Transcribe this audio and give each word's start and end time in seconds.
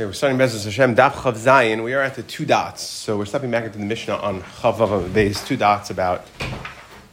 Okay, 0.00 0.06
we're 0.06 0.14
starting 0.14 0.38
Bezos 0.38 0.64
Hashem 0.64 0.94
Daf 0.94 1.12
Chav 1.12 1.34
Zayin. 1.34 1.84
We 1.84 1.92
are 1.92 2.00
at 2.00 2.14
the 2.14 2.22
two 2.22 2.46
dots, 2.46 2.80
so 2.80 3.18
we're 3.18 3.26
stepping 3.26 3.50
back 3.50 3.64
into 3.64 3.76
the 3.76 3.84
Mishnah 3.84 4.16
on 4.16 4.40
Chav 4.40 4.78
Beis. 5.10 5.46
Two 5.46 5.58
dots 5.58 5.90
about 5.90 6.26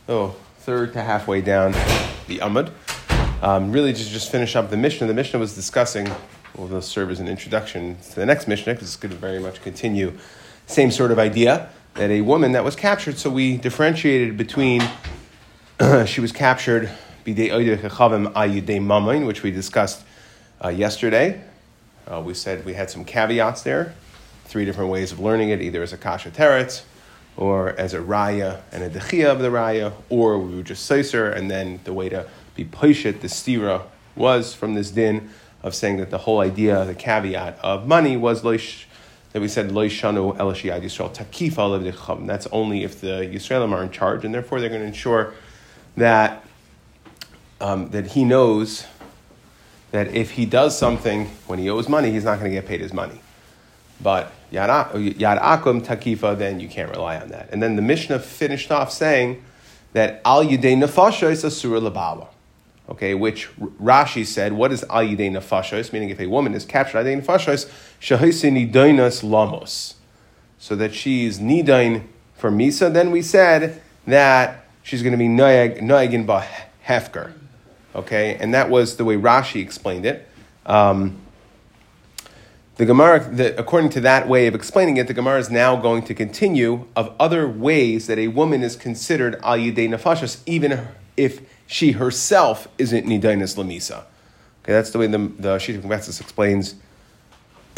oh 0.08 0.38
third 0.60 0.94
to 0.94 1.02
halfway 1.02 1.42
down 1.42 1.74
the 2.28 2.38
Amud. 2.38 2.72
Um, 3.42 3.74
really, 3.74 3.92
just 3.92 4.10
just 4.12 4.32
finish 4.32 4.56
up 4.56 4.70
the 4.70 4.78
Mishnah. 4.78 5.06
The 5.06 5.14
Mishnah 5.14 5.38
was 5.38 5.54
discussing. 5.54 6.08
Well, 6.56 6.68
will 6.68 6.82
serve 6.82 7.12
as 7.12 7.20
an 7.20 7.28
introduction 7.28 7.98
to 8.12 8.16
the 8.16 8.26
next 8.26 8.48
Mishnah 8.48 8.76
because 8.76 8.88
it's 8.88 8.96
going 8.96 9.12
to 9.12 9.18
very 9.18 9.40
much 9.40 9.62
continue 9.62 10.14
same 10.66 10.90
sort 10.90 11.12
of 11.12 11.20
idea 11.20 11.70
that 11.96 12.10
a 12.10 12.22
woman 12.22 12.54
that 12.54 12.64
was 12.64 12.78
captured. 12.78 13.18
So 13.18 13.30
we 13.30 13.58
differentiated 13.58 14.38
between 14.38 14.82
she 16.06 16.22
was 16.22 16.32
captured 16.32 16.90
which 19.26 19.44
we 19.44 19.52
discussed 19.52 20.06
uh, 20.64 20.70
yesterday 20.70 21.44
uh, 22.12 22.22
we 22.22 22.34
said 22.34 22.66
we 22.66 22.74
had 22.74 22.90
some 22.90 23.04
caveats 23.04 23.64
there, 23.64 23.94
three 24.46 24.66
different 24.66 24.90
ways 24.90 25.12
of 25.12 25.20
learning 25.20 25.50
it, 25.50 25.62
either 25.62 25.84
as 25.84 25.94
a 25.94 25.98
kasha 25.98 26.32
teretz, 26.32 26.84
or 27.36 27.70
as 27.70 27.94
a 27.94 28.00
raya 28.00 28.62
and 28.72 28.84
a 28.84 28.90
dechia 28.90 29.26
of 29.26 29.40
the 29.40 29.50
raya, 29.50 29.94
or 30.10 30.40
we 30.40 30.56
would 30.56 30.66
just 30.66 30.90
seiser, 30.90 31.36
and 31.36 31.52
then 31.52 31.80
the 31.84 31.94
way 31.94 32.10
to 32.10 32.28
be 32.56 32.66
poishet, 32.66 33.22
the 33.22 33.28
stira, 33.28 33.84
was 34.16 34.54
from 34.54 34.74
this 34.74 34.92
din 34.92 35.30
of 35.62 35.76
saying 35.76 35.98
that 35.98 36.10
the 36.10 36.20
whole 36.20 36.40
idea, 36.40 36.86
the 36.86 36.96
caveat 36.96 37.60
of 37.62 37.88
money 37.88 38.18
was 38.18 38.42
loish, 38.42 38.86
that 39.34 39.42
we 39.42 39.48
said 39.48 39.70
loishanu 39.70 40.36
elashiyad 40.38 40.82
Yisrael 40.82 41.14
takif 41.14 41.54
takifa 41.54 42.26
That's 42.26 42.48
only 42.48 42.84
if 42.84 43.02
the 43.02 43.30
Yisraelim 43.32 43.72
are 43.72 43.84
in 43.84 43.92
charge, 43.92 44.26
and 44.26 44.34
therefore 44.34 44.60
they're 44.60 44.70
going 44.70 44.82
to 44.82 44.88
ensure 44.88 45.34
that 45.96 46.44
um, 47.60 47.90
that 47.90 48.08
he 48.08 48.24
knows 48.24 48.86
that 49.92 50.14
if 50.14 50.32
he 50.32 50.46
does 50.46 50.78
something 50.78 51.26
when 51.48 51.60
he 51.60 51.70
owes 51.70 51.88
money, 51.88 52.12
he's 52.12 52.26
not 52.26 52.40
going 52.40 52.52
to 52.52 52.56
get 52.56 52.68
paid 52.68 52.82
his 52.82 52.94
money. 52.94 53.22
But 54.02 54.32
yad 54.52 54.70
akum 54.70 55.82
takifa, 55.86 56.38
then 56.38 56.60
you 56.60 56.68
can't 56.68 56.92
rely 56.92 57.18
on 57.18 57.30
that. 57.30 57.50
And 57.52 57.64
then 57.64 57.76
the 57.76 57.82
Mishnah 57.82 58.20
finished 58.20 58.72
off 58.72 58.92
saying 58.92 59.44
that 59.94 60.22
al 60.24 60.46
yidei 60.46 60.78
nefasha 60.78 61.32
is 61.32 61.44
asura 61.44 61.80
labala. 61.80 62.28
Okay, 62.90 63.14
which 63.14 63.50
Rashi 63.60 64.26
said, 64.26 64.54
what 64.54 64.72
is 64.72 64.84
al 64.84 65.04
yidei 65.04 65.32
nefashos? 65.32 65.92
Meaning, 65.92 66.10
if 66.10 66.20
a 66.20 66.28
woman 66.28 66.54
is 66.54 66.64
captured 66.64 67.00
al 67.00 67.06
yidei 67.06 67.22
nefashos, 67.22 67.70
shahisi 68.00 68.72
nidoinas 68.72 69.24
lamos, 69.24 69.96
so 70.60 70.76
that 70.76 70.94
she's 70.94 71.40
nidain 71.40 72.04
for 72.36 72.52
misa. 72.52 72.94
Then 72.94 73.12
we 73.12 73.22
said 73.22 73.82
that 74.06 74.66
she's 74.84 75.02
going 75.02 75.12
to 75.12 75.18
be 75.18 75.28
noyag 75.28 75.82
noyagin 75.82 76.26
ba 76.26 76.48
hefker. 76.86 77.34
Okay, 77.98 78.38
and 78.40 78.54
that 78.54 78.70
was 78.70 78.98
the 78.98 79.04
way 79.04 79.16
Rashi 79.18 79.62
explained 79.62 80.06
it. 80.06 80.28
Um, 80.68 81.18
the 82.76 82.86
Gemara, 82.86 83.28
the, 83.28 83.60
according 83.60 83.90
to 83.92 84.02
that 84.02 84.28
way 84.28 84.46
of 84.46 84.54
explaining 84.54 84.98
it, 84.98 85.08
the 85.08 85.16
Gemara 85.16 85.40
is 85.40 85.50
now 85.50 85.76
going 85.76 86.04
to 86.04 86.14
continue 86.14 86.86
of 86.96 87.12
other 87.20 87.48
ways 87.48 88.06
that 88.06 88.20
a 88.20 88.28
woman 88.28 88.62
is 88.62 88.76
considered 88.76 89.36
al 89.42 89.58
yidei 89.58 89.90
nefashas, 89.90 90.42
even 90.46 90.88
if 91.18 91.42
she 91.66 91.94
herself 91.94 92.68
isn't 92.78 93.08
nidainis 93.08 93.56
lamisa. 93.58 94.04
Okay, 94.64 94.74
that's 94.74 94.92
the 94.92 95.00
way 95.00 95.08
the 95.08 95.18
the 95.18 95.56
Shita 95.56 96.22
explains 96.22 96.76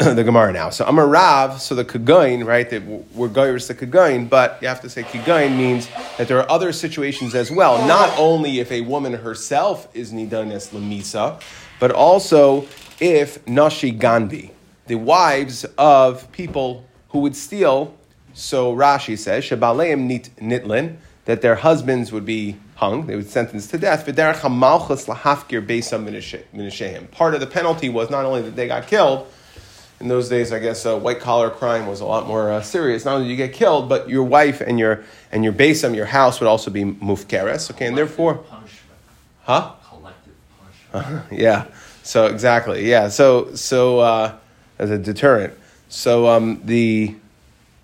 the 0.00 0.24
Gemara 0.24 0.50
now. 0.50 0.70
So 0.70 0.86
Amar 0.86 1.06
Rav, 1.06 1.60
so 1.60 1.74
the 1.74 1.84
Kagain, 1.84 2.46
right? 2.46 2.70
That 2.70 2.86
we're 2.86 3.28
goyers 3.28 3.68
the 3.68 3.74
Kagain, 3.74 4.30
but 4.30 4.56
you 4.62 4.68
have 4.68 4.80
to 4.80 4.88
say 4.88 5.02
Kagain 5.02 5.58
means 5.58 5.90
that 6.16 6.26
there 6.26 6.38
are 6.38 6.50
other 6.50 6.72
situations 6.72 7.34
as 7.34 7.50
well. 7.50 7.86
Not 7.86 8.18
only 8.18 8.60
if 8.60 8.72
a 8.72 8.80
woman 8.80 9.12
herself 9.12 9.88
is 9.92 10.10
nidanes 10.10 10.70
lemisa, 10.70 11.38
but 11.78 11.90
also 11.90 12.66
if 12.98 13.46
nashi 13.46 13.90
gandhi, 13.90 14.52
the 14.86 14.94
wives 14.94 15.66
of 15.76 16.32
people 16.32 16.86
who 17.10 17.18
would 17.18 17.36
steal. 17.36 17.94
So 18.32 18.74
Rashi 18.74 19.18
says 19.18 19.44
shabaleim 19.44 20.06
nit 20.06 20.30
nitlin 20.40 20.96
that 21.26 21.42
their 21.42 21.56
husbands 21.56 22.10
would 22.10 22.24
be 22.24 22.56
hung, 22.76 23.06
they 23.06 23.16
would 23.16 23.28
sentence 23.28 23.66
to 23.66 23.76
death. 23.76 24.06
Part 24.06 24.18
of 27.34 27.40
the 27.40 27.46
penalty 27.46 27.90
was 27.90 28.08
not 28.08 28.24
only 28.24 28.40
that 28.40 28.56
they 28.56 28.66
got 28.66 28.86
killed 28.86 29.26
in 30.00 30.08
those 30.08 30.30
days, 30.30 30.50
I 30.50 30.58
guess 30.58 30.86
uh, 30.86 30.98
white 30.98 31.20
collar 31.20 31.50
crime 31.50 31.86
was 31.86 32.00
a 32.00 32.06
lot 32.06 32.26
more 32.26 32.50
uh, 32.50 32.62
serious. 32.62 33.04
Not 33.04 33.16
only 33.16 33.28
did 33.28 33.32
you 33.32 33.36
get 33.36 33.52
killed, 33.52 33.88
but 33.88 34.08
your 34.08 34.24
wife 34.24 34.62
and 34.62 34.78
your 34.78 35.04
and 35.30 35.44
your 35.44 35.52
basam, 35.52 35.94
your 35.94 36.06
house 36.06 36.40
would 36.40 36.46
also 36.46 36.70
be 36.70 36.84
mufkeres. 36.84 37.70
Okay, 37.70 37.86
and 37.86 37.96
therefore, 37.96 38.36
punishment. 38.36 38.98
huh? 39.42 39.72
Collective 39.88 40.32
punishment. 40.92 41.22
Uh, 41.32 41.34
yeah. 41.36 41.66
So 42.02 42.26
exactly, 42.26 42.88
yeah. 42.88 43.08
So 43.08 43.54
so 43.54 44.00
uh, 44.00 44.36
as 44.78 44.90
a 44.90 44.98
deterrent. 44.98 45.52
So 45.90 46.26
um, 46.28 46.62
the 46.64 47.14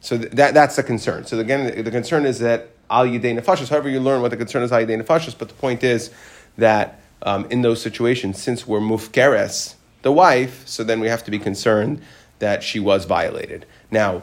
so 0.01 0.17
th- 0.17 0.33
that 0.33 0.55
that's 0.55 0.77
the 0.77 0.83
concern. 0.83 1.27
So 1.27 1.39
again, 1.39 1.85
the 1.85 1.91
concern 1.91 2.25
is 2.25 2.39
that 2.39 2.71
al 2.89 3.07
yidei 3.07 3.39
nefashis. 3.39 3.69
However, 3.69 3.91
you 3.91 4.01
learn 4.01 4.23
what 4.23 4.31
the 4.31 4.39
concern 4.39 4.63
is 4.63 4.73
al 4.73 4.81
yidei 4.81 5.03
nefashis, 5.03 5.37
but 5.39 5.49
the 5.49 5.55
point 5.55 5.85
is 5.85 6.11
that 6.57 6.99
um, 7.23 7.47
in 7.51 7.61
those 7.61 7.83
situations, 7.83 8.43
since 8.43 8.67
we're 8.67 8.81
mufkeres 8.81 9.76
the 10.07 10.13
wife, 10.13 10.63
so 10.69 10.85
then 10.85 11.01
we 11.01 11.09
have 11.09 11.25
to 11.25 11.33
be 11.33 11.39
concerned 11.39 12.01
that 12.39 12.63
she 12.63 12.79
was 12.79 13.07
violated. 13.07 13.67
Now, 13.91 14.23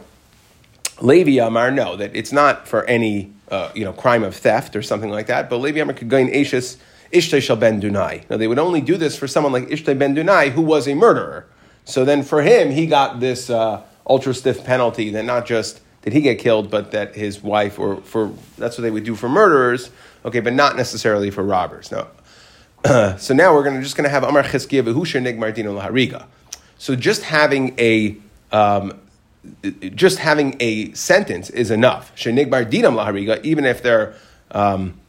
Levi 1.01 1.45
Amar, 1.45 1.71
no, 1.71 1.97
that 1.97 2.16
it's 2.16 2.31
not 2.31 2.69
for 2.69 2.85
any 2.85 3.33
uh, 3.49 3.69
you 3.75 3.83
know 3.83 3.91
crime 3.91 4.23
of 4.23 4.33
theft 4.33 4.77
or 4.77 4.81
something 4.81 5.09
like 5.09 5.27
that. 5.27 5.49
But 5.49 5.57
Levi 5.57 5.79
Amar 5.79 5.94
could 5.94 6.09
gain 6.09 6.31
Ashis 6.31 6.77
Ishtay 7.11 7.41
Shal 7.41 7.57
Ben 7.57 7.81
Dunai. 7.81 8.29
Now 8.29 8.38
they 8.38 8.47
would 8.47 8.59
only 8.59 8.79
do 8.79 8.95
this 8.95 9.17
for 9.17 9.27
someone 9.27 9.51
like 9.51 9.67
Ishtay 9.67 9.99
Ben 9.99 10.16
Dunai 10.16 10.51
who 10.51 10.61
was 10.61 10.88
a 10.88 10.95
murderer. 10.95 11.47
So 11.83 12.05
then 12.05 12.23
for 12.23 12.41
him, 12.41 12.71
he 12.71 12.88
got 12.88 13.19
this 13.19 13.50
uh, 13.50 13.81
ultra 14.07 14.33
stiff 14.33 14.63
penalty 14.63 15.09
that 15.09 15.25
not 15.25 15.45
just 15.45 15.81
did 16.03 16.13
he 16.13 16.21
get 16.21 16.39
killed, 16.39 16.71
but 16.71 16.91
that 16.91 17.13
his 17.13 17.44
wife 17.44 17.77
or 17.77 17.97
for 17.97 18.31
that's 18.57 18.77
what 18.77 18.83
they 18.83 18.91
would 18.91 19.03
do 19.03 19.15
for 19.15 19.27
murderers. 19.27 19.89
Okay, 20.23 20.39
but 20.39 20.53
not 20.53 20.77
necessarily 20.77 21.29
for 21.29 21.44
robbers. 21.44 21.91
Now 21.91 22.07
so 23.17 23.33
now 23.33 23.53
we're 23.53 23.63
gonna, 23.63 23.81
just 23.81 23.95
going 23.95 24.03
to 24.03 24.09
have 24.09 24.23
Amar 24.23 24.44
Chizkiya 24.44 24.83
Behusha 24.83 25.21
Nigmar 25.21 25.53
Dino 25.53 25.79
Lahariga. 25.79 26.25
So 26.77 26.95
just 26.95 27.23
having 27.23 27.75
a 27.79 28.17
um, 28.51 28.99
just 29.95 30.19
having 30.19 30.55
a 30.59 30.94
sentence 30.94 31.49
is 31.49 31.71
enough. 31.71 32.16
Shenigmar 32.16 32.69
Dinam 32.69 32.95
Lahariga, 32.95 33.44
even 33.44 33.66
if 33.66 33.81
they're 33.81 34.16
um, 34.51 34.99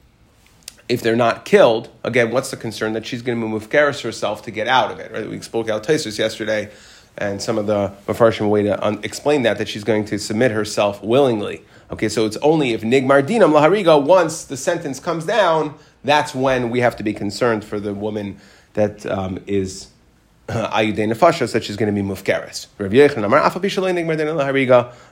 if 0.89 1.01
they're 1.01 1.17
not 1.17 1.45
killed. 1.45 1.89
Again, 2.03 2.31
what's 2.31 2.51
the 2.51 2.57
concern 2.57 2.93
that 2.95 3.07
she's 3.07 3.23
going 3.23 3.41
to 3.41 3.47
move 3.47 3.71
Karis 3.71 4.03
herself 4.03 4.43
to 4.43 4.51
get 4.51 4.69
out 4.69 4.91
of 4.91 4.99
it? 4.99 5.13
Right? 5.13 5.29
We 5.29 5.41
spoke 5.41 5.69
out 5.69 5.85
Taisus 5.85 6.19
yesterday, 6.19 6.71
and 7.17 7.41
some 7.41 7.59
of 7.59 7.67
the 7.67 7.93
Mafarshim 8.07 8.51
way 8.51 8.63
to 8.65 8.85
un- 8.85 9.01
explain 9.03 9.43
that 9.43 9.59
that 9.59 9.69
she's 9.69 9.85
going 9.85 10.05
to 10.07 10.19
submit 10.19 10.51
herself 10.51 11.03
willingly. 11.03 11.63
Okay, 11.91 12.09
so 12.09 12.27
it's 12.27 12.37
only 12.39 12.73
if 12.73 12.83
Nigmar 12.83 13.23
Dinam 13.27 13.53
Lahariga, 13.53 14.03
once 14.03 14.45
the 14.45 14.57
sentence 14.57 14.99
comes 14.99 15.27
down, 15.27 15.75
that's 16.05 16.35
when 16.35 16.71
we 16.71 16.81
have 16.81 16.97
to 16.97 17.03
be 17.03 17.15
concerned 17.15 17.65
for 17.65 17.81
the 17.81 17.95
woman 17.95 18.39
that 18.75 19.07
um, 19.07 19.43
is 19.47 19.89
ayudei 20.49 21.11
nefashos 21.11 21.53
that 21.53 21.65
she's 21.65 21.77
going 21.77 21.93
to 21.93 22.03
be 22.03 22.07
mufkeres. 22.07 22.67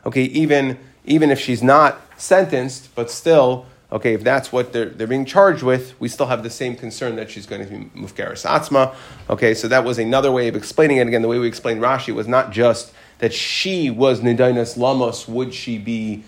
Okay, 0.06 0.22
even 0.24 0.78
even 1.04 1.30
if 1.30 1.40
she's 1.40 1.62
not 1.62 2.00
sentenced, 2.16 2.94
but 2.94 3.10
still, 3.10 3.66
okay, 3.90 4.14
if 4.14 4.22
that's 4.22 4.52
what 4.52 4.72
they're, 4.72 4.90
they're 4.90 5.08
being 5.08 5.24
charged 5.24 5.64
with, 5.64 5.98
we 6.00 6.08
still 6.08 6.26
have 6.26 6.44
the 6.44 6.50
same 6.50 6.76
concern 6.76 7.16
that 7.16 7.28
she's 7.28 7.46
going 7.46 7.64
to 7.64 7.68
be 7.68 7.84
mufkeres 8.00 8.46
atzma. 8.46 8.94
Okay, 9.28 9.54
so 9.54 9.66
that 9.68 9.84
was 9.84 9.98
another 9.98 10.30
way 10.30 10.48
of 10.48 10.54
explaining 10.54 10.98
it. 10.98 11.08
Again, 11.08 11.22
the 11.22 11.28
way 11.28 11.38
we 11.38 11.48
explained 11.48 11.80
Rashi 11.80 12.14
was 12.14 12.28
not 12.28 12.52
just 12.52 12.92
that 13.18 13.32
she 13.32 13.90
was 13.90 14.20
nidainas 14.20 14.76
lamos. 14.76 15.26
Would 15.26 15.54
she 15.54 15.78
be? 15.78 16.24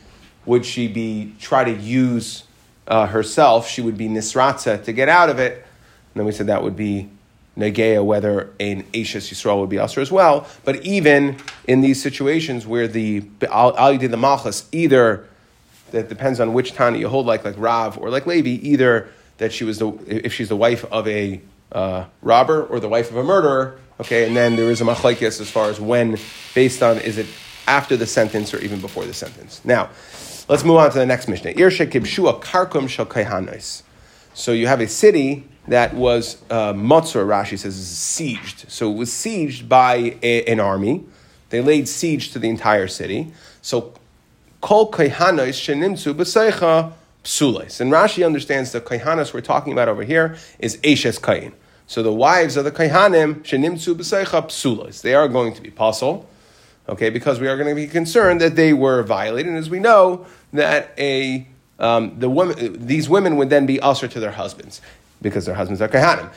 Would 0.47 0.67
she 0.67 0.89
be 0.89 1.35
try 1.41 1.65
to 1.65 1.73
use 1.73 2.45
uh, 2.87 3.07
herself, 3.07 3.69
she 3.69 3.81
would 3.81 3.97
be 3.97 4.09
nisratza 4.09 4.83
to 4.85 4.93
get 4.93 5.09
out 5.09 5.31
of 5.31 5.39
it. 5.39 5.55
And 5.55 6.21
then 6.21 6.27
we 6.27 6.33
said 6.33 6.47
that 6.49 6.63
would 6.63 6.77
be 6.77 7.09
negeya, 7.57 8.05
whether 8.05 8.53
an 8.61 8.85
Ashes 8.95 9.31
Yisrael 9.31 9.61
would 9.61 9.71
be 9.71 9.79
usher 9.79 10.01
as 10.01 10.11
well. 10.11 10.47
But 10.65 10.85
even 10.85 11.37
in 11.67 11.81
these 11.81 12.03
situations 12.03 12.67
where 12.67 12.89
the 12.89 13.25
al 13.51 13.97
did 13.97 14.11
the 14.11 14.17
malchus, 14.17 14.69
either 14.73 15.27
that 15.91 16.09
depends 16.09 16.41
on 16.41 16.53
which 16.53 16.73
Tani 16.73 16.99
you 16.99 17.09
hold, 17.09 17.27
like 17.27 17.45
like 17.45 17.55
Rav 17.57 17.99
or 17.99 18.11
like 18.11 18.27
Levi, 18.27 18.67
either 18.67 19.09
that 19.39 19.53
she 19.53 19.65
was 19.65 19.79
the 19.79 19.93
if 20.07 20.33
she's 20.33 20.49
the 20.49 20.57
wife 20.57 20.85
of 20.87 21.07
a 21.09 21.41
uh, 21.73 22.05
robber 22.23 22.65
or 22.65 22.81
the 22.81 22.89
wife 22.89 23.11
of 23.11 23.17
a 23.17 23.25
murderer. 23.25 23.79
Okay, 24.01 24.27
and 24.27 24.37
then 24.37 24.57
there 24.57 24.71
is 24.71 24.81
a 24.81 24.85
machlekes 24.85 25.41
as 25.41 25.49
far 25.49 25.71
as 25.71 25.81
when, 25.81 26.19
based 26.55 26.83
on 26.83 26.99
is 26.99 27.17
it 27.17 27.27
after 27.69 27.97
the 27.97 28.07
sentence 28.07 28.53
or 28.53 28.59
even 28.59 28.81
before 28.81 29.07
the 29.07 29.15
sentence. 29.15 29.61
Now. 29.65 29.91
Let's 30.47 30.63
move 30.63 30.77
on 30.77 30.91
to 30.91 30.99
the 30.99 31.07
next 31.07 31.27
Mishnah. 31.27 31.55
Kibshua 31.55 32.43
karkum. 32.43 33.83
So 34.35 34.53
you 34.53 34.67
have 34.67 34.83
a 34.83 34.87
city 34.87 35.49
that 35.69 35.95
was 35.95 36.43
uh, 36.51 36.75
Rashi 36.75 37.59
says, 37.59 37.75
sieged. 37.77 38.71
So 38.71 38.93
it 38.93 38.95
was 38.95 39.09
sieged 39.09 39.71
by 39.71 40.19
a, 40.23 40.45
an 40.45 40.61
army. 40.61 41.07
They 41.49 41.63
laid 41.63 41.89
siege 41.89 42.31
to 42.33 42.39
the 42.39 42.51
entire 42.51 42.89
city. 42.89 43.33
So 43.63 43.95
kol 44.61 44.93
kaihanos 44.93 45.57
shenimtzu 45.57 46.13
b'seicha 46.13 46.93
psules. 47.23 47.81
And 47.81 47.91
Rashi 47.91 48.27
understands 48.27 48.73
the 48.73 48.83
kaihanos 48.83 49.33
we're 49.33 49.41
talking 49.41 49.73
about 49.73 49.89
over 49.89 50.05
here 50.05 50.37
is 50.59 50.77
Eshes 50.79 51.23
Kain. 51.23 51.55
So 51.87 52.03
the 52.03 52.13
wives 52.13 52.59
of 52.59 52.65
the 52.65 52.71
kaihanim 52.71 53.37
shenimtzu 53.45 53.95
b'seicha 53.95 54.51
psules. 54.51 55.01
They 55.01 55.15
are 55.15 55.27
going 55.27 55.55
to 55.55 55.63
be 55.63 55.71
puzzle. 55.71 56.29
Okay, 56.87 57.09
because 57.11 57.41
we 57.41 57.49
are 57.49 57.57
going 57.57 57.69
to 57.69 57.75
be 57.75 57.87
concerned 57.87 58.41
that 58.43 58.57
they 58.57 58.75
were 58.75 59.03
violated, 59.03 59.49
and 59.49 59.57
as 59.57 59.71
we 59.71 59.79
know 59.79 60.27
that 60.53 60.93
a 60.99 61.47
um, 61.79 62.19
the 62.19 62.31
women, 62.31 62.87
these 62.87 63.09
women 63.09 63.37
would 63.37 63.51
then 63.51 63.67
be 63.67 63.81
usher 63.81 64.07
to 64.07 64.21
their 64.21 64.33
husbands 64.33 64.81
because 65.25 65.47
their 65.47 65.55
husbands 65.55 65.81
are 65.81 65.89
kahanim. 65.89 66.31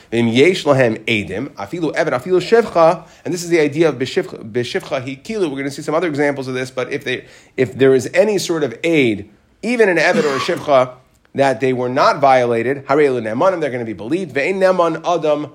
and 3.24 3.34
this 3.34 3.44
is 3.44 3.50
the 3.50 3.60
idea 3.60 3.88
of 3.88 3.96
b'shivcha 3.96 4.42
hikilu. 4.42 5.42
We're 5.42 5.50
going 5.50 5.64
to 5.64 5.70
see 5.70 5.82
some 5.82 5.94
other 5.94 6.08
examples 6.08 6.48
of 6.48 6.54
this, 6.54 6.70
but 6.70 6.90
if 6.90 7.04
they 7.04 7.26
if 7.56 7.74
there 7.74 7.94
is 7.94 8.10
any 8.14 8.38
sort 8.38 8.64
of 8.64 8.76
aid, 8.82 9.30
even 9.62 9.88
an 9.88 9.98
eved 9.98 10.24
or 10.24 10.36
a 10.36 10.40
shivcha, 10.40 10.94
that 11.34 11.60
they 11.60 11.72
were 11.72 11.88
not 11.88 12.20
violated, 12.20 12.86
nemanim, 12.86 13.60
they're 13.60 13.70
going 13.70 13.78
to 13.80 13.84
be 13.84 13.92
believed. 13.92 14.34
Neman 14.34 15.04
adam 15.04 15.52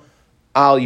al 0.56 0.80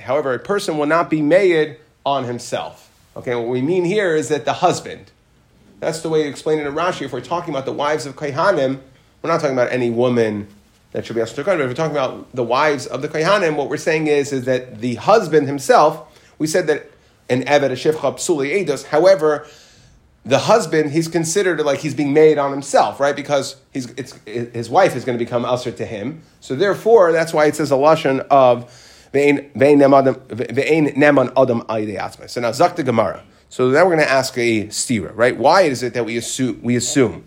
However, 0.00 0.34
a 0.34 0.38
person 0.38 0.78
will 0.78 0.86
not 0.86 1.10
be 1.10 1.20
made 1.20 1.76
on 2.04 2.24
himself. 2.24 2.88
Okay, 3.14 3.34
what 3.34 3.48
we 3.48 3.60
mean 3.60 3.84
here 3.84 4.16
is 4.16 4.28
that 4.28 4.44
the 4.44 4.54
husband. 4.54 5.10
That's 5.80 6.00
the 6.00 6.08
way 6.08 6.22
you 6.22 6.28
explain 6.28 6.58
it 6.58 6.66
in 6.66 6.74
Rashi. 6.74 7.02
If 7.02 7.12
we're 7.12 7.20
talking 7.20 7.52
about 7.52 7.66
the 7.66 7.72
wives 7.72 8.06
of 8.06 8.16
Kaihanim, 8.16 8.80
we're 9.20 9.30
not 9.30 9.40
talking 9.40 9.56
about 9.56 9.70
any 9.70 9.90
woman 9.90 10.48
that 10.92 11.04
should 11.04 11.16
be 11.16 11.22
asked 11.22 11.34
to 11.36 11.44
But 11.44 11.60
if 11.60 11.68
we're 11.68 11.74
talking 11.74 11.96
about 11.96 12.34
the 12.34 12.42
wives 12.42 12.86
of 12.86 13.02
the 13.02 13.08
Kaihanim, 13.08 13.56
what 13.56 13.68
we're 13.68 13.76
saying 13.76 14.06
is, 14.06 14.32
is 14.32 14.44
that 14.44 14.80
the 14.80 14.94
husband 14.96 15.46
himself, 15.46 16.20
we 16.38 16.46
said 16.46 16.66
that 16.68 16.90
an 17.28 17.42
Eved, 17.44 17.64
a 17.64 17.70
Shivcha, 17.70 18.14
Psuli 18.14 18.64
Eidos, 18.64 18.86
however, 18.86 19.46
the 20.24 20.38
husband, 20.38 20.92
he's 20.92 21.08
considered 21.08 21.60
like 21.60 21.80
he's 21.80 21.94
being 21.94 22.12
made 22.12 22.38
on 22.38 22.52
himself, 22.52 23.00
right? 23.00 23.16
Because 23.16 23.56
his 23.72 24.70
wife 24.70 24.94
is 24.94 25.04
going 25.04 25.18
to 25.18 25.24
become 25.24 25.44
usher 25.44 25.72
to 25.72 25.84
him. 25.84 26.22
So 26.40 26.54
therefore, 26.54 27.10
that's 27.12 27.32
why 27.32 27.46
it 27.46 27.56
says 27.56 27.72
a 27.72 27.76
lashon 27.76 28.20
of 28.30 28.70
So 29.12 29.20
now 29.20 29.32
zakta 32.50 32.84
gemara. 32.84 33.22
So 33.48 33.68
now 33.68 33.84
we're 33.84 33.96
going 33.96 33.98
to 33.98 34.10
ask 34.10 34.38
a 34.38 34.66
stira, 34.68 35.12
right? 35.14 35.36
Why 35.36 35.62
is 35.62 35.82
it 35.82 35.92
that 35.94 36.06
we 36.06 36.16
assume 36.16 36.60
we 36.62 36.76
assume 36.76 37.24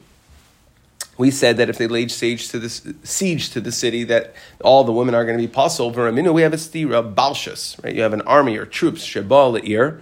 we 1.17 1.31
said 1.31 1.57
that 1.57 1.69
if 1.69 1.77
they 1.77 1.87
laid 1.87 2.11
siege 2.11 2.49
to 2.49 2.59
the 2.59 2.69
siege 3.03 3.51
to 3.51 3.61
the 3.61 3.71
city, 3.71 4.03
that 4.05 4.33
all 4.61 4.83
the 4.83 4.91
women 4.91 5.15
are 5.15 5.23
going 5.23 5.37
to 5.37 5.41
be 5.41 5.51
puzzled. 5.51 5.95
Veraminu, 5.95 6.33
we 6.33 6.41
have 6.41 6.53
a 6.53 6.57
stira 6.57 7.13
balshus, 7.13 7.81
right? 7.83 7.95
You 7.95 8.01
have 8.01 8.13
an 8.13 8.21
army 8.21 8.57
or 8.57 8.65
troops 8.65 9.05
shebal 9.05 9.61
ear 9.63 10.01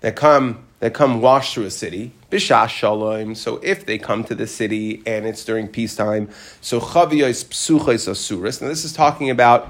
that 0.00 0.16
come 0.16 0.64
that 0.80 0.94
come 0.94 1.20
wash 1.20 1.54
through 1.54 1.64
a 1.64 1.70
city. 1.70 2.12
Bishash 2.30 2.68
shalom. 2.68 3.34
So 3.34 3.56
if 3.62 3.84
they 3.86 3.98
come 3.98 4.24
to 4.24 4.34
the 4.34 4.46
city 4.46 5.02
and 5.06 5.26
it's 5.26 5.44
during 5.44 5.68
peacetime, 5.68 6.28
so 6.60 6.80
chaviyos 6.80 7.44
psuchos 7.46 8.08
asuris. 8.08 8.62
Now 8.62 8.68
this 8.68 8.84
is 8.84 8.92
talking 8.92 9.30
about 9.30 9.68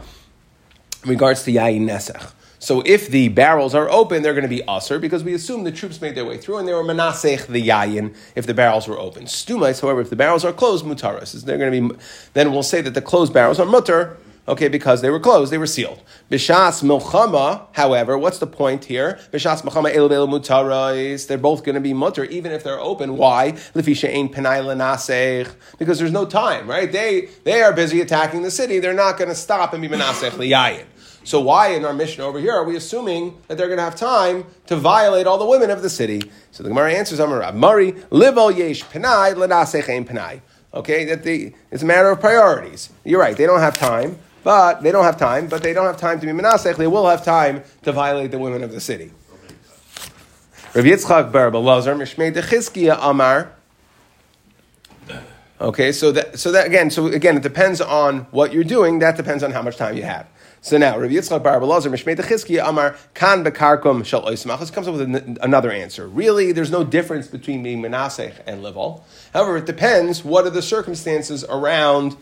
in 1.07 1.11
regards 1.11 1.45
to 1.45 1.53
yayin 1.53 1.83
nesach. 1.83 2.33
So 2.59 2.83
if 2.85 3.09
the 3.09 3.29
barrels 3.29 3.75
are 3.75 3.89
open, 3.91 4.23
they're 4.23 4.33
going 4.33 4.43
to 4.43 4.49
be 4.49 4.67
usher 4.67 4.99
because 4.99 5.23
we 5.23 5.35
assume 5.35 5.63
the 5.65 5.71
troops 5.71 6.01
made 6.01 6.15
their 6.15 6.25
way 6.25 6.37
through 6.39 6.59
and 6.59 6.67
they 6.67 6.73
were 6.73 6.83
manasech 6.83 7.47
the 7.47 7.69
yayin 7.69 8.15
if 8.35 8.47
the 8.47 8.55
barrels 8.55 8.89
were 8.89 8.99
open. 8.99 9.25
Stumais, 9.27 9.81
however, 9.81 10.01
if 10.01 10.11
the 10.11 10.17
barrels 10.17 10.45
are 10.45 10.53
closed, 10.53 10.85
mutaras. 10.85 11.45
They're 11.45 11.59
going 11.59 11.73
to 11.73 11.95
be. 11.95 12.01
Then 12.33 12.53
we'll 12.53 12.63
say 12.63 12.81
that 12.81 12.95
the 12.95 13.03
closed 13.03 13.33
barrels 13.33 13.61
are 13.61 13.67
mutar. 13.67 14.17
Okay, 14.49 14.69
because 14.69 15.03
they 15.03 15.11
were 15.11 15.19
closed, 15.19 15.53
they 15.53 15.59
were 15.59 15.67
sealed. 15.67 16.01
Bishas 16.31 16.81
milchama, 16.81 17.67
however, 17.73 18.17
what's 18.17 18.39
the 18.39 18.47
point 18.47 18.85
here? 18.85 19.19
Bishas 19.33 19.63
milchama 19.63 19.93
el 19.93 20.09
mutarais. 20.09 21.27
They're 21.27 21.37
both 21.37 21.65
going 21.65 21.75
to 21.75 21.81
be 21.81 21.93
mutter, 21.93 22.25
even 22.25 22.53
if 22.53 22.63
they're 22.63 22.79
open. 22.79 23.17
Why? 23.17 23.53
Lefisha 23.75 24.09
ein 24.09 24.29
penai 24.29 25.53
Because 25.79 25.99
there's 25.99 26.13
no 26.13 26.25
time, 26.27 26.69
right? 26.69 26.91
They 26.91 27.29
they 27.43 27.63
are 27.63 27.73
busy 27.73 28.01
attacking 28.01 28.43
the 28.43 28.51
city. 28.53 28.79
They're 28.79 28.95
not 28.95 29.19
going 29.19 29.29
to 29.29 29.35
stop 29.35 29.73
and 29.73 29.83
be 29.83 29.89
menasech 29.89 30.31
liyayin. 30.31 30.85
So 31.27 31.41
why 31.41 31.71
in 31.71 31.85
our 31.85 31.93
mission 31.93 32.23
over 32.23 32.39
here 32.39 32.53
are 32.53 32.63
we 32.63 32.77
assuming 32.77 33.37
that 33.49 33.59
they're 33.59 33.67
going 33.67 33.79
to 33.79 33.83
have 33.83 33.97
time 33.97 34.47
to 34.67 34.77
violate 34.77 35.27
all 35.27 35.39
the 35.39 35.45
women 35.45 35.73
of 35.73 35.83
the 35.83 35.91
city? 35.91 36.31
So 36.53 36.63
the 36.63 36.69
Gemara 36.69 36.93
answers, 36.93 37.19
Amar 37.19 37.53
Mari, 37.53 37.97
live 38.11 38.39
all 38.39 38.53
yesh 38.53 38.85
penai, 38.85 39.35
lenasech 39.35 40.07
penai. 40.07 40.41
Okay, 40.73 41.05
that 41.07 41.25
the, 41.25 41.53
it's 41.73 41.83
a 41.83 41.87
matter 41.87 42.11
of 42.11 42.21
priorities. 42.21 42.91
You're 43.03 43.19
right, 43.19 43.37
they 43.37 43.45
don't 43.45 43.59
have 43.59 43.77
time, 43.77 44.21
but 44.45 44.83
they 44.83 44.93
don't 44.93 45.03
have 45.03 45.17
time, 45.17 45.49
but 45.49 45.65
they 45.65 45.73
don't 45.73 45.87
have 45.87 45.97
time 45.97 46.21
to 46.21 46.27
be 46.27 46.31
menasech. 46.31 46.77
They 46.77 46.87
will 46.87 47.09
have 47.09 47.25
time 47.25 47.65
to 47.83 47.91
violate 47.91 48.31
the 48.31 48.39
women 48.39 48.63
of 48.63 48.71
the 48.71 48.81
city. 48.81 49.11
Rabbi 50.75 50.91
Yitzchak 50.91 51.33
Bar 51.33 51.51
Mishmei 51.51 52.33
Dechizkiya 52.33 52.99
Amar. 53.01 53.51
Okay, 55.61 55.91
so 55.91 56.13
that 56.13 56.39
so 56.39 56.53
that 56.53 56.67
again, 56.67 56.91
so 56.91 57.07
again, 57.07 57.39
it 57.39 57.43
depends 57.43 57.81
on 57.81 58.27
what 58.31 58.53
you're 58.53 58.63
doing. 58.63 58.99
That 59.01 59.17
depends 59.17 59.43
on 59.43 59.51
how 59.53 59.63
much 59.63 59.77
time 59.77 59.97
you 59.97 60.03
have. 60.03 60.29
So 60.61 60.79
now, 60.79 60.99
Rabbi 60.99 61.15
Yitzchak 61.15 61.43
Bar 61.43 61.61
Belazar 61.61 61.93
Mishmei 61.93 62.17
Dechizkiya 62.17 62.69
Amar 62.69 62.97
Kan 63.15 63.45
Bekarkum 63.45 64.05
Shal 64.05 64.23
Oismachas 64.23 64.73
comes 64.73 64.89
up 64.89 64.95
with 64.95 65.03
an, 65.03 65.39
another 65.41 65.71
answer. 65.71 66.09
Really, 66.09 66.53
there's 66.53 66.71
no 66.71 66.83
difference 66.83 67.29
between 67.29 67.63
being 67.63 67.81
Menasech 67.81 68.35
and 68.47 68.63
Lival. 68.63 69.03
However, 69.33 69.59
it 69.59 69.67
depends 69.67 70.25
what 70.25 70.45
are 70.45 70.51
the 70.51 70.63
circumstances 70.63 71.45
around 71.45 72.17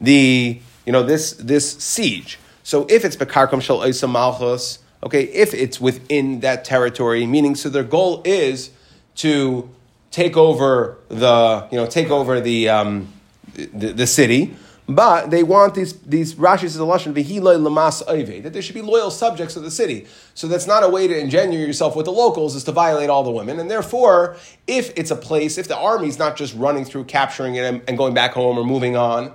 the 0.00 0.60
you 0.86 0.92
know 0.92 1.02
this 1.02 1.32
this 1.32 1.72
siege. 1.78 2.38
So 2.62 2.86
if 2.88 3.04
it's 3.04 3.16
Bekarkum 3.16 3.60
Shal 3.60 3.80
Oisam 3.80 4.78
okay, 5.02 5.24
if 5.24 5.54
it's 5.54 5.80
within 5.80 6.40
that 6.40 6.64
territory, 6.64 7.26
meaning 7.26 7.54
so 7.54 7.68
their 7.68 7.84
goal 7.84 8.22
is 8.24 8.70
to 9.16 9.68
take 10.10 10.36
over 10.36 10.98
the 11.08 11.66
you 11.70 11.78
know 11.78 11.86
take 11.86 12.10
over 12.10 12.40
the 12.40 12.68
um, 12.68 13.12
the, 13.54 13.92
the 13.92 14.06
city 14.06 14.54
but 14.88 15.30
they 15.30 15.42
want 15.42 15.74
these, 15.74 15.92
these 16.00 16.34
Rashi's 16.34 16.76
lashon 16.78 17.12
v'hiloi 17.12 17.62
lamas 17.62 18.00
that 18.42 18.52
there 18.52 18.62
should 18.62 18.74
be 18.74 18.80
loyal 18.80 19.10
subjects 19.10 19.54
of 19.54 19.62
the 19.62 19.70
city. 19.70 20.06
So 20.32 20.48
that's 20.48 20.66
not 20.66 20.82
a 20.82 20.88
way 20.88 21.06
to 21.06 21.18
engender 21.18 21.58
yourself 21.58 21.94
with 21.94 22.06
the 22.06 22.12
locals, 22.12 22.56
is 22.56 22.64
to 22.64 22.72
violate 22.72 23.10
all 23.10 23.22
the 23.22 23.30
women. 23.30 23.60
And 23.60 23.70
therefore, 23.70 24.36
if 24.66 24.96
it's 24.96 25.10
a 25.10 25.16
place, 25.16 25.58
if 25.58 25.68
the 25.68 25.76
army's 25.76 26.18
not 26.18 26.36
just 26.36 26.54
running 26.54 26.86
through, 26.86 27.04
capturing 27.04 27.56
it, 27.56 27.64
and, 27.64 27.82
and 27.86 27.98
going 27.98 28.14
back 28.14 28.32
home 28.32 28.58
or 28.58 28.64
moving 28.64 28.96
on, 28.96 29.32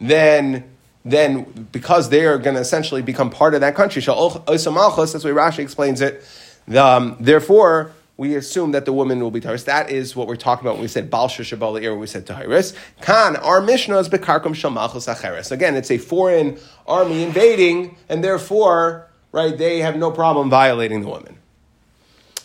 then 0.00 0.64
then 1.04 1.68
because 1.70 2.08
they 2.08 2.24
are 2.24 2.38
going 2.38 2.54
to 2.54 2.60
essentially 2.62 3.02
become 3.02 3.28
part 3.28 3.54
of 3.54 3.60
that 3.60 3.74
country, 3.74 4.00
that's 4.00 4.06
the 4.06 4.72
way 4.72 5.32
Rashi 5.32 5.58
explains 5.58 6.00
it. 6.00 6.24
The, 6.66 6.82
um, 6.82 7.16
therefore, 7.20 7.92
we 8.16 8.36
assume 8.36 8.72
that 8.72 8.84
the 8.84 8.92
woman 8.92 9.20
will 9.20 9.30
be 9.30 9.40
Taurus. 9.40 9.64
That 9.64 9.90
is 9.90 10.14
what 10.14 10.28
we're 10.28 10.36
talking 10.36 10.64
about 10.64 10.74
when 10.74 10.82
we 10.82 10.88
said 10.88 11.10
Baal 11.10 11.28
Shabal 11.28 11.72
when 11.72 11.98
we 11.98 12.06
said 12.06 12.26
Taurus. 12.26 12.72
Khan, 13.00 13.36
our 13.36 13.60
Mishnah 13.60 13.98
is 13.98 14.08
Bekarkum 14.08 14.54
Shalmachos 14.54 15.12
Acheres. 15.12 15.50
Again, 15.50 15.74
it's 15.74 15.90
a 15.90 15.98
foreign 15.98 16.58
army 16.86 17.24
invading, 17.24 17.96
and 18.08 18.22
therefore, 18.22 19.08
right, 19.32 19.58
they 19.58 19.80
have 19.80 19.96
no 19.96 20.12
problem 20.12 20.48
violating 20.48 21.00
the 21.00 21.08
woman. 21.08 21.38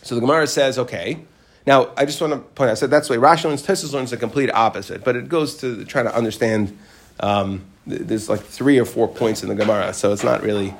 So 0.01 0.15
the 0.15 0.21
Gemara 0.21 0.47
says, 0.47 0.79
okay. 0.79 1.19
Now, 1.67 1.91
I 1.95 2.05
just 2.05 2.19
want 2.19 2.33
to 2.33 2.39
point 2.39 2.69
out, 2.69 2.71
I 2.71 2.75
said 2.75 2.89
that's 2.89 3.09
way 3.09 3.17
Rashi 3.17 3.45
learns, 3.45 3.61
Tesis 3.61 3.93
learns 3.93 4.09
the 4.09 4.17
complete 4.17 4.49
opposite, 4.51 5.03
but 5.03 5.15
it 5.15 5.29
goes 5.29 5.57
to 5.57 5.85
try 5.85 6.01
to 6.01 6.15
understand. 6.15 6.75
Um, 7.19 7.65
there's 7.85 8.29
like 8.29 8.41
three 8.41 8.79
or 8.79 8.85
four 8.85 9.07
points 9.07 9.43
in 9.43 9.49
the 9.49 9.55
Gemara, 9.55 9.93
so 9.93 10.13
it's 10.13 10.23
not 10.23 10.41
really, 10.41 10.69
I'm 10.69 10.77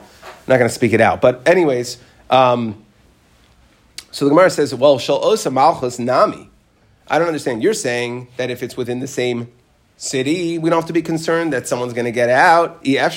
not 0.47 0.57
going 0.57 0.69
to 0.69 0.73
speak 0.73 0.93
it 0.93 1.01
out. 1.01 1.21
But, 1.21 1.47
anyways, 1.47 1.97
um, 2.29 2.83
so 4.11 4.25
the 4.25 4.29
Gemara 4.29 4.49
says, 4.49 4.73
well, 4.73 4.97
shal 4.97 5.23
osa 5.23 5.51
malchus 5.51 5.99
nami. 5.99 6.49
I 7.07 7.19
don't 7.19 7.27
understand. 7.27 7.63
You're 7.63 7.73
saying 7.73 8.27
that 8.37 8.49
if 8.49 8.61
it's 8.63 8.77
within 8.77 8.99
the 8.99 9.07
same 9.07 9.51
city, 9.97 10.57
we 10.57 10.69
don't 10.69 10.79
have 10.79 10.87
to 10.87 10.93
be 10.93 11.01
concerned 11.01 11.53
that 11.53 11.67
someone's 11.67 11.93
going 11.93 12.05
to 12.05 12.11
get 12.11 12.29
out. 12.29 12.79
We 12.83 12.93
don't 12.95 13.09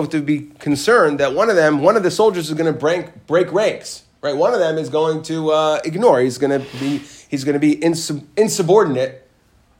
have 0.00 0.10
to 0.10 0.20
be 0.20 0.40
concerned 0.58 1.20
that 1.20 1.34
one 1.34 1.50
of 1.50 1.56
them, 1.56 1.80
one 1.80 1.96
of 1.96 2.02
the 2.02 2.10
soldiers 2.10 2.48
is 2.48 2.54
going 2.54 2.72
to 2.72 2.78
break, 2.78 3.26
break 3.26 3.52
ranks. 3.52 4.02
Right? 4.20 4.36
One 4.36 4.54
of 4.54 4.58
them 4.58 4.78
is 4.78 4.88
going 4.88 5.22
to 5.24 5.50
uh, 5.50 5.80
ignore. 5.84 6.20
He's 6.20 6.38
going 6.38 6.58
to 6.58 6.66
be 6.78 6.98
he's 7.28 7.44
going 7.44 7.54
to 7.54 7.60
be 7.60 7.76
insub- 7.76 8.24
insubordinate. 8.38 9.20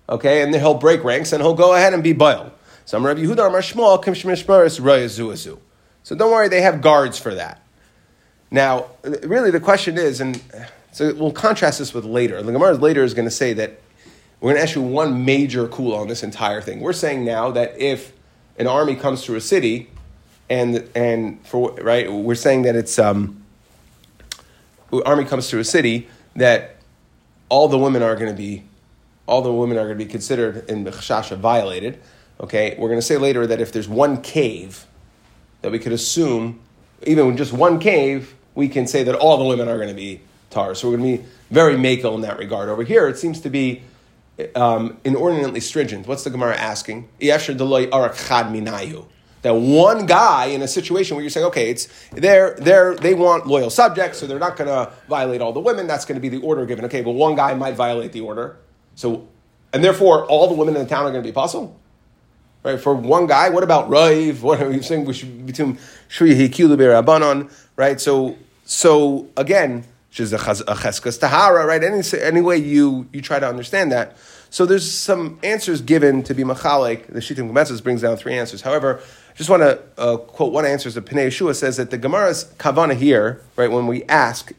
Okay, 0.06 0.42
and 0.42 0.52
then 0.52 0.60
he'll 0.60 0.74
break 0.74 1.02
ranks 1.02 1.32
and 1.32 1.42
he'll 1.42 1.54
go 1.54 1.74
ahead 1.74 1.94
and 1.94 2.02
be 2.02 2.12
boiled. 2.12 2.50
So 2.84 2.98
I'm 2.98 3.06
Rabbi 3.06 3.22
Yehuda 3.22 3.46
Amar 3.46 3.62
Shmuel 3.62 5.58
So 6.02 6.14
don't 6.14 6.30
worry, 6.30 6.48
they 6.48 6.60
have 6.60 6.82
guards 6.82 7.18
for 7.18 7.34
that. 7.34 7.63
Now, 8.54 8.86
really, 9.02 9.50
the 9.50 9.58
question 9.58 9.98
is, 9.98 10.20
and 10.20 10.40
so 10.92 11.12
we'll 11.14 11.32
contrast 11.32 11.80
this 11.80 11.92
with 11.92 12.04
later. 12.04 12.40
The 12.40 12.52
Gemara 12.52 12.74
later 12.74 13.02
is 13.02 13.12
going 13.12 13.24
to 13.24 13.30
say 13.30 13.52
that 13.54 13.80
we're 14.38 14.54
going 14.54 14.64
to 14.64 14.74
you 14.78 14.86
one 14.86 15.24
major 15.24 15.66
cool 15.66 15.92
on 15.92 16.06
this 16.06 16.22
entire 16.22 16.60
thing. 16.60 16.78
We're 16.78 16.92
saying 16.92 17.24
now 17.24 17.50
that 17.50 17.76
if 17.80 18.12
an 18.56 18.68
army 18.68 18.94
comes 18.94 19.24
through 19.24 19.38
a 19.38 19.40
city, 19.40 19.90
and 20.48 20.88
and 20.94 21.44
for 21.44 21.72
right, 21.82 22.12
we're 22.12 22.36
saying 22.36 22.62
that 22.62 22.76
it's 22.76 22.96
um, 22.96 23.42
army 25.04 25.24
comes 25.24 25.50
through 25.50 25.60
a 25.60 25.64
city 25.64 26.06
that 26.36 26.76
all 27.48 27.66
the 27.66 27.78
women 27.78 28.04
are 28.04 28.14
going 28.14 28.30
to 28.30 28.36
be, 28.36 28.62
all 29.26 29.42
the 29.42 29.52
women 29.52 29.78
are 29.78 29.86
going 29.86 29.98
to 29.98 30.04
be 30.04 30.08
considered 30.08 30.70
in 30.70 30.84
the 30.84 30.92
chashasha 30.92 31.36
violated. 31.36 32.00
Okay, 32.40 32.76
we're 32.78 32.88
going 32.88 33.00
to 33.00 33.06
say 33.06 33.16
later 33.16 33.48
that 33.48 33.60
if 33.60 33.72
there's 33.72 33.88
one 33.88 34.22
cave, 34.22 34.86
that 35.62 35.72
we 35.72 35.80
could 35.80 35.92
assume, 35.92 36.60
even 37.02 37.36
just 37.36 37.52
one 37.52 37.80
cave, 37.80 38.32
we 38.54 38.68
can 38.68 38.86
say 38.86 39.02
that 39.04 39.14
all 39.14 39.36
the 39.36 39.44
women 39.44 39.68
are 39.68 39.76
going 39.76 39.88
to 39.88 39.94
be 39.94 40.20
tar. 40.50 40.74
So 40.74 40.88
we're 40.90 40.96
going 40.96 41.18
to 41.18 41.22
be 41.22 41.28
very 41.50 41.76
makel 41.76 42.14
in 42.14 42.20
that 42.22 42.38
regard. 42.38 42.68
Over 42.68 42.84
here, 42.84 43.08
it 43.08 43.18
seems 43.18 43.40
to 43.40 43.50
be 43.50 43.82
um, 44.54 44.98
inordinately 45.04 45.60
stringent. 45.60 46.06
What's 46.06 46.24
the 46.24 46.30
Gemara 46.30 46.56
asking? 46.56 47.08
that 49.44 49.54
one 49.54 50.06
guy 50.06 50.46
in 50.46 50.62
a 50.62 50.68
situation 50.68 51.16
where 51.16 51.22
you're 51.22 51.30
saying, 51.30 51.46
okay, 51.46 51.68
it's 51.68 51.86
they're 52.12 52.54
they're 52.54 52.94
they 52.96 53.12
want 53.12 53.46
loyal 53.46 53.68
subjects, 53.68 54.18
so 54.18 54.26
they're 54.26 54.38
not 54.38 54.56
going 54.56 54.68
to 54.68 54.90
violate 55.06 55.42
all 55.42 55.52
the 55.52 55.60
women. 55.60 55.86
That's 55.86 56.06
going 56.06 56.16
to 56.16 56.20
be 56.20 56.30
the 56.30 56.42
order 56.42 56.64
given. 56.64 56.86
Okay, 56.86 57.02
but 57.02 57.10
one 57.10 57.36
guy 57.36 57.52
might 57.52 57.74
violate 57.74 58.12
the 58.12 58.22
order, 58.22 58.56
so 58.94 59.28
and 59.74 59.84
therefore 59.84 60.24
all 60.24 60.48
the 60.48 60.54
women 60.54 60.74
in 60.74 60.82
the 60.82 60.88
town 60.88 61.04
are 61.04 61.10
going 61.10 61.22
to 61.22 61.26
be 61.26 61.30
apostle. 61.30 61.78
Right, 62.62 62.80
for 62.80 62.94
one 62.94 63.26
guy, 63.26 63.50
what 63.50 63.62
about 63.62 63.90
Raiv? 63.90 64.40
What 64.40 64.62
are 64.62 64.70
we 64.70 64.80
saying 64.80 65.04
between 65.04 65.78
Shri 66.08 66.34
Hikilu? 66.34 67.50
Right, 67.76 68.00
so 68.00 68.38
so 68.64 69.28
again, 69.36 69.84
is 70.20 70.32
a 70.32 70.38
cheskas 70.38 71.18
tahara, 71.18 71.66
right? 71.66 71.82
Any, 71.82 72.02
any 72.20 72.40
way 72.40 72.56
you, 72.56 73.08
you 73.12 73.20
try 73.20 73.38
to 73.40 73.48
understand 73.48 73.90
that. 73.92 74.16
So 74.50 74.64
there's 74.66 74.88
some 74.88 75.40
answers 75.42 75.80
given 75.80 76.22
to 76.24 76.34
be 76.34 76.44
machalik. 76.44 77.08
The 77.08 77.20
Shittim 77.20 77.50
Gemetzes 77.50 77.82
brings 77.82 78.02
down 78.02 78.16
three 78.16 78.34
answers. 78.34 78.62
However, 78.62 79.00
I 79.02 79.36
just 79.36 79.50
want 79.50 79.62
to 79.62 79.82
uh, 79.98 80.16
quote 80.18 80.52
one 80.52 80.64
answer. 80.64 80.88
The 80.90 81.02
Pnei 81.02 81.26
Yehoshua 81.26 81.56
says 81.56 81.76
that 81.78 81.90
the 81.90 81.98
Gemara's 81.98 82.44
kavana 82.58 82.94
here, 82.94 83.40
right, 83.56 83.70
when 83.70 83.88
we 83.88 84.04
ask, 84.04 84.52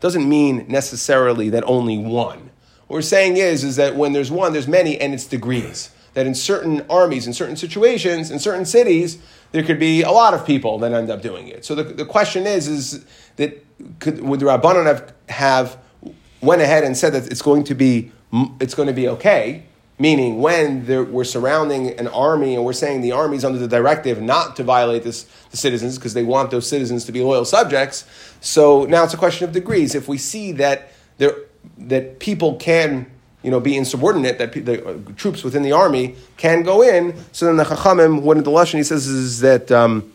doesn't 0.00 0.28
mean 0.28 0.64
necessarily 0.66 1.50
that 1.50 1.64
only 1.66 1.98
one. 1.98 2.50
What 2.86 2.96
we're 2.96 3.02
saying 3.02 3.36
is, 3.36 3.64
is 3.64 3.76
that 3.76 3.96
when 3.96 4.14
there's 4.14 4.30
one, 4.30 4.54
there's 4.54 4.68
many, 4.68 4.98
and 4.98 5.12
it's 5.12 5.26
degrees. 5.26 5.90
That 6.16 6.26
in 6.26 6.34
certain 6.34 6.80
armies, 6.88 7.26
in 7.26 7.34
certain 7.34 7.56
situations, 7.56 8.30
in 8.30 8.38
certain 8.38 8.64
cities, 8.64 9.18
there 9.52 9.62
could 9.62 9.78
be 9.78 10.02
a 10.02 10.10
lot 10.10 10.32
of 10.32 10.46
people 10.46 10.78
that 10.78 10.92
end 10.92 11.10
up 11.10 11.20
doing 11.20 11.46
it. 11.48 11.66
So 11.66 11.74
the, 11.74 11.84
the 11.84 12.06
question 12.06 12.46
is, 12.46 12.68
is 12.68 13.04
that 13.36 13.62
could, 13.98 14.22
would 14.22 14.40
the 14.40 14.46
Rabbanon 14.46 14.86
have, 14.86 15.12
have 15.28 15.76
went 16.40 16.62
ahead 16.62 16.84
and 16.84 16.96
said 16.96 17.12
that 17.12 17.30
it's 17.30 17.42
going 17.42 17.64
to 17.64 17.74
be 17.74 18.12
it's 18.60 18.74
going 18.74 18.88
to 18.88 18.94
be 18.94 19.08
okay, 19.08 19.64
meaning 19.98 20.40
when 20.40 20.86
we're 21.12 21.24
surrounding 21.24 21.98
an 21.98 22.08
army 22.08 22.54
and 22.54 22.64
we're 22.64 22.72
saying 22.72 23.02
the 23.02 23.12
army 23.12 23.36
is 23.36 23.44
under 23.44 23.58
the 23.58 23.68
directive 23.68 24.20
not 24.20 24.56
to 24.56 24.62
violate 24.62 25.04
this, 25.04 25.26
the 25.50 25.56
citizens 25.56 25.96
because 25.96 26.14
they 26.14 26.24
want 26.24 26.50
those 26.50 26.66
citizens 26.68 27.04
to 27.04 27.12
be 27.12 27.22
loyal 27.22 27.44
subjects. 27.44 28.04
So 28.40 28.84
now 28.86 29.04
it's 29.04 29.14
a 29.14 29.18
question 29.18 29.46
of 29.46 29.52
degrees. 29.52 29.94
If 29.94 30.08
we 30.08 30.18
see 30.18 30.52
that 30.52 30.92
there 31.18 31.34
that 31.78 32.20
people 32.20 32.56
can 32.56 33.10
you 33.46 33.52
know, 33.52 33.60
be 33.60 33.76
insubordinate, 33.76 34.38
that 34.38 34.52
the 34.52 34.84
uh, 34.84 34.98
troops 35.14 35.44
within 35.44 35.62
the 35.62 35.70
army 35.70 36.16
can 36.36 36.64
go 36.64 36.82
in. 36.82 37.14
So 37.30 37.46
then 37.46 37.56
the 37.56 37.62
Chachamim, 37.62 38.22
one 38.22 38.38
of 38.38 38.44
the 38.44 38.50
Lashon 38.50 38.78
he 38.78 38.82
says 38.82 39.06
is 39.06 39.38
that 39.38 39.70
um, 39.70 40.12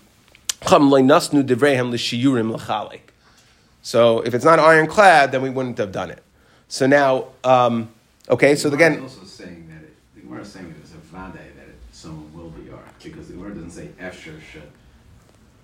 so 3.81 4.19
if 4.19 4.33
it's 4.33 4.43
not 4.43 4.59
ironclad, 4.59 5.31
then 5.31 5.41
we 5.41 5.49
wouldn't 5.49 5.77
have 5.77 5.93
done 5.93 6.11
it. 6.11 6.21
So 6.67 6.87
now, 6.87 7.27
um, 7.45 7.89
okay, 8.29 8.53
so 8.55 8.69
again. 8.69 9.01
also 9.01 9.23
saying 9.23 9.69
that 9.69 9.81
it, 9.81 9.95
the 10.15 10.21
Gemara 10.21 10.41
is 10.41 10.51
saying 10.51 10.67
that 10.67 10.79
it's 10.79 10.91
a 10.91 10.97
vade 10.97 11.33
that 11.33 11.69
it, 11.69 11.79
someone 11.93 12.33
will 12.33 12.49
be 12.49 12.69
ark 12.69 12.83
because 13.01 13.27
the 13.27 13.33
Gemara 13.35 13.55
doesn't 13.55 13.71
say 13.71 13.91
efsher 13.97 14.41
should. 14.41 14.69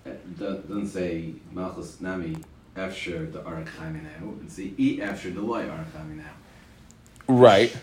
It 0.06 0.38
doesn't 0.38 0.88
say 0.88 1.34
malchus 1.52 2.00
nami 2.00 2.38
efsher 2.76 3.30
the 3.30 3.44
ark 3.44 3.68
now. 3.78 4.32
It's 4.42 4.54
the 4.54 4.72
e 4.78 5.00
efsher 5.00 5.34
the 5.34 5.42
loy 5.42 5.68
ark 5.68 5.86
now. 6.16 6.24
Right. 7.28 7.76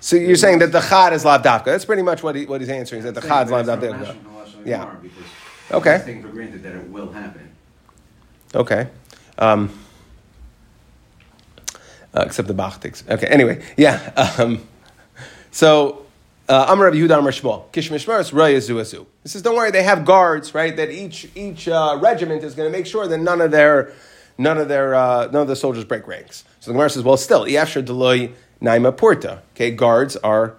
So 0.00 0.16
you're 0.16 0.36
saying 0.36 0.60
that 0.60 0.72
the 0.72 0.80
chad 0.80 1.12
is 1.12 1.24
lavdavka. 1.24 1.64
That's 1.64 1.84
pretty 1.84 2.02
much 2.02 2.22
what, 2.22 2.36
he, 2.36 2.46
what 2.46 2.60
he's 2.60 2.70
answering. 2.70 3.00
Is 3.00 3.04
that 3.12 3.20
the 3.20 3.26
chad 3.26 3.46
is 3.46 3.52
lavdavka. 3.52 4.16
Yeah. 4.64 4.94
Okay. 5.70 6.02
Taking 6.04 6.22
for 6.22 6.28
granted 6.28 6.62
that 6.62 6.74
it 6.74 6.88
will 6.88 7.10
happen. 7.10 7.50
Okay. 8.54 8.88
Um, 9.38 9.70
uh, 12.14 12.22
except 12.24 12.48
the 12.48 12.54
Bachtiks. 12.54 13.08
Okay, 13.08 13.26
anyway, 13.26 13.62
yeah. 13.76 14.32
Um, 14.38 14.66
so, 15.50 16.06
uh, 16.48 16.66
Amar 16.68 16.86
Rabbi 16.86 16.98
Yehuda 16.98 17.18
Amar 17.18 17.32
Shmuel, 17.32 17.72
Kish 17.72 17.90
Mishmaris 17.90 18.30
Azu. 18.32 19.06
He 19.22 19.28
says, 19.28 19.42
don't 19.42 19.56
worry, 19.56 19.70
they 19.70 19.82
have 19.82 20.04
guards, 20.04 20.54
right? 20.54 20.76
That 20.76 20.90
each 20.90 21.28
each 21.34 21.66
uh, 21.66 21.98
regiment 22.00 22.44
is 22.44 22.54
going 22.54 22.70
to 22.70 22.76
make 22.76 22.86
sure 22.86 23.06
that 23.08 23.18
none 23.18 23.40
of 23.40 23.50
their 23.50 23.92
none 24.38 24.58
of 24.58 24.68
their 24.68 24.94
uh, 24.94 25.26
none 25.26 25.42
of 25.42 25.48
the 25.48 25.56
soldiers 25.56 25.84
break 25.84 26.06
ranks. 26.06 26.44
So 26.60 26.70
the 26.70 26.74
Gemara 26.74 26.90
says, 26.90 27.02
well, 27.02 27.16
still, 27.16 27.44
Yafshar 27.44 27.84
Deloy 27.84 28.32
Naima 28.64 28.96
Porta. 28.96 29.42
Okay, 29.54 29.70
guards 29.70 30.16
are 30.16 30.56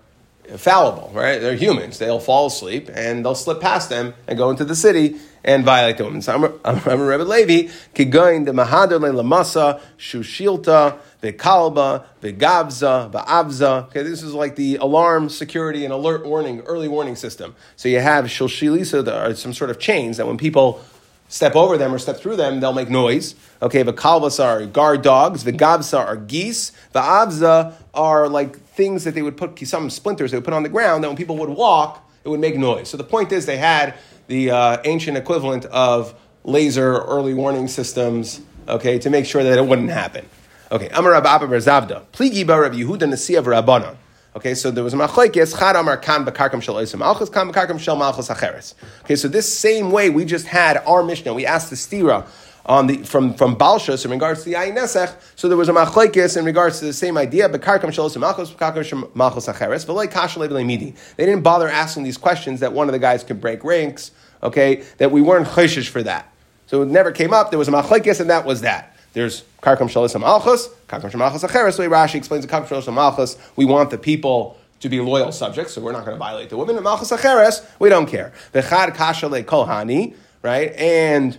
fallible, 0.58 1.12
right? 1.14 1.40
They're 1.40 1.56
humans. 1.56 1.98
They'll 1.98 2.20
fall 2.20 2.48
asleep 2.48 2.90
and 2.94 3.26
they'll 3.26 3.36
slip 3.36 3.60
past 3.60 3.90
them 3.90 4.14
and 4.28 4.38
go 4.38 4.50
into 4.50 4.64
the 4.64 4.76
city 4.76 5.16
and 5.44 5.64
violate 5.64 5.98
the 5.98 6.06
women. 6.06 6.22
So 6.22 6.34
I'm, 6.34 6.44
I'm 6.88 7.02
a 7.02 7.06
Rebbe 7.06 7.24
Levi, 7.24 7.72
kigoin 7.94 8.46
the 8.46 8.52
mahadar 8.52 9.00
le 9.00 9.10
lamasa, 9.10 9.82
shushilta, 9.98 10.98
kalba, 11.34 12.06
the 12.22 12.34
avza. 12.34 13.86
Okay, 13.88 14.04
this 14.04 14.24
is 14.24 14.34
like 14.34 14.56
the 14.56 14.78
alarm, 14.78 15.30
security, 15.30 15.84
and 15.84 15.94
alert 15.94 16.26
warning, 16.26 16.62
early 16.62 16.88
warning 16.88 17.16
system. 17.16 17.56
So 17.76 17.90
you 17.90 18.00
have 18.00 18.26
shilshilisa, 18.26 19.06
there 19.06 19.16
are 19.16 19.34
some 19.36 19.54
sort 19.54 19.70
of 19.70 19.80
chains 19.80 20.18
that 20.18 20.28
when 20.28 20.38
people 20.38 20.84
step 21.28 21.56
over 21.56 21.78
them 21.78 21.94
or 21.94 22.00
step 22.00 22.18
through 22.18 22.36
them, 22.36 22.60
they'll 22.60 22.74
make 22.74 22.90
noise. 22.90 23.36
Okay, 23.62 23.84
the 23.84 23.94
kalvas 23.94 24.44
are 24.44 24.66
guard 24.66 25.02
dogs, 25.02 25.44
the 25.44 25.54
gavsa 25.54 26.00
are 26.00 26.16
geese, 26.16 26.72
the 26.92 27.02
avza 27.02 27.74
are 27.94 28.30
like 28.30 28.60
things 28.60 29.04
that 29.04 29.16
they 29.16 29.22
would 29.22 29.38
put 29.38 29.58
some 29.68 29.90
splinters 29.90 30.32
they 30.32 30.38
would 30.38 30.46
put 30.46 30.54
on 30.54 30.64
the 30.64 30.70
ground 30.70 31.04
that 31.04 31.08
when 31.08 31.18
people 31.18 31.38
would 31.38 31.50
walk, 31.50 32.08
it 32.24 32.30
would 32.30 32.40
make 32.40 32.58
noise. 32.58 32.90
So 32.90 32.98
the 32.98 33.04
point 33.04 33.32
is 33.32 33.46
they 33.46 33.58
had 33.58 33.96
the 34.28 34.52
uh, 34.52 34.78
ancient 34.86 35.18
equivalent 35.18 35.66
of 35.66 36.16
laser 36.44 37.00
early 37.02 37.34
warning 37.34 37.68
systems, 37.68 38.42
okay, 38.68 39.00
to 39.00 39.10
make 39.10 39.26
sure 39.26 39.44
that 39.44 39.58
it 39.58 39.66
wouldn't 39.66 39.90
happen. 39.90 40.26
Okay, 40.72 40.90
Amar 40.90 41.14
Abba 41.16 41.48
Zavda, 41.48 42.06
Pligi 42.12 42.46
Bar 42.46 42.70
Yehuda 42.70 43.08
Nasi 43.08 43.36
of 43.36 43.46
Rabbanon. 43.46 43.96
Okay, 44.36 44.54
so 44.54 44.70
there 44.70 44.84
was 44.84 44.94
a 44.94 44.98
machlekes 44.98 45.58
chad 45.58 45.78
amar 45.78 45.96
kan 45.96 46.26
bekarkam 46.26 46.62
shel 46.62 46.76
oisim 46.76 47.00
malchus 47.00 47.30
kan 47.30 47.50
bekarkam 47.50 47.80
shel 47.80 47.96
malchus 47.96 48.28
acheres. 48.28 48.74
Okay, 49.06 49.16
so 49.16 49.30
this 49.30 49.58
same 49.58 49.92
way 49.92 50.10
we 50.10 50.26
just 50.26 50.46
had 50.46 50.76
our 50.86 51.04
mishnah. 51.04 51.34
We 51.34 51.46
asked 51.46 51.70
the 51.70 51.78
stira 51.78 52.28
on 52.66 52.88
the 52.88 52.98
from 52.98 53.34
from 53.36 53.56
Balshus 53.56 54.04
in 54.04 54.12
regards 54.12 54.44
to 54.44 54.50
the 54.50 54.56
Ayin 54.56 54.76
Nesech. 54.76 55.16
So 55.38 55.48
there 55.48 55.58
was 55.58 55.70
a 55.70 55.74
machlekes 55.74 56.36
in 56.36 56.44
regards 56.44 56.80
to 56.80 56.86
the 56.86 56.92
same 56.92 57.18
idea. 57.18 57.48
Bekarkam 57.48 57.94
shel 57.94 58.10
oisim 58.10 58.20
malchus 58.20 58.52
bekarkam 58.52 58.84
shel 58.84 59.10
malchus 59.14 59.48
acheres. 59.48 59.86
V'loy 59.86 60.12
kasha 60.12 60.40
midi. 60.66 60.96
They 61.16 61.26
didn't 61.26 61.44
bother 61.44 61.70
asking 61.70 62.04
these 62.04 62.18
questions 62.18 62.60
that 62.60 62.74
one 62.74 62.90
of 62.90 62.94
the 62.94 63.00
guys 63.00 63.24
could 63.24 63.40
break 63.40 63.64
ranks. 63.64 64.12
Okay, 64.44 64.84
that 64.98 65.12
we 65.12 65.22
weren't 65.22 65.48
chayshish 65.48 65.88
for 65.88 66.04
that. 66.04 66.30
So 66.68 66.82
it 66.82 66.90
never 66.90 67.12
came 67.12 67.34
up. 67.34 67.52
There 67.52 67.60
was 67.60 67.70
a 67.70 67.72
machlekes, 67.72 68.20
and 68.20 68.30
that 68.30 68.46
was 68.46 68.62
that. 68.62 68.95
There's 69.16 69.44
karkam 69.64 69.90
shalis 69.90 70.20
malchus, 70.20 70.68
karkam 70.90 71.16
malchus 71.16 71.42
acheres. 71.44 71.80
Way 71.80 71.86
Rashi 71.88 72.16
explains 72.16 72.46
the 72.46 72.52
karkam 72.52 72.68
shalis 72.68 72.94
malchus, 72.94 73.38
we 73.56 73.64
want 73.64 73.90
the 73.90 73.98
people 73.98 74.58
to 74.82 74.90
be 74.90 75.00
loyal 75.00 75.32
subjects, 75.32 75.74
so 75.74 75.82
we're 75.82 75.94
not 75.94 76.04
going 76.04 76.16
to 76.16 76.20
violate 76.20 76.50
the 76.50 76.58
women. 76.58 76.76
And 76.76 76.84
malchus 76.84 77.12
acheres, 77.12 77.66
we 77.80 77.88
don't 77.88 78.08
care. 78.08 78.34
The 78.52 78.62
chad 78.62 78.94
kashale 78.94 79.42
kolhani, 79.46 80.16
right? 80.42 80.74
And 80.74 81.38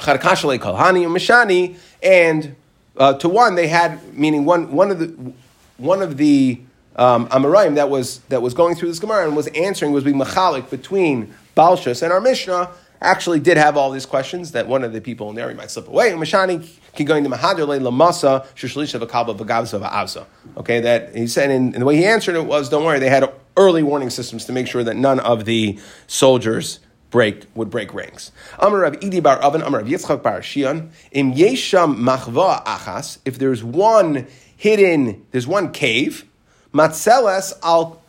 chad 0.00 0.22
kashale 0.22 0.58
kolhani 0.58 1.04
and 1.04 1.14
mishani, 1.14 1.76
and 2.02 2.56
uh, 2.96 3.12
to 3.18 3.28
one 3.28 3.56
they 3.56 3.68
had 3.68 4.16
meaning 4.16 4.46
one 4.46 4.72
one 4.72 4.90
of 4.90 4.98
the 5.00 5.34
one 5.76 6.00
of 6.00 6.16
the 6.16 6.58
um, 6.96 7.28
Amoraim 7.28 7.74
that 7.74 7.90
was 7.90 8.20
that 8.30 8.40
was 8.40 8.54
going 8.54 8.74
through 8.74 8.88
this 8.88 8.98
Gemara 8.98 9.26
and 9.26 9.36
was 9.36 9.48
answering 9.48 9.92
was 9.92 10.02
being 10.02 10.18
machalik 10.18 10.70
between 10.70 11.34
Balshus 11.54 12.02
and 12.02 12.10
our 12.10 12.22
Mishnah 12.22 12.70
actually 13.00 13.40
did 13.40 13.56
have 13.56 13.76
all 13.76 13.90
these 13.90 14.06
questions 14.06 14.52
that 14.52 14.68
one 14.68 14.84
of 14.84 14.92
the 14.92 15.00
people 15.00 15.30
in 15.30 15.36
there 15.36 15.52
might 15.54 15.70
slip 15.70 15.88
away. 15.88 16.10
Mashani 16.12 16.68
can 16.94 17.06
go 17.06 17.16
into 17.16 17.30
Mahadale 17.30 17.80
Lamasa 17.80 18.46
Shushlisha 18.54 19.00
Vakaba 19.00 19.36
Vagavza 19.36 19.80
Va'avza. 19.80 20.26
Okay, 20.56 20.80
that 20.80 21.14
he 21.14 21.26
said, 21.26 21.50
and, 21.50 21.74
and 21.74 21.82
the 21.82 21.86
way 21.86 21.96
he 21.96 22.04
answered 22.04 22.36
it 22.36 22.44
was, 22.44 22.68
don't 22.68 22.84
worry, 22.84 22.98
they 22.98 23.08
had 23.08 23.32
early 23.56 23.82
warning 23.82 24.10
systems 24.10 24.44
to 24.44 24.52
make 24.52 24.66
sure 24.66 24.84
that 24.84 24.96
none 24.96 25.20
of 25.20 25.44
the 25.44 25.78
soldiers 26.06 26.80
break 27.10 27.44
would 27.54 27.70
break 27.70 27.92
ranks. 27.92 28.32
Amar 28.58 28.80
Rav 28.80 29.00
Idi 29.00 29.22
Bar 29.22 29.36
Oven, 29.38 29.62
Amar 29.62 29.80
Rav 29.80 29.88
Yitzchak 29.88 30.22
Bar 30.22 30.40
Shion, 30.40 30.90
Im 31.10 31.32
Yesham 31.32 31.96
Machva 31.96 32.64
Achas, 32.64 33.18
if 33.24 33.38
there's 33.38 33.64
one 33.64 34.26
hidden, 34.56 35.26
there's 35.30 35.46
one 35.46 35.72
cave, 35.72 36.24
Matzeles 36.72 37.58
al 37.62 38.00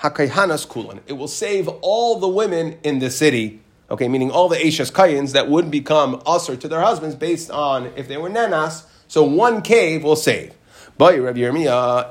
Hakayhanas 0.00 0.68
Kulan. 0.68 1.00
It 1.06 1.14
will 1.14 1.28
save 1.28 1.68
all 1.82 2.20
the 2.20 2.28
women 2.28 2.78
in 2.82 3.00
the 3.00 3.10
city 3.10 3.60
Okay, 3.90 4.06
meaning 4.08 4.30
all 4.30 4.48
the 4.48 4.66
Ashes 4.66 4.90
Kayans 4.90 5.32
that 5.32 5.48
would 5.48 5.70
become 5.70 6.22
usher 6.26 6.56
to 6.56 6.68
their 6.68 6.80
husbands 6.80 7.14
based 7.14 7.50
on 7.50 7.86
if 7.96 8.06
they 8.06 8.18
were 8.18 8.28
nenas. 8.28 8.84
So 9.06 9.22
one 9.22 9.62
cave 9.62 10.04
will 10.04 10.16
save. 10.16 10.52
But 10.98 11.18
Rabbi 11.18 11.38
Yirmiyah. 11.38 12.10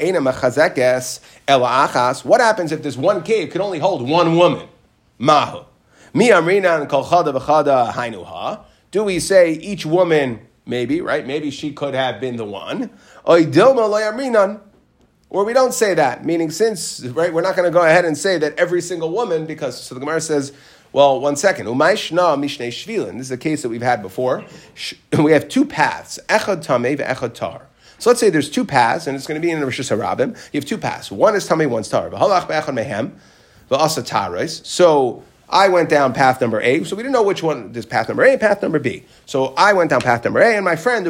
What 2.25 2.41
happens 2.41 2.71
if 2.71 2.81
this 2.81 2.97
one 2.97 3.21
cave 3.21 3.51
could 3.51 3.61
only 3.61 3.79
hold 3.79 4.09
one 4.09 4.35
woman? 4.37 4.67
Mahu. 5.19 5.65
Mi 6.13 6.29
amrina 6.29 6.81
and 6.81 6.89
hainuha. 6.89 8.61
Do 8.89 9.03
we 9.03 9.19
say 9.19 9.51
each 9.51 9.85
woman, 9.85 10.47
maybe, 10.65 11.01
right? 11.01 11.27
Maybe 11.27 11.51
she 11.51 11.73
could 11.73 11.93
have 11.93 12.19
been 12.19 12.37
the 12.37 12.45
one. 12.45 12.89
Or 15.29 15.43
we 15.43 15.51
don't 15.51 15.73
say 15.73 15.93
that, 15.93 16.23
meaning 16.25 16.49
since, 16.49 17.01
right, 17.01 17.33
we're 17.33 17.41
not 17.41 17.57
going 17.57 17.69
to 17.69 17.73
go 17.73 17.83
ahead 17.85 18.05
and 18.05 18.17
say 18.17 18.37
that 18.37 18.57
every 18.57 18.81
single 18.81 19.11
woman, 19.11 19.45
because, 19.45 19.83
so 19.83 19.93
the 19.93 19.99
Gemara 19.99 20.21
says, 20.21 20.53
well, 20.93 21.19
one 21.19 21.35
second. 21.35 21.67
Umayshna 21.67 22.37
mishnei 22.37 22.69
shvilin. 22.69 23.13
This 23.17 23.27
is 23.27 23.31
a 23.31 23.37
case 23.37 23.61
that 23.61 23.69
we've 23.69 23.81
had 23.81 24.01
before. 24.01 24.45
We 25.17 25.31
have 25.31 25.47
two 25.49 25.65
paths: 25.65 26.19
echad 26.27 26.65
tamei 26.65 26.97
ve'echad 26.97 27.33
tar. 27.33 27.67
So 27.99 28.09
let's 28.09 28.19
say 28.19 28.29
there's 28.29 28.49
two 28.49 28.65
paths, 28.65 29.07
and 29.07 29.15
it's 29.15 29.25
going 29.25 29.41
to 29.41 29.45
be 29.45 29.51
in 29.51 29.59
the 29.59 29.65
Rosh 29.65 29.79
Hashanah. 29.79 30.51
You 30.53 30.59
have 30.59 30.65
two 30.65 30.77
paths. 30.77 31.11
One 31.11 31.35
is 31.35 31.47
tamei, 31.47 31.67
one's 31.69 31.89
tar. 31.89 32.09
V'halach 32.09 32.47
be'echad 32.47 32.73
mehem. 32.75 33.11
So 33.69 35.23
I 35.49 35.67
went 35.67 35.89
down 35.89 36.13
path 36.13 36.39
number 36.39 36.61
A, 36.61 36.85
so 36.85 36.95
we 36.95 37.03
didn't 37.03 37.11
know 37.11 37.23
which 37.23 37.43
one 37.43 37.73
is 37.75 37.85
path 37.85 38.07
number 38.07 38.23
A, 38.23 38.37
path 38.37 38.61
number 38.61 38.79
B. 38.79 39.03
So 39.25 39.53
I 39.57 39.73
went 39.73 39.89
down 39.89 39.99
path 39.99 40.23
number 40.23 40.39
A, 40.39 40.55
and 40.55 40.63
my 40.63 40.77
friend 40.77 41.05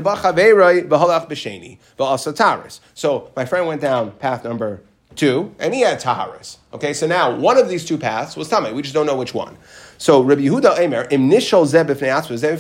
So 2.94 3.32
my 3.36 3.46
friend 3.46 3.68
went 3.68 3.82
down 3.82 4.12
path 4.12 4.44
number 4.44 4.82
two, 5.18 5.54
and 5.60 5.74
he 5.74 5.82
had 5.82 6.00
taharis. 6.00 6.58
Okay, 6.74 6.94
so 6.94 7.08
now 7.08 7.36
one 7.36 7.58
of 7.58 7.68
these 7.68 7.84
two 7.84 7.98
paths 7.98 8.38
was 8.38 8.50
tamei. 8.50 8.74
We 8.74 8.82
just 8.82 8.94
don't 8.94 9.06
know 9.06 9.18
which 9.18 9.34
one. 9.34 9.58
So 9.98 10.22
Rabbi 10.22 10.42
Yehuda 10.42 10.80
Emer, 10.80 11.04
initial 11.04 11.66
zeb 11.66 11.88
zeb 11.88 12.60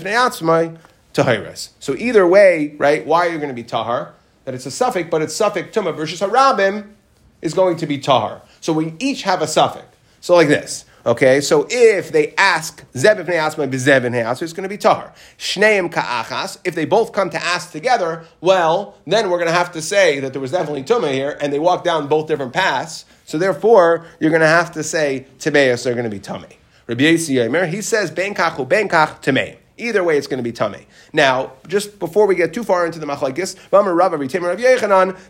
taharis. 1.13 1.69
So 1.79 1.95
either 1.95 2.27
way, 2.27 2.75
right? 2.77 3.05
Why 3.05 3.27
are 3.27 3.29
you 3.29 3.37
going 3.37 3.49
to 3.49 3.55
be 3.55 3.63
tahar? 3.63 4.13
That 4.45 4.55
it's 4.55 4.65
a 4.65 4.71
suffix, 4.71 5.09
but 5.09 5.21
it's 5.21 5.35
suffix 5.35 5.75
tumah 5.75 5.95
versus 5.95 6.19
harabim 6.19 6.93
is 7.41 7.53
going 7.53 7.77
to 7.77 7.85
be 7.85 7.97
tahar. 7.97 8.41
So 8.61 8.73
we 8.73 8.93
each 8.99 9.23
have 9.23 9.41
a 9.41 9.47
suffix. 9.47 9.85
So 10.21 10.35
like 10.35 10.47
this. 10.47 10.85
Okay, 11.07 11.39
so 11.39 11.65
if 11.69 12.11
they 12.11 12.35
ask 12.35 12.83
Zeb 12.97 13.19
ibn 13.19 13.33
Asma 13.33 13.65
b'Zeb 13.65 14.03
ibn 14.03 14.13
it's 14.13 14.51
going 14.51 14.63
to 14.63 14.67
be 14.67 14.77
Tahar. 14.77 15.13
Shneim 15.37 15.89
ka'achas, 15.89 16.57
if 16.65 16.75
they 16.75 16.83
both 16.83 17.13
come 17.13 17.29
to 17.29 17.41
ask 17.41 17.71
together, 17.71 18.25
well, 18.41 18.97
then 19.07 19.29
we're 19.29 19.37
going 19.37 19.47
to 19.47 19.53
have 19.53 19.71
to 19.71 19.81
say 19.81 20.19
that 20.19 20.33
there 20.33 20.41
was 20.41 20.51
definitely 20.51 20.83
Tumah 20.83 21.13
here, 21.13 21.37
and 21.39 21.53
they 21.53 21.59
walk 21.59 21.85
down 21.85 22.09
both 22.09 22.27
different 22.27 22.51
paths. 22.51 23.05
So 23.23 23.37
therefore, 23.37 24.05
you're 24.19 24.31
going 24.31 24.41
to 24.41 24.47
have 24.47 24.73
to 24.73 24.83
say 24.83 25.27
Tibeus, 25.39 25.85
they're 25.85 25.93
going 25.93 26.03
to 26.03 26.09
be 26.09 26.19
Tummy. 26.19 26.59
Rabbi 26.87 27.03
Yisrael, 27.03 27.69
he 27.69 27.81
says, 27.81 28.11
Ben 28.11 28.35
kachu, 28.35 28.67
ben 28.67 28.89
kach, 28.89 29.21
Timei. 29.23 29.59
Either 29.77 30.03
way, 30.03 30.17
it's 30.17 30.27
going 30.27 30.39
to 30.39 30.43
be 30.43 30.51
tummy. 30.51 30.87
Now, 31.13 31.53
just 31.67 31.99
before 31.99 32.25
we 32.25 32.35
get 32.35 32.53
too 32.53 32.63
far 32.63 32.85
into 32.85 32.97
the 32.99 33.05
machlekes, 33.05 33.55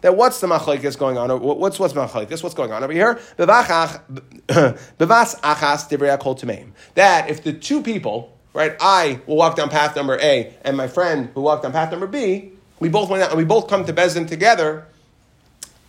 that 0.02 0.16
what's 0.16 0.40
the 0.40 0.48
machlekes 0.48 0.98
going 0.98 1.18
on? 1.18 1.42
What's 1.42 1.80
what's 1.80 1.94
machlekes? 1.94 2.42
What's 2.42 2.56
going 2.56 2.72
on 2.72 2.84
over 2.84 2.94
here? 2.94 3.16
Bevas 3.38 4.00
achas 5.42 6.72
That 6.96 7.30
if 7.30 7.44
the 7.44 7.54
two 7.54 7.82
people, 7.82 8.38
right, 8.54 8.76
I 8.80 9.20
will 9.28 9.36
walk 9.36 9.58
down 9.58 9.70
path 9.70 9.96
number 9.96 10.18
A, 10.22 10.54
and 10.62 10.78
my 10.78 10.88
friend 10.88 11.34
will 11.36 11.44
walk 11.44 11.64
down 11.64 11.74
path 11.74 11.92
number 11.92 12.08
B, 12.08 12.52
we 12.80 12.90
both 12.90 13.10
went 13.10 13.24
out 13.24 13.30
and 13.30 13.38
we 13.38 13.46
both 13.46 13.68
come 13.68 13.86
to 13.86 13.94
Bezdin 13.94 14.28
together. 14.28 14.86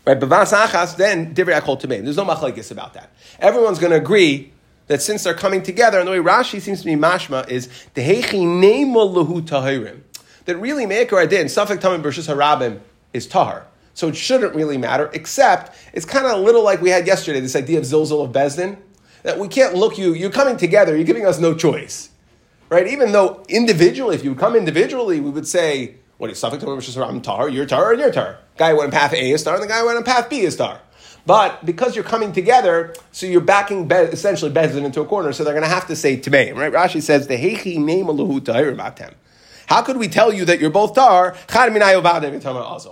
Right, 0.05 0.19
bevas 0.19 0.53
achas, 0.53 0.97
then 0.97 1.35
divrei. 1.35 2.03
There's 2.03 2.17
no 2.17 2.25
machlekes 2.25 2.71
about 2.71 2.95
that. 2.95 3.13
Everyone's 3.39 3.79
going 3.79 3.91
to 3.91 3.99
agree 3.99 4.53
that 4.89 5.01
since 5.01 5.23
they're 5.23 5.35
coming 5.35 5.63
together, 5.63 5.99
and 5.99 6.09
the 6.09 6.13
way 6.13 6.19
Rashi 6.19 6.61
seems 6.61 6.81
to 6.81 6.87
be 6.87 6.95
mashma 6.95 7.49
is 7.49 7.69
dehechi 7.95 8.43
lahu 8.85 9.43
tahirim. 9.43 10.01
That 10.47 10.57
really 10.57 10.87
Meikar 10.87 11.23
Adin, 11.23 11.47
Safek 11.47 11.79
Tamim 11.79 12.01
versus 12.01 12.27
Harabim, 12.27 12.81
is 13.13 13.27
tahar. 13.27 13.67
So 13.95 14.09
it 14.09 14.17
shouldn't 14.17 14.55
really 14.55 14.79
matter, 14.79 15.11
except 15.13 15.77
it's 15.93 16.07
kind 16.07 16.25
of 16.25 16.33
a 16.33 16.37
little 16.37 16.65
like 16.65 16.81
we 16.81 16.91
had 16.91 17.07
yesterday, 17.07 17.41
this 17.41 17.57
idea 17.57 17.79
of 17.79 17.85
zilzal 17.85 18.25
of 18.25 18.33
Bezdin, 18.33 18.79
that 19.25 19.39
we 19.39 19.49
can't 19.49 19.75
look 19.75 19.99
you, 19.99 20.15
you're 20.15 20.31
coming 20.31 20.57
together, 20.57 20.95
you're 20.97 21.05
giving 21.05 21.27
us 21.27 21.39
no 21.39 21.55
choice. 21.55 22.11
Right? 22.71 22.87
Even 22.87 23.13
though 23.13 23.45
individually, 23.49 24.15
if 24.15 24.25
you 24.25 24.35
come 24.35 24.55
individually, 24.55 25.21
we 25.21 25.31
would 25.31 25.47
say, 25.47 25.97
what 26.17 26.31
is 26.31 26.39
Safek 26.41 26.61
Tamim 26.61 26.77
versus 26.77 26.97
Harabim 26.97 27.23
tahar, 27.23 27.49
your 27.49 27.67
tahar 27.67 27.93
and 27.93 28.01
your 28.01 28.13
tahar. 28.13 28.39
Guy 28.57 28.73
went 28.73 28.87
on 28.87 28.91
path 28.93 29.13
A 29.13 29.33
is 29.33 29.43
tahar, 29.43 29.57
and 29.57 29.65
the 29.65 29.69
guy 29.69 29.83
went 29.83 29.99
on 29.99 30.05
path 30.05 30.31
B 30.31 30.41
is 30.41 30.57
tahar. 30.57 30.81
But 31.29 31.67
because 31.67 31.95
you're 31.95 32.07
coming 32.07 32.33
together, 32.33 32.95
so 33.13 33.27
you're 33.27 33.43
backing 33.43 33.87
be- 33.87 33.97
essentially 33.97 34.51
Bezin 34.51 34.87
into 34.87 35.03
a 35.03 35.05
corner, 35.05 35.35
so 35.35 35.45
they're 35.45 35.53
going 35.53 35.63
to 35.63 35.69
have 35.69 35.87
to 35.89 35.95
say 35.95 36.17
Timeim, 36.17 36.57
right? 36.57 36.73
Rashi 36.73 37.03
says, 37.03 37.27
the 37.27 37.37
Hechi 37.37 37.77
name 37.77 38.07
Matem. 38.07 39.13
How 39.67 39.83
could 39.83 39.99
we 39.99 40.09
tell 40.09 40.33
you 40.33 40.47
that 40.47 40.59
you're 40.59 40.71
both 40.71 40.95
tar? 40.95 41.37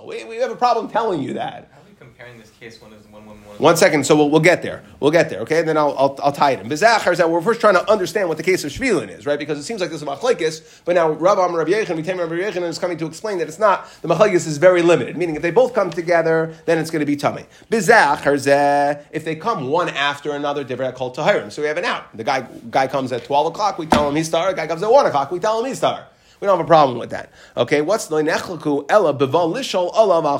We, 0.07 0.25
we 0.25 0.37
have 0.37 0.51
a 0.51 0.55
problem 0.55 0.91
telling 0.91 1.23
you 1.23 1.33
that. 1.33 1.71
Comparing 2.17 2.41
this 2.41 2.51
case 2.59 2.81
one 2.81 2.95
is 2.95 3.07
one 3.09 3.27
one 3.27 3.37
one? 3.45 3.59
One 3.59 3.77
second, 3.77 4.07
so 4.07 4.17
we'll, 4.17 4.31
we'll 4.31 4.41
get 4.41 4.63
there. 4.63 4.83
We'll 5.01 5.11
get 5.11 5.29
there, 5.29 5.41
okay? 5.41 5.59
And 5.59 5.69
then 5.69 5.77
I'll, 5.77 5.95
I'll, 5.99 6.19
I'll 6.23 6.33
tie 6.33 6.53
it 6.53 6.61
in. 6.61 6.67
Bizachar 6.67 7.13
is 7.13 7.19
that 7.19 7.29
we're 7.29 7.43
first 7.43 7.61
trying 7.61 7.75
to 7.75 7.91
understand 7.91 8.29
what 8.31 8.39
the 8.39 8.43
case 8.43 8.65
of 8.65 8.73
Shvilin 8.73 9.11
is, 9.11 9.27
right? 9.27 9.39
Because 9.39 9.59
it 9.59 9.65
seems 9.65 9.83
like 9.83 9.91
this 9.91 10.01
is 10.01 10.09
a 10.09 10.11
machlekes, 10.11 10.81
but 10.87 10.95
now 10.95 11.11
Rav 11.11 11.37
Amar 11.37 11.59
Rabbi 11.59 11.73
Yechon, 11.73 12.03
Vitem 12.03 12.19
Rabbi 12.19 12.37
Yechon 12.37 12.63
is 12.63 12.79
coming 12.79 12.97
to 12.97 13.05
explain 13.05 13.37
that 13.37 13.49
it's 13.49 13.59
not, 13.59 13.87
the 14.01 14.09
machlekes 14.09 14.47
is 14.47 14.57
very 14.57 14.81
limited, 14.81 15.19
meaning 15.19 15.37
if 15.37 15.43
they 15.43 15.51
both 15.51 15.75
come 15.75 15.91
together, 15.91 16.55
then 16.65 16.79
it's 16.79 16.91
going 16.91 17.01
to 17.01 17.07
be 17.07 17.17
tummy. 17.17 17.45
Bizachar 17.71 19.05
if 19.11 19.27
they 19.27 19.37
come 19.37 19.69
one 19.69 19.91
after 19.91 20.33
another, 20.33 20.65
different 20.65 20.95
called 20.95 21.17
Tahirim. 21.17 21.53
So 21.53 21.61
we 21.61 21.69
have 21.69 21.77
an 21.77 21.85
out. 21.85 22.17
The 22.17 22.25
guy, 22.25 22.49
guy 22.71 22.87
comes 22.87 23.13
at 23.13 23.25
12 23.25 23.49
o'clock, 23.49 23.77
we 23.77 23.85
tell 23.85 24.09
him 24.09 24.17
he's 24.17 24.29
star. 24.29 24.53
The 24.53 24.57
guy 24.57 24.67
comes 24.67 24.83
at 24.83 24.91
1 24.91 25.05
o'clock, 25.05 25.31
we 25.31 25.39
tell 25.39 25.61
him 25.61 25.67
he's 25.67 25.77
star. 25.77 26.07
We 26.41 26.47
don't 26.47 26.57
have 26.57 26.65
a 26.65 26.67
problem 26.67 26.99
with 26.99 27.11
that. 27.11 27.31
Okay, 27.59 27.83
what's 27.83 28.07
the 28.07 28.23
nechlaku 28.23 28.87
ella 28.89 29.13
beval 29.13 29.53
lishol 29.53 29.95
olav 29.95 30.25
al 30.25 30.39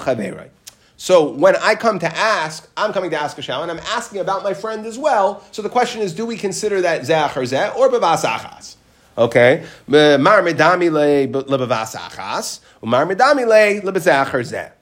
so 0.97 1.31
when 1.31 1.57
I 1.57 1.75
come 1.75 1.99
to 1.99 2.17
ask, 2.17 2.69
I'm 2.77 2.93
coming 2.93 3.11
to 3.11 3.21
ask 3.21 3.37
a 3.37 3.43
shal, 3.43 3.63
and 3.63 3.71
I'm 3.71 3.81
asking 3.81 4.21
about 4.21 4.43
my 4.43 4.55
friend 4.55 4.87
as 4.87 4.99
well. 4.99 5.45
So 5.53 5.61
the 5.61 5.69
question 5.69 6.01
is, 6.01 6.15
do 6.15 6.25
we 6.25 6.37
consider 6.37 6.81
that 6.83 7.03
zeh 7.03 7.37
or 7.37 7.43
zeh 7.43 7.77
or 7.77 7.91
bevas 7.91 8.25
achas? 8.25 8.77
Okay, 9.19 9.65
mar 9.87 10.43
medami 10.43 10.91
le 10.91 11.27
lebevas 11.45 11.95
achas, 11.97 12.61
mar 12.83 13.07
medami 13.07 13.47
le 13.47 13.93
lebezeh 13.93 14.25
zeh. 14.25 14.73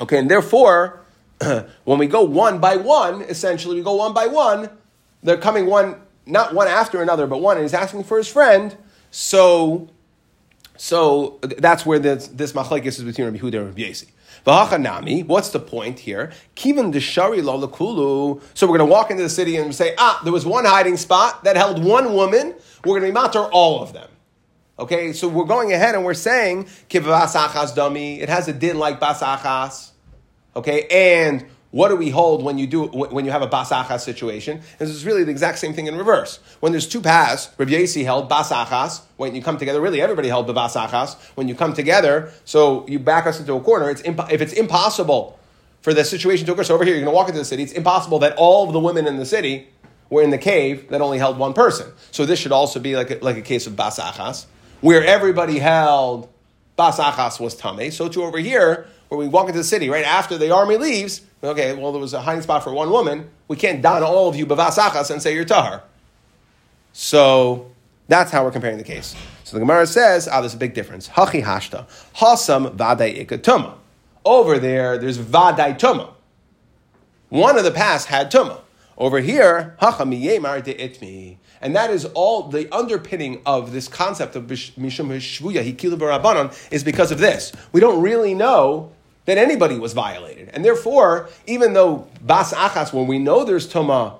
Okay, 0.00 0.18
and 0.18 0.30
therefore, 0.30 1.00
when 1.84 1.98
we 1.98 2.06
go 2.06 2.22
one 2.22 2.58
by 2.58 2.76
one, 2.76 3.22
essentially 3.22 3.76
we 3.76 3.82
go 3.82 3.94
one 3.94 4.12
by 4.12 4.26
one. 4.26 4.68
They're 5.22 5.36
coming 5.36 5.66
one, 5.66 5.96
not 6.26 6.54
one 6.54 6.66
after 6.66 7.02
another, 7.02 7.26
but 7.26 7.38
one, 7.38 7.56
and 7.56 7.64
he's 7.64 7.74
asking 7.74 8.04
for 8.04 8.16
his 8.16 8.28
friend. 8.28 8.76
So, 9.10 9.90
so 10.76 11.38
that's 11.42 11.84
where 11.84 11.98
this, 11.98 12.28
this 12.28 12.52
machlekes 12.52 12.86
is 12.86 13.02
between 13.02 13.26
Rabbi 13.26 13.38
Huda 13.38 13.58
and 13.58 13.66
Rabbi 13.66 13.82
Yesi. 13.82 14.06
What's 14.44 15.50
the 15.50 15.60
point 15.60 15.98
here? 16.00 16.32
Kivan 16.56 16.92
deshari. 16.92 17.40
So 18.54 18.66
we're 18.66 18.78
going 18.78 18.88
to 18.88 18.92
walk 18.92 19.10
into 19.10 19.22
the 19.22 19.28
city 19.28 19.56
and 19.56 19.74
say, 19.74 19.94
ah, 19.98 20.20
there 20.24 20.32
was 20.32 20.46
one 20.46 20.64
hiding 20.64 20.96
spot 20.96 21.44
that 21.44 21.56
held 21.56 21.84
one 21.84 22.14
woman. 22.14 22.54
We're 22.84 23.00
going 23.00 23.02
to 23.02 23.08
be 23.08 23.12
matter 23.12 23.40
all 23.40 23.82
of 23.82 23.92
them. 23.92 24.08
Okay, 24.78 25.12
so 25.12 25.28
we're 25.28 25.44
going 25.44 25.74
ahead 25.74 25.94
and 25.94 26.06
we're 26.06 26.14
saying 26.14 26.64
kivas 26.88 27.34
achas 27.36 27.74
dami. 27.74 28.18
It 28.20 28.30
has 28.30 28.48
a 28.48 28.52
din 28.54 28.78
like 28.78 28.98
basachas. 28.98 29.90
Okay, 30.56 30.86
and 30.90 31.46
what 31.70 31.88
do 31.88 31.96
we 31.96 32.10
hold 32.10 32.42
when 32.42 32.58
you 32.58 32.66
do 32.66 32.86
when 32.86 33.24
you 33.24 33.30
have 33.30 33.42
a 33.42 33.48
basachas 33.48 34.00
situation? 34.00 34.60
This 34.78 34.90
is 34.90 35.04
really 35.04 35.22
the 35.22 35.30
exact 35.30 35.58
same 35.58 35.72
thing 35.72 35.86
in 35.86 35.96
reverse. 35.96 36.40
When 36.58 36.72
there's 36.72 36.88
two 36.88 37.00
paths, 37.00 37.48
Rabbi 37.58 37.72
Yasi 37.72 38.02
held 38.02 38.28
basachas. 38.28 39.02
When 39.16 39.36
you 39.36 39.42
come 39.42 39.56
together, 39.56 39.80
really 39.80 40.00
everybody 40.00 40.28
held 40.28 40.48
the 40.48 40.54
basachas. 40.54 41.14
When 41.36 41.46
you 41.46 41.54
come 41.54 41.72
together, 41.72 42.32
so 42.44 42.86
you 42.88 42.98
back 42.98 43.26
us 43.26 43.38
into 43.38 43.54
a 43.54 43.60
corner. 43.60 43.88
It's 43.88 44.02
imp- 44.02 44.32
if 44.32 44.40
it's 44.40 44.52
impossible 44.52 45.38
for 45.80 45.94
the 45.94 46.04
situation 46.04 46.44
to 46.46 46.52
occur. 46.52 46.64
So 46.64 46.74
over 46.74 46.84
here, 46.84 46.94
you're 46.94 47.04
going 47.04 47.12
to 47.12 47.16
walk 47.16 47.28
into 47.28 47.38
the 47.38 47.44
city. 47.44 47.62
It's 47.62 47.72
impossible 47.72 48.18
that 48.20 48.34
all 48.36 48.66
of 48.66 48.72
the 48.72 48.80
women 48.80 49.06
in 49.06 49.16
the 49.16 49.26
city 49.26 49.68
were 50.10 50.22
in 50.22 50.30
the 50.30 50.38
cave 50.38 50.88
that 50.88 51.00
only 51.00 51.18
held 51.18 51.38
one 51.38 51.52
person. 51.52 51.90
So 52.10 52.26
this 52.26 52.38
should 52.38 52.52
also 52.52 52.80
be 52.80 52.96
like 52.96 53.10
a, 53.10 53.18
like 53.24 53.36
a 53.36 53.42
case 53.42 53.66
of 53.66 53.74
basachas, 53.74 54.46
where 54.80 55.04
everybody 55.04 55.58
held 55.60 56.28
basachas 56.76 57.38
was 57.38 57.54
tame. 57.54 57.90
So 57.92 58.08
to 58.08 58.24
over 58.24 58.38
here, 58.38 58.88
where 59.10 59.18
we 59.18 59.28
walk 59.28 59.48
into 59.48 59.58
the 59.58 59.64
city 59.64 59.90
right 59.90 60.06
after 60.06 60.38
the 60.38 60.50
army 60.50 60.78
leaves 60.78 61.20
Okay, 61.42 61.72
well, 61.72 61.90
there 61.92 62.00
was 62.00 62.12
a 62.12 62.20
hiding 62.20 62.42
spot 62.42 62.62
for 62.62 62.72
one 62.72 62.90
woman. 62.90 63.30
We 63.48 63.56
can't 63.56 63.80
don 63.80 64.02
all 64.02 64.28
of 64.28 64.36
you 64.36 64.44
bavasachas 64.44 65.10
and 65.10 65.22
say 65.22 65.34
you're 65.34 65.46
tahar. 65.46 65.82
So 66.92 67.70
that's 68.08 68.30
how 68.30 68.44
we're 68.44 68.50
comparing 68.50 68.76
the 68.76 68.84
case. 68.84 69.16
So 69.44 69.56
the 69.56 69.60
Gemara 69.60 69.86
says, 69.86 70.28
ah, 70.28 70.40
there's 70.40 70.54
a 70.54 70.58
big 70.58 70.74
difference. 70.74 71.08
Hachi 71.08 71.42
hashta. 71.42 71.86
Hasam 72.16 72.76
vaday 72.76 73.26
ikatuma. 73.26 73.74
Over 74.22 74.58
there, 74.58 74.98
there's 74.98 75.16
vaday 75.16 75.78
tuma. 75.78 76.12
One 77.30 77.56
of 77.56 77.64
the 77.64 77.70
past 77.70 78.08
had 78.08 78.30
tuma. 78.30 78.60
Over 78.98 79.20
here, 79.20 79.76
hachamiyemar 79.80 80.62
de 80.62 80.74
itmi. 80.74 81.38
And 81.62 81.74
that 81.74 81.88
is 81.88 82.04
all 82.04 82.48
the 82.48 82.68
underpinning 82.74 83.40
of 83.46 83.72
this 83.72 83.88
concept 83.88 84.36
of 84.36 84.44
mishum 84.44 84.76
hishvuya 84.76 85.74
hikilu 85.74 85.98
barabanon 85.98 86.54
is 86.70 86.84
because 86.84 87.10
of 87.10 87.18
this. 87.18 87.52
We 87.72 87.80
don't 87.80 88.02
really 88.02 88.34
know 88.34 88.92
that 89.26 89.38
anybody 89.38 89.78
was 89.78 89.92
violated. 89.92 90.48
And 90.52 90.64
therefore, 90.64 91.28
even 91.46 91.72
though 91.72 92.08
bas 92.20 92.52
achas, 92.52 92.92
when 92.92 93.06
we 93.06 93.18
know 93.18 93.44
there's 93.44 93.70
tuma, 93.70 94.18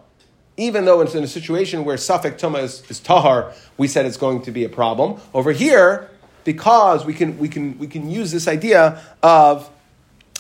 even 0.57 0.85
though 0.85 1.01
it's 1.01 1.15
in 1.15 1.25
a 1.25 1.29
situation 1.29 1.85
where 1.85 1.97
suffix 1.97 2.43
tuma 2.43 2.63
is, 2.63 2.83
is 2.91 3.01
tahar, 3.01 3.53
we 3.79 3.89
said 3.89 4.07
it's 4.07 4.17
going 4.17 4.43
to 4.43 4.51
be 4.51 4.65
a 4.65 4.69
problem. 4.69 5.21
Over 5.33 5.53
here, 5.53 6.11
because 6.45 7.05
we 7.05 7.15
can, 7.15 7.39
we 7.39 7.49
can, 7.49 7.79
we 7.79 7.87
can 7.87 8.11
use 8.11 8.31
this 8.31 8.47
idea 8.47 9.01
of 9.23 9.71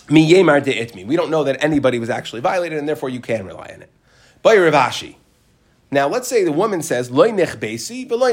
miyemar 0.08 0.62
de 0.62 0.74
itmi. 0.74 1.06
We 1.06 1.16
don't 1.16 1.30
know 1.30 1.44
that 1.44 1.62
anybody 1.62 1.98
was 1.98 2.10
actually 2.10 2.40
violated, 2.40 2.78
and 2.78 2.88
therefore 2.88 3.08
you 3.08 3.20
can 3.20 3.46
rely 3.46 3.70
on 3.74 3.82
it. 3.82 3.90
By 4.42 4.56
Rav 4.56 4.74
Ashi. 4.74 5.16
Now, 5.90 6.08
let's 6.08 6.28
say 6.28 6.44
the 6.44 6.52
woman 6.52 6.82
says, 6.82 7.10
loy 7.10 7.30
nech 7.30 7.56
besi, 7.56 8.08
loy. 8.10 8.32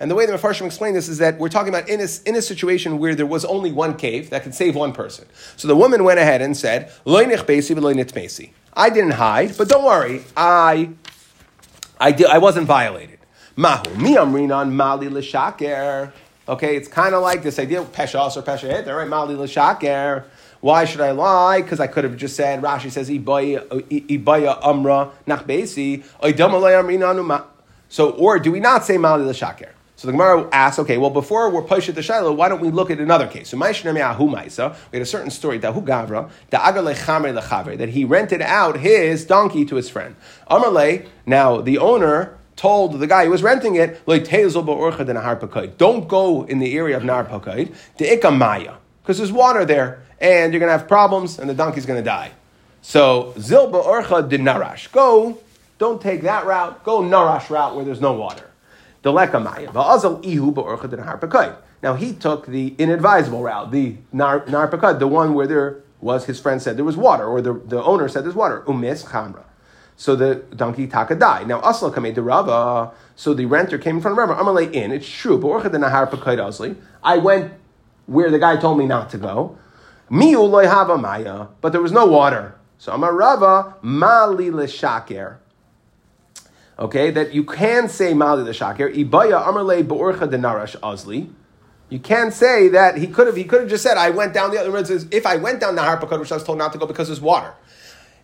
And 0.00 0.10
the 0.10 0.14
way 0.14 0.24
the 0.24 0.32
Mefarshim 0.32 0.64
explain 0.64 0.94
this 0.94 1.08
is 1.08 1.18
that 1.18 1.38
we're 1.38 1.50
talking 1.50 1.68
about 1.68 1.88
in 1.88 2.00
a, 2.00 2.08
in 2.24 2.34
a 2.34 2.40
situation 2.40 2.98
where 2.98 3.14
there 3.14 3.26
was 3.26 3.44
only 3.44 3.70
one 3.70 3.96
cave 3.96 4.30
that 4.30 4.42
could 4.42 4.54
save 4.54 4.74
one 4.74 4.92
person. 4.92 5.26
So 5.56 5.68
the 5.68 5.76
woman 5.76 6.02
went 6.04 6.18
ahead 6.18 6.40
and 6.40 6.56
said, 6.56 6.90
I 7.06 7.28
didn't 8.90 9.10
hide, 9.10 9.58
but 9.58 9.68
don't 9.68 9.84
worry, 9.84 10.24
I, 10.34 10.88
I, 12.00 12.12
did, 12.12 12.26
I 12.28 12.38
wasn't 12.38 12.66
violated. 12.66 13.18
Mahu, 13.56 13.94
mi 13.96 14.16
amrinan 14.16 14.72
mali 14.72 15.08
l'shaker. 15.10 16.12
Okay, 16.48 16.76
it's 16.76 16.88
kind 16.88 17.14
of 17.14 17.22
like 17.22 17.42
this 17.42 17.58
idea 17.58 17.82
of 17.82 17.92
pesha 17.92 18.36
or 18.36 18.42
pesha 18.42 18.86
right? 18.86 19.06
Mali 19.06 19.34
l'shaker. 19.34 20.24
Why 20.60 20.84
should 20.84 21.00
I 21.00 21.10
lie? 21.12 21.62
Because 21.62 21.80
I 21.80 21.86
could 21.86 22.04
have 22.04 22.16
just 22.16 22.36
said, 22.36 22.62
Rashi 22.62 22.90
says, 22.90 23.08
Ibaya 23.08 24.58
Amra 24.62 25.10
Nachbesi, 25.26 26.04
So, 27.88 28.10
or 28.10 28.38
do 28.38 28.52
we 28.52 28.60
not 28.60 28.84
say 28.84 28.98
Mali 28.98 29.24
L'Shaker? 29.24 29.70
So 30.00 30.06
the 30.06 30.12
Gemara 30.12 30.48
asks, 30.50 30.78
okay, 30.78 30.96
well, 30.96 31.10
before 31.10 31.50
we're 31.50 31.60
pushed 31.60 31.94
the 31.94 32.02
Shiloh, 32.02 32.32
why 32.32 32.48
don't 32.48 32.62
we 32.62 32.70
look 32.70 32.90
at 32.90 33.00
another 33.00 33.26
case? 33.26 33.50
So 33.50 33.58
we 33.58 33.66
had 33.66 33.76
a 34.94 35.04
certain 35.04 35.30
story, 35.30 35.58
that 35.58 35.74
he 37.90 38.04
rented 38.06 38.40
out 38.40 38.78
his 38.78 39.26
donkey 39.26 39.66
to 39.66 39.76
his 39.76 39.90
friend. 39.90 40.16
Amarle, 40.50 41.06
now 41.26 41.60
the 41.60 41.76
owner 41.76 42.38
told 42.56 42.98
the 42.98 43.06
guy 43.06 43.26
who 43.26 43.30
was 43.30 43.42
renting 43.42 43.74
it, 43.74 44.00
don't 45.76 46.08
go 46.08 46.46
in 46.46 46.60
the 46.60 46.78
area 46.78 46.96
of 46.96 47.04
Nar 47.04 47.26
Pakaid, 47.26 47.74
to 47.98 48.30
Maya, 48.30 48.76
because 49.02 49.18
there's 49.18 49.30
water 49.30 49.66
there, 49.66 50.02
and 50.18 50.54
you're 50.54 50.60
going 50.60 50.72
to 50.72 50.78
have 50.78 50.88
problems, 50.88 51.38
and 51.38 51.50
the 51.50 51.52
donkey's 51.52 51.84
going 51.84 52.00
to 52.00 52.02
die. 52.02 52.30
So, 52.80 53.34
Zilba 53.36 53.84
Orcha 53.84 54.26
de 54.26 54.38
Narash. 54.38 54.90
Go, 54.92 55.40
don't 55.76 56.00
take 56.00 56.22
that 56.22 56.46
route, 56.46 56.82
go 56.84 57.02
Narash 57.02 57.50
route 57.50 57.76
where 57.76 57.84
there's 57.84 58.00
no 58.00 58.14
water. 58.14 58.46
Now 59.02 59.14
he 61.94 62.12
took 62.12 62.46
the 62.46 62.74
inadvisable 62.78 63.42
route, 63.42 63.70
the 63.70 63.96
nar, 64.12 64.40
narpakad, 64.40 64.98
the 64.98 65.06
one 65.06 65.32
where 65.34 65.46
there 65.46 65.82
was 66.00 66.26
his 66.26 66.38
friend 66.40 66.60
said 66.60 66.76
there 66.76 66.84
was 66.84 66.96
water, 66.96 67.24
or 67.24 67.40
the, 67.40 67.54
the 67.54 67.82
owner 67.82 68.08
said 68.08 68.24
there's 68.24 68.34
water. 68.34 68.62
Umis 68.66 69.06
chamra. 69.06 69.44
So 69.96 70.16
the 70.16 70.36
donkey 70.56 70.86
taka 70.86 71.14
died. 71.14 71.46
Now 71.46 71.60
asla 71.60 71.94
kame 71.94 72.14
de 72.14 72.22
Rava. 72.22 72.92
So 73.16 73.34
the 73.34 73.44
renter 73.44 73.76
came 73.76 74.00
from 74.00 74.18
Rava. 74.18 74.34
Amalei 74.34 74.72
in. 74.72 74.92
It's 74.92 75.08
true. 75.08 75.38
But 75.38 75.70
nahar 75.72 76.10
pakad 76.10 76.38
asli. 76.38 76.76
I 77.02 77.18
went 77.18 77.52
where 78.06 78.30
the 78.30 78.38
guy 78.38 78.56
told 78.56 78.78
me 78.78 78.86
not 78.86 79.10
to 79.10 79.18
go. 79.18 79.58
Mi 80.08 80.32
Miu 80.32 80.66
hava 80.66 80.96
maya. 80.96 81.48
But 81.60 81.72
there 81.72 81.82
was 81.82 81.92
no 81.92 82.06
water. 82.06 82.56
So 82.78 82.92
Amar 82.92 83.14
Rava 83.14 83.76
mali 83.82 84.50
l'shaker 84.50 85.38
okay, 86.80 87.10
that 87.10 87.32
you 87.34 87.44
can 87.44 87.88
say 87.88 88.14
Mali 88.14 88.42
the 88.42 88.52
Shakir, 88.52 88.94
Ibaya 88.94 89.46
Amarle 89.46 89.84
Beorcha 89.84 90.28
Denarash 90.28 90.76
Azli. 90.80 91.30
You 91.90 91.98
can 91.98 92.32
say 92.32 92.68
that 92.68 92.96
he 92.96 93.06
could 93.06 93.26
have 93.26 93.36
he 93.36 93.44
could 93.44 93.60
have 93.60 93.70
just 93.70 93.82
said, 93.82 93.96
I 93.96 94.10
went 94.10 94.32
down 94.32 94.50
the 94.50 94.58
other 94.58 94.72
words 94.72 94.90
if 94.90 95.26
I 95.26 95.36
went 95.36 95.60
down 95.60 95.74
the 95.74 95.82
Harpakad, 95.82 96.18
which 96.20 96.32
I 96.32 96.36
was 96.36 96.44
told 96.44 96.58
not 96.58 96.72
to 96.72 96.78
go 96.78 96.86
because 96.86 97.08
there's 97.08 97.20
water. 97.20 97.54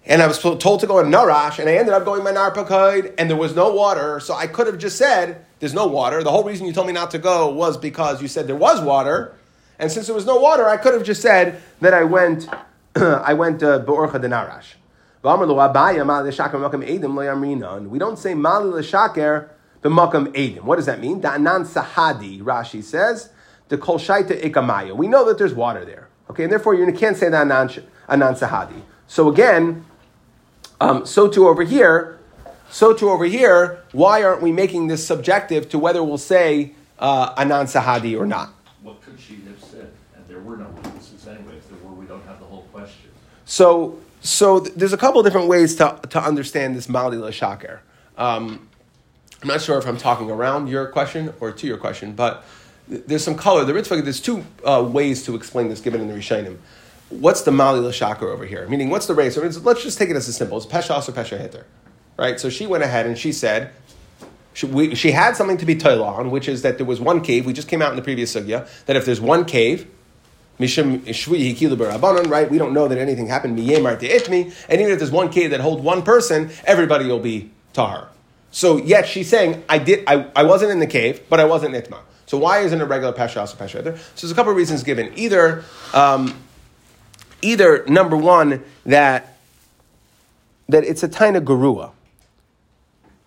And 0.09 0.23
I 0.23 0.29
was 0.29 0.39
told 0.39 0.81
to 0.81 0.87
go 0.87 1.01
in 1.01 1.09
Narash, 1.09 1.59
and 1.59 1.69
I 1.69 1.75
ended 1.75 1.93
up 1.93 2.05
going 2.05 2.23
my 2.23 2.31
Narpakad, 2.31 3.15
and 3.19 3.29
there 3.29 3.37
was 3.37 3.57
no 3.57 3.75
water, 3.75 4.21
so 4.21 4.35
I 4.35 4.47
could 4.47 4.69
have 4.69 4.79
just 4.79 4.97
said, 4.97 5.45
There's 5.59 5.75
no 5.75 5.89
water. 5.89 6.23
The 6.23 6.31
whole 6.31 6.45
reason 6.45 6.65
you 6.65 6.73
told 6.73 6.87
me 6.87 6.93
not 6.93 7.11
to 7.11 7.19
go 7.19 7.51
was 7.51 7.77
because 7.77 8.23
you 8.23 8.29
said 8.29 8.47
there 8.47 8.55
was 8.55 8.81
water. 8.81 9.35
And 9.81 9.91
since 9.91 10.07
there 10.07 10.15
was 10.15 10.25
no 10.25 10.39
water, 10.39 10.69
I 10.69 10.77
could 10.77 10.95
have 10.95 11.03
just 11.03 11.21
said 11.21 11.61
that 11.81 11.93
I 11.93 12.05
went 12.05 12.49
I 12.97 13.35
went 13.35 13.63
uh, 13.63 13.85
Beorcha 13.85 14.21
Denarash. 14.23 14.75
We 15.23 15.31
don't 17.99 18.19
say 18.19 18.35
mali 18.35 18.69
l'shaker 18.69 19.49
b'makam 19.83 20.27
edim. 20.35 20.63
What 20.63 20.77
does 20.77 20.87
that 20.87 21.01
mean? 21.01 21.21
Da'anan 21.21 21.67
sahadi, 21.67 22.41
Rashi 22.43 22.83
says, 22.83 23.31
the 23.69 23.79
kol 23.79 23.99
shaita 23.99 24.41
ikamaya. 24.43 24.95
We 24.95 25.09
know 25.09 25.25
that 25.27 25.39
there's 25.39 25.55
water 25.55 25.85
there. 25.85 26.09
Okay, 26.31 26.45
and 26.45 26.53
therefore 26.53 26.75
you 26.75 26.91
can't 26.93 27.17
say 27.17 27.29
that 27.29 27.43
anan, 27.43 27.71
anan 28.09 28.35
sahadi. 28.35 28.81
So 29.07 29.29
again, 29.31 29.85
um, 30.81 31.07
so 31.07 31.29
too 31.29 31.49
over 31.49 31.63
here, 31.63 32.19
so 32.71 32.93
too 32.93 33.11
over 33.11 33.25
here, 33.25 33.83
why 33.93 34.23
aren't 34.23 34.43
we 34.43 34.53
making 34.53 34.89
this 34.89 35.07
subjective 35.07 35.69
to 35.71 35.79
whether 35.79 36.03
we'll 36.03 36.19
say 36.19 36.73
uh, 36.99 37.33
anan 37.37 37.67
sahadi 37.67 38.19
or 38.19 38.27
not? 38.27 38.51
What 38.83 39.01
could 39.03 39.19
she 39.19 39.37
have 39.47 39.63
said? 39.63 39.93
And 40.15 40.27
there 40.29 40.41
were 40.41 40.57
no 40.57 40.67
witnesses 40.67 41.27
anyway. 41.27 41.57
If 41.57 41.69
there 41.69 41.79
were, 41.79 41.95
we 41.95 42.07
don't 42.07 42.25
have 42.27 42.39
the 42.41 42.47
whole 42.47 42.67
question. 42.73 43.11
So 43.45 43.99
so 44.27 44.61
th- 44.61 44.75
there's 44.75 44.93
a 44.93 44.97
couple 44.97 45.23
different 45.23 45.49
ways 45.49 45.77
to, 45.77 46.01
to 46.11 46.21
understand 46.21 46.77
this 46.77 46.89
Mali 46.89 47.17
Lashaker. 47.17 47.79
Um, 48.17 48.69
I'm 49.43 49.49
not 49.49 49.61
sure 49.61 49.79
if 49.79 49.87
I'm 49.87 49.99
talking 49.99 50.31
around 50.31 50.69
your 50.69 50.87
question 50.87 51.33
or 51.41 51.53
to 51.53 51.67
your 51.67 51.77
question, 51.77 52.13
but 52.13 52.45
th- 52.89 53.05
there's 53.07 53.23
some 53.23 53.37
color. 53.37 53.65
The 53.65 53.73
Ritva, 53.73 54.03
there's 54.03 54.21
two 54.21 54.45
uh, 54.65 54.87
ways 54.89 55.25
to 55.25 55.37
explain 55.37 55.69
this 55.69 55.81
given 55.81 56.01
in 56.01 56.09
the 56.09 56.15
Rishonim. 56.15 56.59
What's 57.09 57.43
the 57.43 57.53
Mali 57.53 57.81
Lashaker 57.81 58.23
over 58.23 58.45
here? 58.45 58.67
Meaning, 58.69 58.91
what's 58.91 59.07
the 59.07 59.15
race? 59.15 59.37
let's 59.37 59.83
just 59.83 59.97
take 59.99 60.11
it 60.11 60.17
as 60.17 60.27
a 60.29 60.33
simple. 60.33 60.57
It's 60.57 60.67
Pesha 60.67 61.09
or 61.09 61.13
Pesha 61.13 61.39
Hitter. 61.39 61.67
Right? 62.17 62.41
So 62.41 62.51
she 62.51 62.67
went 62.67 62.83
ahead 62.83 63.07
and 63.07 63.17
she 63.17 63.31
said, 63.31 63.71
she, 64.55 64.67
we, 64.67 64.95
she 64.95 65.13
had 65.13 65.37
something 65.37 65.59
to 65.59 65.67
be 65.67 65.77
toila 65.77 66.19
on, 66.19 66.31
which 66.31 66.49
is 66.49 66.63
that 66.63 66.79
there 66.79 66.87
was 66.87 66.99
one 66.99 67.21
cave. 67.21 67.45
We 67.45 67.53
just 67.53 67.69
came 67.69 67.83
out 67.83 67.91
in 67.91 67.97
the 67.97 68.03
previous 68.03 68.35
sugya 68.35 68.67
that 68.87 68.97
if 68.97 69.05
there's 69.05 69.21
one 69.21 69.45
cave, 69.45 69.87
Hikilu 70.59 71.77
Barabanan, 71.77 72.29
right? 72.29 72.51
We 72.51 72.59
don't 72.59 72.73
know 72.73 72.89
that 72.89 72.99
anything 72.99 73.27
happened. 73.27 73.59
Itmi. 73.59 74.55
And 74.69 74.81
even 74.81 74.93
if 74.93 74.99
there's 74.99 75.11
one 75.11 75.31
cave 75.31 75.51
that 75.51 75.61
holds 75.61 75.83
one 75.83 76.03
person, 76.03 76.51
everybody 76.65 77.07
will 77.07 77.21
be 77.21 77.51
Tahar. 77.73 78.09
So 78.51 78.79
yet 78.79 79.07
she's 79.07 79.29
saying, 79.29 79.65
I 79.69 79.79
did 79.79 80.05
I, 80.07 80.27
I 80.35 80.45
wasn't 80.45 80.71
in 80.71 80.79
the 80.79 80.87
cave, 80.87 81.23
but 81.29 81.41
I 81.41 81.45
wasn't 81.45 81.75
Itma. 81.75 81.99
So 82.25 82.39
why 82.39 82.61
isn't 82.61 82.81
a 82.81 82.87
regular 82.87 83.13
Pesha 83.13 83.39
also 83.39 83.57
Pesha 83.57 83.85
So 83.85 84.27
there's 84.27 84.31
a 84.31 84.35
couple 84.35 84.51
of 84.51 84.57
reasons 84.57 84.83
given. 84.83 85.13
Either 85.17 85.63
um, 85.93 86.35
either 87.43 87.85
number 87.87 88.17
one, 88.17 88.65
that 88.85 89.37
that 90.69 90.85
it's 90.85 91.03
a 91.03 91.09
Taina 91.09 91.41
Garua. 91.45 91.93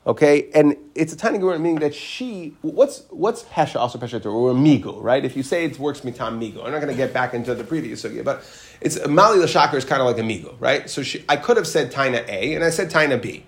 Okay, 0.10 0.50
and 0.56 0.76
it's 0.96 1.14
a 1.14 1.16
tiny 1.16 1.38
girl 1.38 1.56
meaning 1.60 1.82
that 1.82 1.94
she. 1.94 2.56
What's 2.64 3.04
what's 3.12 3.44
pesha 3.44 3.76
also 3.76 4.00
pesha 4.00 4.16
or 4.26 4.54
migu, 4.54 5.00
right? 5.04 5.24
If 5.24 5.38
you 5.38 5.44
say 5.44 5.66
it 5.66 5.78
works 5.78 6.02
mitam 6.02 6.40
migu, 6.40 6.66
I'm 6.66 6.72
not 6.72 6.82
going 6.82 6.88
to 6.88 6.96
get 6.96 7.14
back 7.14 7.36
into 7.36 7.54
the 7.54 7.64
previous 7.64 8.04
sugya, 8.04 8.26
but 8.26 8.44
it's 8.82 9.08
mali 9.08 9.38
l'shaker 9.38 9.76
is 9.76 9.86
kind 9.86 10.02
of 10.02 10.08
like 10.08 10.18
a 10.18 10.22
migu, 10.22 10.56
right? 10.60 10.90
So 10.90 11.04
she, 11.04 11.24
I 11.30 11.36
could 11.36 11.58
have 11.58 11.68
said 11.68 11.92
taina 11.92 12.28
A 12.28 12.56
and 12.56 12.64
I 12.64 12.72
said 12.72 12.90
taina 12.90 13.22
B. 13.22 13.44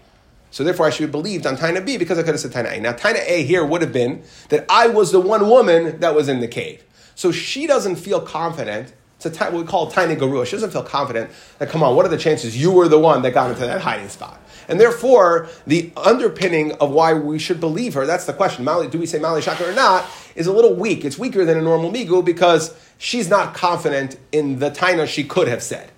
So 0.52 0.64
therefore, 0.64 0.86
I 0.86 0.92
should 0.92 1.08
be 1.08 1.12
believed 1.12 1.48
on 1.48 1.56
Taina 1.56 1.84
B 1.84 1.98
because 1.98 2.20
I 2.20 2.24
could 2.24 2.34
have 2.34 2.40
said 2.42 2.52
Taina 2.52 2.78
A. 2.78 2.82
Now, 2.82 2.92
Taina 2.92 3.24
A 3.26 3.44
here 3.44 3.66
would 3.66 3.82
have 3.82 3.94
been 3.94 4.22
that 4.50 4.66
I 4.68 4.88
was 4.88 5.14
the 5.14 5.22
one 5.22 5.48
woman 5.50 6.02
that 6.02 6.14
was 6.14 6.28
in 6.28 6.42
the 6.42 6.48
cave. 6.48 6.84
So 7.16 7.32
she 7.32 7.68
doesn't 7.68 7.96
feel 7.96 8.20
confident. 8.20 8.94
It's 9.16 9.26
a 9.26 9.46
what 9.46 9.54
we 9.54 9.64
call 9.64 9.90
Taina 9.90 10.18
Garua. 10.18 10.46
She 10.46 10.58
doesn't 10.58 10.72
feel 10.72 10.84
confident 10.84 11.32
that, 11.60 11.70
come 11.70 11.84
on, 11.84 11.96
what 11.96 12.06
are 12.06 12.10
the 12.10 12.18
chances 12.18 12.62
you 12.62 12.70
were 12.70 12.90
the 12.90 13.00
one 13.00 13.22
that 13.22 13.34
got 13.34 13.50
into 13.50 13.62
that 13.62 13.80
hiding 13.80 14.10
spot? 14.10 14.42
And 14.72 14.80
therefore, 14.80 15.50
the 15.68 15.92
underpinning 15.98 16.72
of 16.76 16.92
why 16.92 17.14
we 17.14 17.38
should 17.40 17.60
believe 17.60 17.94
her, 17.94 18.06
that's 18.06 18.26
the 18.26 18.32
question. 18.32 18.64
Mali, 18.64 18.88
do 18.88 18.98
we 18.98 19.06
say 19.06 19.20
Mali 19.20 19.42
Shaka 19.42 19.70
or 19.70 19.74
not, 19.74 20.06
is 20.34 20.48
a 20.48 20.54
little 20.54 20.74
weak. 20.74 21.04
It's 21.04 21.20
weaker 21.20 21.44
than 21.44 21.58
a 21.58 21.62
normal 21.62 21.92
Migu 21.92 22.24
because 22.24 22.74
she's 22.98 23.30
not 23.30 23.54
confident 23.54 24.16
in 24.32 24.60
the 24.60 24.72
Taina 24.72 25.08
she 25.08 25.26
could 25.26 25.50
have 25.50 25.62
said. 25.62 25.92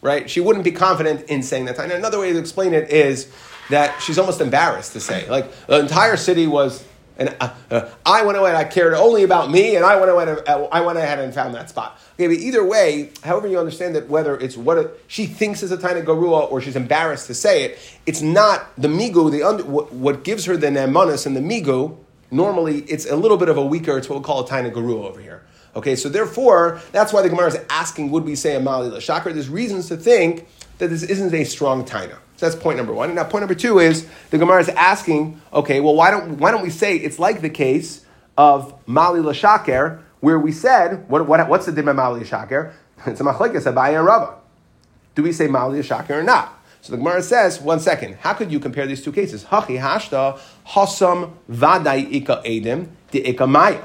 Right? 0.00 0.30
She 0.30 0.40
wouldn't 0.40 0.64
be 0.64 0.72
confident 0.72 1.28
in 1.28 1.42
saying 1.42 1.66
that 1.66 1.76
Taina. 1.76 1.94
Another 1.94 2.18
way 2.18 2.32
to 2.32 2.38
explain 2.38 2.72
it 2.72 2.90
is 2.90 3.30
that 3.68 4.00
she's 4.00 4.18
almost 4.18 4.40
embarrassed 4.40 4.94
to 4.94 5.00
say. 5.00 5.28
Like, 5.28 5.52
the 5.66 5.78
entire 5.78 6.16
city 6.16 6.46
was 6.46 6.86
and 7.18 7.34
uh, 7.40 7.54
uh, 7.70 7.88
I 8.04 8.24
went 8.24 8.36
away 8.36 8.50
and 8.50 8.58
I 8.58 8.64
cared 8.64 8.94
only 8.94 9.22
about 9.22 9.50
me, 9.50 9.76
and 9.76 9.84
I 9.84 9.98
went, 9.98 10.10
away 10.10 10.24
and, 10.28 10.48
uh, 10.48 10.68
I 10.70 10.82
went 10.82 10.98
ahead 10.98 11.18
and 11.18 11.32
found 11.32 11.54
that 11.54 11.70
spot. 11.70 11.98
Okay, 12.14 12.26
but 12.26 12.36
either 12.36 12.64
way, 12.64 13.10
however 13.22 13.48
you 13.48 13.58
understand 13.58 13.94
that, 13.96 14.08
whether 14.08 14.38
it's 14.38 14.56
what 14.56 14.76
a, 14.78 14.90
she 15.06 15.26
thinks 15.26 15.62
is 15.62 15.72
a 15.72 15.78
tiny 15.78 16.02
garua 16.02 16.50
or 16.50 16.60
she's 16.60 16.76
embarrassed 16.76 17.26
to 17.28 17.34
say 17.34 17.64
it, 17.64 17.78
it's 18.04 18.20
not 18.22 18.68
the 18.76 18.88
migu. 18.88 19.30
The 19.30 19.42
under, 19.42 19.64
what, 19.64 19.92
what, 19.92 20.24
gives 20.24 20.44
her 20.44 20.56
the 20.56 20.68
nemanis 20.68 21.26
and 21.26 21.34
the 21.34 21.40
migu. 21.40 21.96
Normally, 22.30 22.80
it's 22.82 23.08
a 23.08 23.16
little 23.16 23.36
bit 23.36 23.48
of 23.48 23.56
a 23.56 23.64
weaker. 23.64 23.96
It's 23.96 24.08
what 24.08 24.18
we 24.18 24.24
call 24.24 24.44
a 24.44 24.48
tiny 24.48 24.70
garua 24.70 25.08
over 25.08 25.20
here. 25.20 25.42
Okay, 25.74 25.94
so 25.94 26.08
therefore, 26.08 26.80
that's 26.92 27.12
why 27.12 27.22
the 27.22 27.28
Gemara 27.28 27.48
is 27.48 27.58
asking, 27.70 28.10
would 28.10 28.24
we 28.24 28.34
say 28.34 28.56
a 28.56 28.60
mali 28.60 28.88
l'shakar? 28.88 29.32
There's 29.32 29.48
reasons 29.48 29.88
to 29.88 29.96
think 29.96 30.48
that 30.78 30.88
this 30.88 31.02
isn't 31.02 31.32
a 31.34 31.44
strong 31.44 31.84
taina. 31.84 32.16
So 32.36 32.46
that's 32.46 32.60
point 32.60 32.76
number 32.76 32.92
one. 32.92 33.14
Now, 33.14 33.24
point 33.24 33.42
number 33.42 33.54
two 33.54 33.78
is 33.78 34.06
the 34.30 34.38
Gemara 34.38 34.60
is 34.60 34.68
asking, 34.68 35.40
okay, 35.52 35.80
well, 35.80 35.94
why 35.94 36.10
don't, 36.10 36.38
why 36.38 36.50
don't 36.50 36.62
we 36.62 36.70
say 36.70 36.96
it's 36.96 37.18
like 37.18 37.40
the 37.40 37.50
case 37.50 38.04
of 38.36 38.74
Mali 38.86 39.20
Lashaker, 39.20 40.02
where 40.20 40.38
we 40.38 40.52
said, 40.52 41.08
what, 41.08 41.26
what, 41.26 41.48
what's 41.48 41.66
the 41.66 41.78
of 41.78 41.96
Mali 41.96 42.22
Lashaker? 42.22 42.72
It's 43.06 43.20
a 43.20 43.24
machlekes 43.24 43.70
Abaye 43.70 43.96
and 43.96 44.06
Rava. 44.06 44.36
Do 45.14 45.22
we 45.22 45.32
say 45.32 45.46
Mali 45.46 45.80
Lashaker 45.80 46.10
or 46.10 46.22
not? 46.22 46.52
So 46.82 46.92
the 46.92 46.98
Gemara 46.98 47.22
says, 47.22 47.60
one 47.60 47.80
second, 47.80 48.16
how 48.20 48.34
could 48.34 48.52
you 48.52 48.60
compare 48.60 48.86
these 48.86 49.02
two 49.02 49.12
cases? 49.12 49.44
Hachi 49.44 49.80
hashta 49.80 50.38
hasam 50.68 51.32
vadai 51.50 52.12
ika 52.12 52.42
edim 52.44 52.88
di 53.10 53.20
ika 53.26 53.46
maya. 53.46 53.82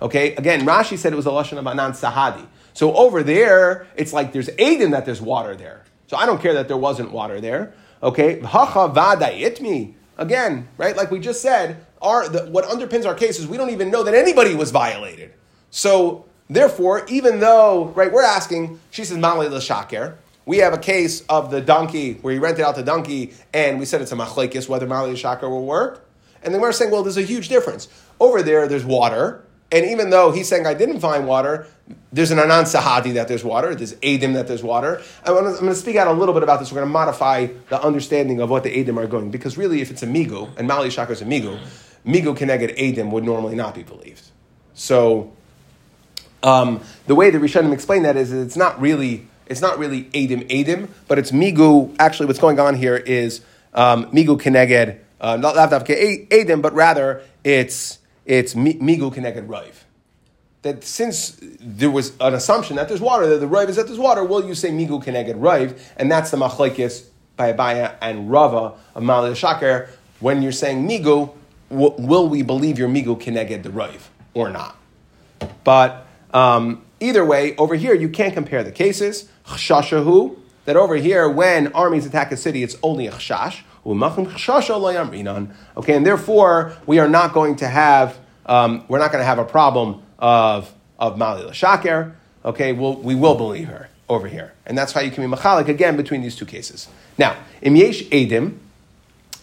Okay, 0.00 0.34
again, 0.36 0.66
Rashi 0.66 0.98
said 0.98 1.12
it 1.12 1.16
was 1.16 1.26
a 1.26 1.30
lashon 1.30 1.58
of 1.58 1.66
anan 1.66 1.92
sahadi. 1.92 2.46
So 2.72 2.94
over 2.94 3.22
there, 3.22 3.86
it's 3.96 4.12
like 4.12 4.32
there's 4.32 4.48
edim 4.50 4.90
that 4.90 5.04
there's 5.04 5.20
water 5.20 5.56
there. 5.56 5.84
So 6.06 6.16
I 6.16 6.26
don't 6.26 6.40
care 6.40 6.54
that 6.54 6.68
there 6.68 6.76
wasn't 6.76 7.10
water 7.10 7.40
there. 7.40 7.74
Okay, 8.04 8.40
hacha 8.40 8.88
vada 8.88 9.26
itmi. 9.26 9.94
Again, 10.18 10.68
right? 10.76 10.96
Like 10.96 11.10
we 11.10 11.18
just 11.18 11.40
said, 11.42 11.84
our, 12.00 12.28
the, 12.28 12.44
what 12.50 12.66
underpins 12.66 13.06
our 13.06 13.14
case 13.14 13.40
is 13.40 13.48
we 13.48 13.56
don't 13.56 13.70
even 13.70 13.90
know 13.90 14.04
that 14.04 14.14
anybody 14.14 14.54
was 14.54 14.70
violated. 14.70 15.32
So 15.70 16.26
therefore, 16.48 17.06
even 17.08 17.40
though 17.40 17.86
right, 17.96 18.12
we're 18.12 18.22
asking, 18.22 18.78
she 18.90 19.04
says 19.04 19.16
mali 19.16 19.48
l'shaker. 19.48 20.16
We 20.46 20.58
have 20.58 20.74
a 20.74 20.78
case 20.78 21.22
of 21.22 21.50
the 21.50 21.62
donkey 21.62 22.14
where 22.20 22.34
he 22.34 22.38
rented 22.38 22.64
out 22.64 22.76
the 22.76 22.82
donkey, 22.82 23.32
and 23.54 23.80
we 23.80 23.86
said 23.86 24.02
it's 24.02 24.12
a 24.12 24.16
machlekes 24.16 24.68
whether 24.68 24.86
mali 24.86 25.12
l'shaker 25.12 25.48
will 25.48 25.64
work. 25.64 26.06
And 26.42 26.52
then 26.52 26.60
we're 26.60 26.72
saying, 26.72 26.90
well, 26.90 27.02
there's 27.02 27.16
a 27.16 27.22
huge 27.22 27.48
difference 27.48 27.88
over 28.20 28.42
there. 28.42 28.68
There's 28.68 28.84
water, 28.84 29.42
And 29.74 29.86
even 29.86 30.10
though 30.10 30.30
he's 30.30 30.46
saying 30.46 30.68
I 30.68 30.74
didn't 30.74 31.00
find 31.00 31.26
water, 31.26 31.66
there's 32.12 32.30
an 32.30 32.38
anan 32.38 32.62
sahadi 32.64 33.14
that 33.14 33.26
there's 33.26 33.42
water. 33.42 33.74
There's 33.74 33.94
edim 33.96 34.34
that 34.34 34.46
there's 34.46 34.62
water. 34.62 35.02
I'm 35.24 35.34
going 35.34 35.56
to 35.66 35.74
speak 35.74 35.96
out 35.96 36.06
a 36.06 36.12
little 36.12 36.32
bit 36.32 36.44
about 36.44 36.60
this. 36.60 36.70
We're 36.70 36.76
going 36.76 36.86
to 36.86 36.92
modify 36.92 37.48
the 37.70 37.82
understanding 37.82 38.40
of 38.40 38.48
what 38.50 38.62
the 38.62 38.70
edim 38.70 38.96
are 38.98 39.08
going 39.08 39.32
because 39.32 39.58
really, 39.58 39.80
if 39.80 39.90
it's 39.90 40.04
a 40.04 40.06
migu 40.06 40.48
and 40.56 40.68
mali 40.68 40.90
shakar 40.90 41.10
is 41.10 41.22
a 41.22 41.24
migu, 41.24 41.58
migu 42.06 42.38
keneged 42.38 42.78
edim 42.78 43.10
would 43.10 43.24
normally 43.24 43.56
not 43.56 43.74
be 43.74 43.82
believed. 43.82 44.22
So 44.74 45.32
um, 46.44 46.80
the 47.08 47.16
way 47.16 47.30
the 47.30 47.38
Rishonim 47.38 47.72
explain 47.72 48.04
that 48.04 48.16
is 48.16 48.32
it's 48.32 48.56
not 48.56 48.80
really 48.80 49.26
it's 49.46 49.60
not 49.60 49.80
really 49.80 50.04
edim 50.04 50.48
edim, 50.50 50.88
but 51.08 51.18
it's 51.18 51.32
migu. 51.32 51.92
Actually, 51.98 52.26
what's 52.26 52.38
going 52.38 52.60
on 52.60 52.76
here 52.76 52.96
is 52.96 53.40
um, 53.74 54.06
migu 54.12 54.40
keneged 54.40 55.00
uh, 55.20 55.36
not 55.36 55.56
lavdavke 55.56 56.28
edim, 56.28 56.62
but 56.62 56.72
rather 56.74 57.22
it's 57.42 57.98
it's 58.24 58.54
migu 58.54 59.14
keneged 59.14 59.48
rive. 59.48 59.84
That 60.62 60.82
since 60.82 61.38
there 61.60 61.90
was 61.90 62.12
an 62.20 62.34
assumption 62.34 62.76
that 62.76 62.88
there's 62.88 63.00
water, 63.00 63.26
that 63.26 63.38
the 63.38 63.46
rive 63.46 63.68
is 63.68 63.76
that 63.76 63.86
there's 63.86 63.98
water, 63.98 64.24
will 64.24 64.46
you 64.46 64.54
say 64.54 64.70
migu 64.70 65.02
keneged 65.02 65.34
rive? 65.36 65.92
And 65.96 66.10
that's 66.10 66.30
the 66.30 66.36
machlekes 66.36 67.04
by 67.36 67.52
Abaye 67.52 67.96
and 68.00 68.30
Rava 68.30 68.74
of 68.94 69.02
Malil 69.02 69.36
Shaker. 69.36 69.90
When 70.20 70.42
you're 70.42 70.52
saying 70.52 70.88
migu, 70.88 71.34
will 71.68 72.28
we 72.28 72.42
believe 72.42 72.78
your 72.78 72.88
migu 72.88 73.20
keneged 73.20 73.62
the 73.62 73.70
rive 73.70 74.10
or 74.32 74.48
not? 74.48 74.76
But 75.64 76.06
um, 76.32 76.82
either 77.00 77.24
way, 77.24 77.56
over 77.56 77.74
here 77.74 77.94
you 77.94 78.08
can't 78.08 78.32
compare 78.32 78.64
the 78.64 78.72
cases. 78.72 79.28
Chshashahu, 79.46 80.38
that 80.64 80.76
over 80.76 80.96
here 80.96 81.28
when 81.28 81.72
armies 81.72 82.06
attack 82.06 82.32
a 82.32 82.36
city, 82.36 82.62
it's 82.62 82.76
only 82.82 83.06
a 83.06 83.12
chshash. 83.12 83.62
Okay, 83.86 85.94
and 85.94 86.06
therefore 86.06 86.72
we 86.86 86.98
are 86.98 87.08
not 87.08 87.32
going 87.32 87.56
to 87.56 87.68
have 87.68 88.18
um, 88.46 88.84
we're 88.88 88.98
not 88.98 89.12
going 89.12 89.22
to 89.22 89.26
have 89.26 89.38
a 89.38 89.44
problem 89.44 90.02
of 90.18 90.72
of 90.98 91.18
Mali 91.18 91.52
Shaker. 91.52 92.16
Okay, 92.44 92.72
we'll, 92.72 92.96
we 92.96 93.14
will 93.14 93.36
believe 93.36 93.68
her 93.68 93.88
over 94.08 94.28
here, 94.28 94.52
and 94.66 94.76
that's 94.76 94.92
how 94.92 95.00
you 95.00 95.10
can 95.10 95.28
be 95.28 95.36
machalik 95.36 95.68
again 95.68 95.96
between 95.96 96.22
these 96.22 96.36
two 96.36 96.46
cases. 96.46 96.88
Now, 97.18 97.36
im 97.62 97.76
yesh 97.76 98.02
edim. 98.04 98.58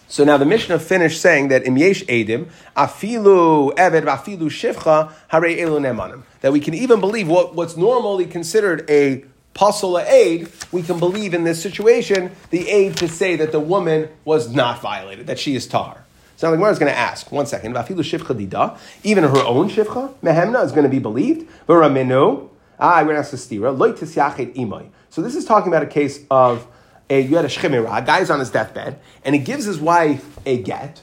So 0.08 0.24
now 0.24 0.36
the 0.36 0.44
Mishnah 0.44 0.78
finished 0.78 1.20
saying 1.20 1.48
that 1.48 1.66
im 1.66 1.76
yesh 1.76 2.04
edim 2.04 2.48
afilu 2.76 3.74
eved 3.74 4.04
afilu 4.04 4.50
shivcha 4.50 5.12
hare 5.28 5.42
elu 5.42 5.80
nemanim. 5.80 6.22
That 6.42 6.52
we 6.52 6.60
can 6.60 6.74
even 6.74 7.00
believe 7.00 7.28
what, 7.28 7.54
what's 7.54 7.76
normally 7.76 8.26
considered 8.26 8.88
a 8.90 9.24
pasula 9.54 10.06
aid, 10.06 10.50
we 10.70 10.82
can 10.82 10.98
believe 10.98 11.34
in 11.34 11.44
this 11.44 11.62
situation 11.62 12.32
the 12.50 12.68
aid 12.68 12.96
to 12.96 13.08
say 13.08 13.36
that 13.36 13.52
the 13.52 13.60
woman 13.60 14.08
was 14.24 14.52
not 14.52 14.80
violated, 14.80 15.26
that 15.26 15.38
she 15.38 15.54
is 15.54 15.66
tahar. 15.66 16.04
So 16.36 16.48
now 16.48 16.50
the 16.52 16.56
Gemara 16.56 16.72
is 16.72 16.78
going 16.78 16.90
to 16.90 16.98
ask, 16.98 17.30
one 17.30 17.46
second, 17.46 17.76
even 17.76 19.24
her 19.24 19.44
own 19.44 19.68
shivcha, 19.70 20.14
mehemna, 20.24 20.64
is 20.64 20.72
going 20.72 20.82
to 20.82 20.88
be 20.88 20.98
believed. 20.98 21.48
V'ramenu, 21.68 22.48
ah, 22.80 23.02
going 23.04 23.14
to 23.14 23.20
ask 23.20 23.30
the. 23.30 24.90
So 25.10 25.22
this 25.22 25.36
is 25.36 25.44
talking 25.44 25.68
about 25.68 25.84
a 25.84 25.86
case 25.86 26.24
of 26.30 26.66
a, 27.08 27.20
you 27.20 27.36
had 27.36 27.44
a 27.44 27.48
shchimira, 27.48 27.96
a 27.96 28.04
guy's 28.04 28.30
on 28.30 28.40
his 28.40 28.50
deathbed, 28.50 28.98
and 29.24 29.34
he 29.34 29.40
gives 29.40 29.66
his 29.66 29.78
wife 29.78 30.38
a 30.46 30.60
get, 30.62 31.02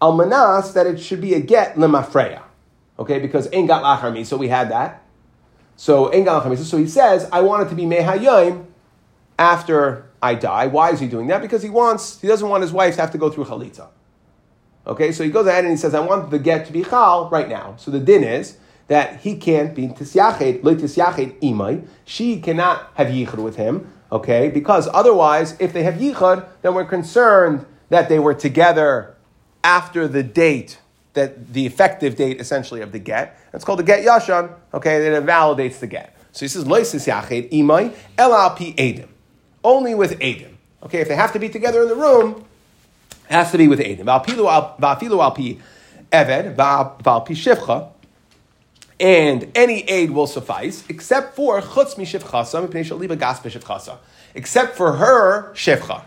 almanas, 0.00 0.72
that 0.72 0.86
it 0.86 0.98
should 0.98 1.20
be 1.20 1.34
a 1.34 1.40
get 1.40 1.76
lemafreya. 1.76 2.42
Okay, 2.98 3.20
because 3.20 3.48
ain't 3.52 3.68
got 3.68 3.84
lacharmi, 3.84 4.26
so 4.26 4.36
we 4.36 4.48
had 4.48 4.70
that. 4.70 5.04
So 5.78 6.10
so 6.10 6.76
he 6.76 6.88
says, 6.88 7.28
I 7.30 7.40
want 7.40 7.64
it 7.64 7.70
to 7.70 7.76
be 7.76 7.84
mehayim 7.84 8.66
after 9.38 10.10
I 10.20 10.34
die. 10.34 10.66
Why 10.66 10.90
is 10.90 10.98
he 10.98 11.06
doing 11.06 11.28
that? 11.28 11.40
Because 11.40 11.62
he 11.62 11.70
wants, 11.70 12.20
he 12.20 12.26
doesn't 12.26 12.48
want 12.48 12.62
his 12.62 12.72
wife 12.72 12.96
to 12.96 13.00
have 13.00 13.12
to 13.12 13.18
go 13.18 13.30
through 13.30 13.44
chalitza. 13.44 13.86
Okay, 14.88 15.12
so 15.12 15.22
he 15.22 15.30
goes 15.30 15.46
ahead 15.46 15.62
and 15.62 15.70
he 15.70 15.76
says, 15.76 15.94
I 15.94 16.00
want 16.00 16.32
the 16.32 16.40
get 16.40 16.66
to 16.66 16.72
be 16.72 16.82
chal 16.82 17.28
right 17.30 17.48
now. 17.48 17.76
So 17.76 17.92
the 17.92 18.00
din 18.00 18.24
is 18.24 18.58
that 18.88 19.20
he 19.20 19.36
can't 19.36 19.72
be 19.72 19.86
tisyached, 19.86 20.64
le 20.64 20.74
tisyached 20.74 21.40
imay. 21.42 21.86
She 22.04 22.40
cannot 22.40 22.90
have 22.94 23.06
yichud 23.06 23.38
with 23.38 23.54
him. 23.54 23.92
Okay, 24.10 24.48
because 24.48 24.88
otherwise, 24.92 25.56
if 25.60 25.72
they 25.72 25.84
have 25.84 25.94
yichud, 25.94 26.44
then 26.62 26.74
we're 26.74 26.86
concerned 26.86 27.64
that 27.90 28.08
they 28.08 28.18
were 28.18 28.34
together 28.34 29.14
after 29.62 30.08
the 30.08 30.24
date 30.24 30.80
that 31.18 31.52
the 31.52 31.66
effective 31.66 32.16
date 32.16 32.40
essentially 32.40 32.80
of 32.80 32.92
the 32.92 32.98
get. 32.98 33.38
It's 33.52 33.64
called 33.64 33.80
the 33.80 33.82
get 33.82 34.04
yashan. 34.04 34.50
Okay, 34.72 35.00
that 35.00 35.12
it 35.18 35.26
validates 35.26 35.80
the 35.80 35.86
get. 35.86 36.16
So 36.32 36.44
he 36.44 36.48
says 36.48 36.64
loisis 36.64 37.06
yached 37.06 37.50
imay 37.52 37.94
elal 38.16 38.56
edim, 38.56 39.08
only 39.64 39.94
with 39.94 40.18
edim. 40.20 40.54
Okay, 40.84 41.00
if 41.00 41.08
they 41.08 41.16
have 41.16 41.32
to 41.32 41.38
be 41.38 41.48
together 41.48 41.82
in 41.82 41.88
the 41.88 41.96
room, 41.96 42.44
it 43.28 43.32
has 43.32 43.50
to 43.52 43.58
be 43.58 43.66
with 43.68 43.80
edim. 43.80 44.04
Va'afilu 44.04 45.20
al 45.20 45.32
pi 45.32 45.58
eved 46.12 46.54
va'al 46.56 47.26
pi 47.26 47.34
shivcha. 47.34 47.90
And 49.00 49.52
any 49.54 49.82
aid 49.82 50.10
will 50.10 50.26
suffice, 50.26 50.84
except 50.88 51.36
for 51.36 51.60
chutz 51.60 51.96
mi 51.96 52.04
shivchasa, 52.04 53.98
except 54.34 54.76
for 54.76 54.92
her 54.94 55.52
shivcha. 55.54 56.02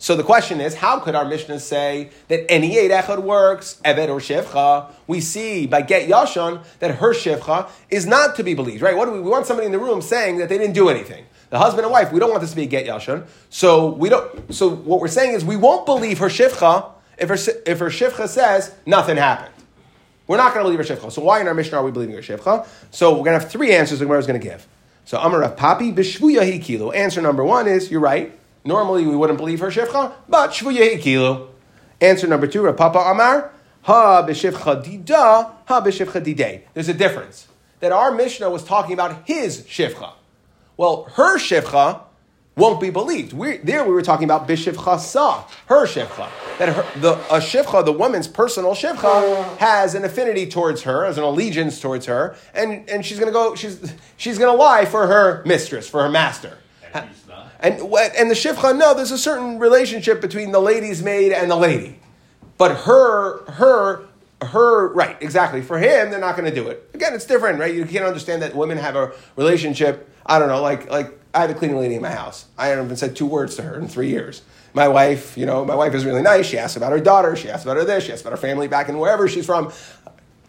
So 0.00 0.14
the 0.14 0.22
question 0.22 0.60
is, 0.60 0.76
how 0.76 1.00
could 1.00 1.16
our 1.16 1.24
Mishnah 1.24 1.58
say 1.58 2.10
that 2.28 2.50
any 2.50 2.78
eight 2.78 2.92
echad 2.92 3.22
works, 3.22 3.80
eved 3.84 4.08
or 4.08 4.20
shivcha? 4.20 4.92
We 5.08 5.20
see 5.20 5.66
by 5.66 5.82
get 5.82 6.08
Yashon 6.08 6.64
that 6.78 6.96
her 6.96 7.12
shivcha 7.12 7.68
is 7.90 8.06
not 8.06 8.36
to 8.36 8.44
be 8.44 8.54
believed, 8.54 8.80
right? 8.80 8.96
What 8.96 9.06
do 9.06 9.12
we, 9.12 9.20
we 9.20 9.28
want 9.28 9.46
somebody 9.46 9.66
in 9.66 9.72
the 9.72 9.78
room 9.78 10.00
saying 10.00 10.38
that 10.38 10.48
they 10.48 10.56
didn't 10.56 10.74
do 10.74 10.88
anything? 10.88 11.26
The 11.50 11.58
husband 11.58 11.84
and 11.84 11.92
wife, 11.92 12.12
we 12.12 12.20
don't 12.20 12.30
want 12.30 12.42
this 12.42 12.50
to 12.50 12.56
be 12.56 12.62
a 12.62 12.66
get 12.66 12.86
Yashon. 12.86 13.26
So 13.50 13.88
we 13.88 14.08
don't. 14.08 14.54
So 14.54 14.68
what 14.70 15.00
we're 15.00 15.08
saying 15.08 15.34
is 15.34 15.44
we 15.44 15.56
won't 15.56 15.84
believe 15.84 16.18
her 16.18 16.28
shivcha 16.28 16.92
if 17.18 17.28
her 17.28 17.52
if 17.66 17.78
her 17.80 17.90
shivcha 17.90 18.28
says 18.28 18.72
nothing 18.86 19.16
happened. 19.16 19.54
We're 20.28 20.36
not 20.36 20.54
going 20.54 20.64
to 20.64 20.70
believe 20.70 20.86
her 20.86 20.94
shivcha. 20.94 21.10
So 21.10 21.22
why 21.22 21.40
in 21.40 21.48
our 21.48 21.54
Mishnah 21.54 21.78
are 21.78 21.84
we 21.84 21.90
believing 21.90 22.14
her 22.14 22.22
shivcha? 22.22 22.68
So 22.90 23.12
we're 23.12 23.24
going 23.24 23.36
to 23.36 23.40
have 23.40 23.50
three 23.50 23.74
answers 23.74 23.98
the 23.98 24.04
Gemara 24.04 24.18
is 24.18 24.26
going 24.26 24.38
to 24.38 24.46
give. 24.46 24.66
So 25.06 25.18
Amar 25.18 25.40
Papi 25.56 25.92
b'shvuya 25.92 26.62
kilo. 26.62 26.92
Answer 26.92 27.22
number 27.22 27.42
one 27.42 27.66
is 27.66 27.90
you're 27.90 28.00
right. 28.00 28.37
Normally 28.64 29.06
we 29.06 29.16
wouldn't 29.16 29.38
believe 29.38 29.60
her 29.60 29.68
shivcha, 29.68 30.12
but 30.28 30.50
shvuya 30.50 31.00
kilu. 31.00 31.48
Answer 32.00 32.26
number 32.26 32.46
two, 32.46 32.62
Rav 32.62 32.76
Papa 32.76 32.98
Amar, 32.98 33.52
ha 33.82 34.22
b'shivcha 34.22 34.84
dida, 34.84 35.52
ha 35.66 35.80
b'shivcha 35.80 36.22
didei. 36.22 36.62
There's 36.74 36.88
a 36.88 36.94
difference. 36.94 37.48
That 37.80 37.92
our 37.92 38.12
Mishnah 38.12 38.50
was 38.50 38.64
talking 38.64 38.92
about 38.92 39.26
his 39.26 39.62
shivcha. 39.62 40.12
Well, 40.76 41.04
her 41.14 41.38
shivcha 41.38 42.02
won't 42.56 42.80
be 42.80 42.90
believed. 42.90 43.32
we 43.32 43.58
there 43.58 43.84
we 43.84 43.92
were 43.92 44.02
talking 44.02 44.24
about 44.24 44.48
bishivcha 44.48 44.98
sa, 44.98 45.44
her 45.66 45.86
shivcha. 45.86 46.28
That 46.58 46.70
her, 46.70 47.00
the 47.00 47.12
a 47.34 47.38
shivcha, 47.40 47.84
the 47.84 47.92
woman's 47.92 48.28
personal 48.28 48.72
shivcha, 48.72 49.56
has 49.58 49.94
an 49.94 50.04
affinity 50.04 50.46
towards 50.46 50.82
her, 50.82 51.06
has 51.06 51.18
an 51.18 51.24
allegiance 51.24 51.80
towards 51.80 52.06
her, 52.06 52.36
and, 52.54 52.88
and 52.90 53.06
she's 53.06 53.18
gonna 53.18 53.32
go, 53.32 53.54
she's 53.54 53.94
she's 54.16 54.38
gonna 54.38 54.56
lie 54.56 54.84
for 54.84 55.06
her 55.06 55.42
mistress, 55.46 55.88
for 55.88 56.02
her 56.02 56.08
master. 56.08 56.58
And. 56.92 57.08
And, 57.60 57.80
and 57.80 58.30
the 58.30 58.34
shivcha, 58.34 58.76
no, 58.76 58.94
there's 58.94 59.10
a 59.10 59.18
certain 59.18 59.58
relationship 59.58 60.20
between 60.20 60.52
the 60.52 60.60
lady's 60.60 61.02
maid 61.02 61.32
and 61.32 61.50
the 61.50 61.56
lady. 61.56 61.98
But 62.56 62.76
her, 62.76 63.44
her, 63.50 64.06
her, 64.42 64.88
right, 64.92 65.16
exactly. 65.20 65.62
For 65.62 65.78
him, 65.78 66.10
they're 66.10 66.20
not 66.20 66.36
going 66.36 66.48
to 66.48 66.54
do 66.54 66.68
it. 66.68 66.88
Again, 66.94 67.14
it's 67.14 67.24
different, 67.24 67.58
right? 67.58 67.74
You 67.74 67.84
can't 67.84 68.04
understand 68.04 68.42
that 68.42 68.54
women 68.54 68.78
have 68.78 68.94
a 68.96 69.12
relationship. 69.36 70.08
I 70.24 70.38
don't 70.38 70.48
know, 70.48 70.62
like, 70.62 70.90
like 70.90 71.18
I 71.34 71.40
have 71.40 71.50
a 71.50 71.54
cleaning 71.54 71.78
lady 71.78 71.96
in 71.96 72.02
my 72.02 72.10
house. 72.10 72.46
I 72.56 72.68
haven't 72.68 72.86
even 72.86 72.96
said 72.96 73.16
two 73.16 73.26
words 73.26 73.56
to 73.56 73.62
her 73.62 73.78
in 73.78 73.88
three 73.88 74.08
years. 74.08 74.42
My 74.74 74.86
wife, 74.86 75.36
you 75.36 75.46
know, 75.46 75.64
my 75.64 75.74
wife 75.74 75.94
is 75.94 76.04
really 76.04 76.22
nice. 76.22 76.46
She 76.46 76.58
asks 76.58 76.76
about 76.76 76.92
her 76.92 77.00
daughter. 77.00 77.34
She 77.34 77.48
asks 77.48 77.64
about 77.64 77.76
her 77.76 77.84
this. 77.84 78.04
She 78.04 78.12
asks 78.12 78.20
about 78.22 78.32
her 78.32 78.36
family 78.36 78.68
back 78.68 78.88
in 78.88 78.98
wherever 78.98 79.26
she's 79.26 79.46
from. 79.46 79.72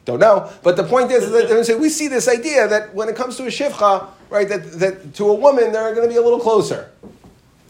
Don't 0.05 0.19
know. 0.19 0.51
But 0.63 0.75
the 0.75 0.83
point 0.83 1.11
is 1.11 1.31
that 1.31 1.79
we 1.79 1.89
see 1.89 2.07
this 2.07 2.27
idea 2.27 2.67
that 2.67 2.93
when 2.93 3.09
it 3.09 3.15
comes 3.15 3.37
to 3.37 3.43
a 3.43 3.47
shivcha, 3.47 4.09
right, 4.29 4.47
that, 4.47 4.71
that 4.79 5.13
to 5.15 5.29
a 5.29 5.33
woman, 5.33 5.71
they're 5.71 5.93
going 5.93 6.07
to 6.07 6.13
be 6.13 6.17
a 6.17 6.21
little 6.21 6.39
closer. 6.39 6.91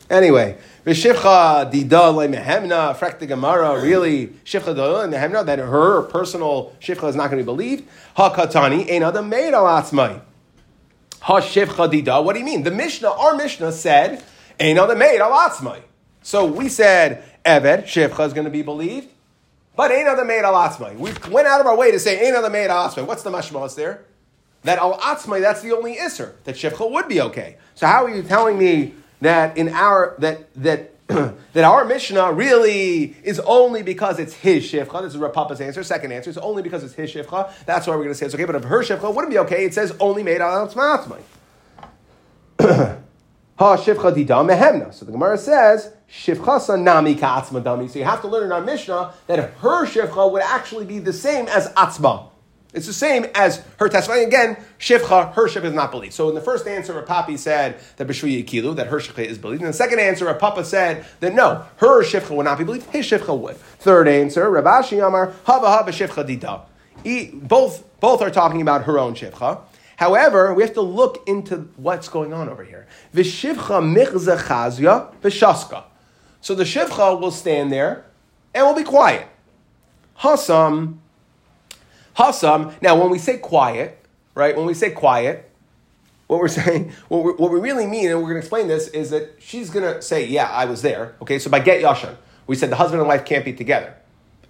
Anyway, 0.10 0.58
V'shivcha 0.86 1.72
dida 1.72 2.14
mehemna 2.34 2.96
frak 2.98 3.20
the 3.20 3.28
Gemara 3.28 3.80
really 3.80 4.28
shivcha 4.44 4.74
dida 4.74 5.08
mehemna 5.08 5.46
that 5.46 5.60
her 5.60 6.02
personal 6.04 6.74
shivcha 6.80 7.10
is 7.10 7.16
not 7.16 7.30
going 7.30 7.38
to 7.38 7.44
be 7.44 7.46
believed. 7.46 7.88
Ha 8.16 8.34
katani 8.34 8.90
ein 8.90 9.04
adam 9.04 9.30
made 9.30 9.54
al 9.54 9.66
atzmai. 9.66 10.20
Ha 11.22 11.42
shivcha 11.42 11.92
dida. 11.92 12.24
What 12.24 12.34
do 12.34 12.40
you 12.40 12.46
mean? 12.46 12.64
The 12.64 12.72
Mishnah, 12.72 13.12
our 13.12 13.36
Mishnah 13.36 13.72
said 13.72 14.24
ein 14.60 14.80
adam 14.80 14.98
made 14.98 15.20
al 15.20 15.32
atzmai. 15.32 15.82
So 16.24 16.46
we 16.46 16.70
said 16.70 17.24
Eved 17.46 17.84
shivcha 17.84 18.26
is 18.26 18.34
going 18.34 18.46
to 18.46 18.52
be 18.52 18.64
believed, 18.64 19.10
but 19.76 19.92
ein 19.92 20.08
adam 20.08 20.26
made 20.26 20.44
al 20.44 20.54
atzmai. 20.54 20.98
We 20.98 21.12
went 21.32 21.48
out 21.48 21.62
of 21.62 21.68
our 21.68 21.78
way 21.78 21.92
to 21.92 22.00
say 22.00 22.28
ein 22.28 22.34
adam 22.34 22.52
made 22.52 22.68
al 22.68 22.90
atzmai. 22.90 23.06
What's 23.06 23.22
the 23.22 23.30
mashmalas 23.30 23.76
there? 23.76 24.06
That 24.64 24.80
al 24.80 24.98
atzmai 25.00 25.42
that's 25.42 25.62
the 25.62 25.76
only 25.76 25.96
isser 25.96 26.34
that 26.44 26.56
shivcha 26.56 26.90
would 26.92 27.08
be 27.08 27.22
okay. 27.22 27.58
So 27.76 27.88
how 27.88 28.06
are 28.06 28.10
you 28.10 28.24
telling 28.24 28.58
me? 28.58 28.94
that 29.22 29.58
in 29.58 29.70
our 29.70 30.16
that 30.20 30.54
that 30.56 30.94
that 31.08 31.64
our 31.64 31.86
Mishnah 31.86 32.34
really 32.34 33.16
is 33.24 33.40
only 33.40 33.82
because 33.82 34.20
it's 34.20 34.34
his 34.34 34.64
shifcha. 34.64 35.02
This 35.02 35.14
is 35.14 35.18
Rav 35.18 35.34
Papa's 35.34 35.60
answer. 35.60 35.84
Second 35.84 36.12
answer 36.12 36.30
is 36.30 36.38
only 36.38 36.62
because 36.62 36.84
it's 36.84 36.94
his 36.94 37.12
shifcha. 37.12 37.52
That's 37.66 37.88
why 37.88 37.96
we're 37.96 38.04
going 38.04 38.14
to 38.14 38.16
say 38.16 38.28
it's 38.28 38.36
okay. 38.36 38.46
But 38.46 38.56
if 38.56 38.64
her 38.66 38.84
shifcha 38.84 39.14
wouldn't 39.14 39.32
be 39.32 39.40
okay, 39.40 39.66
it 39.66 39.74
says 39.74 39.96
only 40.00 40.22
made 40.22 40.42
of 40.42 40.74
tzmatzmai. 40.74 41.22
Ha 43.60 43.76
shifcha 43.76 44.16
dida 44.16 44.48
mehemna. 44.48 44.94
So 44.94 45.04
the 45.04 45.12
Gemara 45.12 45.38
says 45.38 45.92
shifcha 46.10 46.82
nami 46.82 47.14
ka'atzma 47.16 47.62
dami. 47.62 47.90
So 47.90 48.00
you 48.00 48.06
have 48.06 48.22
to 48.22 48.30
learn 48.30 48.46
in 48.46 48.54
our 48.54 48.62
Mishnah 48.62 49.14
that 49.28 49.52
her 49.56 49.86
shifcha 49.86 50.32
would 50.32 50.44
actually 50.44 50.86
be 50.86 51.00
the 51.00 51.12
same 51.12 51.46
as 51.48 51.68
atzma. 51.74 52.29
It's 52.72 52.86
the 52.86 52.94
same 52.94 53.26
as 53.34 53.64
her 53.78 53.90
testimony. 53.90 54.24
Again, 54.26 54.56
Shivcha, 54.80 55.34
her 55.34 55.48
Shivcha 55.48 55.66
is 55.66 55.74
not 55.74 55.90
believed. 55.90 56.14
So 56.14 56.30
in 56.30 56.36
the 56.36 56.42
first 56.42 56.68
answer, 56.68 56.98
a 57.00 57.04
Papi 57.04 57.38
said 57.38 57.80
that 57.98 58.08
B'Shvi 58.08 58.44
Yikilu, 58.44 58.76
that 58.76 58.88
her 58.88 58.98
Shivcha 58.98 59.26
is 59.26 59.40
believed. 59.40 59.62
In 59.64 59.68
the 59.68 59.74
second 59.74 60.00
answer, 60.00 60.28
a 60.28 60.36
Papa 60.36 60.64
said 60.64 61.06
that 61.20 61.34
no, 61.34 61.66
her 61.78 62.04
Shivcha 62.04 62.30
would 62.30 62.44
not 62.44 62.60
be 62.60 62.64
believed, 62.64 62.88
his 62.92 63.08
Shivcha 63.08 63.36
would. 63.38 63.58
Third 63.58 64.08
answer, 64.08 64.48
Rav 64.50 64.66
Ashi 64.66 65.06
Amar, 65.06 65.34
Hava 65.46 65.68
Hava 65.68 65.92
Shivcha 65.92 66.24
Dida. 66.28 66.62
E- 67.04 67.32
Both, 67.34 67.84
both 68.00 68.22
are 68.22 68.30
talking 68.30 68.62
about 68.62 68.84
her 68.84 69.00
own 69.00 69.16
Shivcha. 69.16 69.62
However, 69.98 70.54
we 70.54 70.62
have 70.64 70.74
to 70.76 70.82
look 70.82 71.28
into 71.28 71.70
what's 71.76 72.08
going 72.08 72.34
on 72.34 72.50
over 72.50 72.64
here. 72.64 72.88
V'shivcha 73.16 73.82
michza 73.82 74.38
chazya 74.38 75.14
v'shaska. 75.22 75.84
So 76.40 76.54
the 76.56 76.64
shivcha 76.66 77.20
will 77.20 77.32
stand 77.32 77.72
there 77.72 78.06
and 78.54 78.66
will 78.66 78.76
be 78.76 78.84
quiet. 78.84 79.28
Hasam, 80.20 80.98
hasam. 82.20 82.74
Now, 82.82 83.00
when 83.00 83.10
we 83.10 83.18
say 83.18 83.38
quiet, 83.38 83.98
right? 84.36 84.56
When 84.56 84.66
we 84.66 84.74
say 84.74 84.92
quiet, 84.92 85.50
what 86.28 86.40
we're 86.40 86.48
saying, 86.62 86.92
what, 87.08 87.24
we 87.24 87.32
what 87.32 87.52
we 87.52 87.60
really 87.60 87.88
mean, 87.88 88.10
and 88.10 88.20
we're 88.20 88.30
going 88.30 88.36
to 88.36 88.40
explain 88.40 88.68
this, 88.68 88.88
is 88.90 89.10
that 89.10 89.38
she's 89.40 89.70
going 89.70 89.86
to 89.86 90.02
say, 90.02 90.26
"Yeah, 90.26 90.50
I 90.50 90.66
was 90.66 90.82
there." 90.82 91.16
Okay, 91.22 91.40
so 91.40 91.50
by 91.50 91.60
get 91.60 91.82
yashan, 91.82 92.16
we 92.46 92.56
said 92.56 92.70
the 92.70 92.76
husband 92.76 93.02
and 93.02 93.08
wife 93.08 93.26
can't 93.26 93.46
be 93.46 93.54
together 93.54 93.96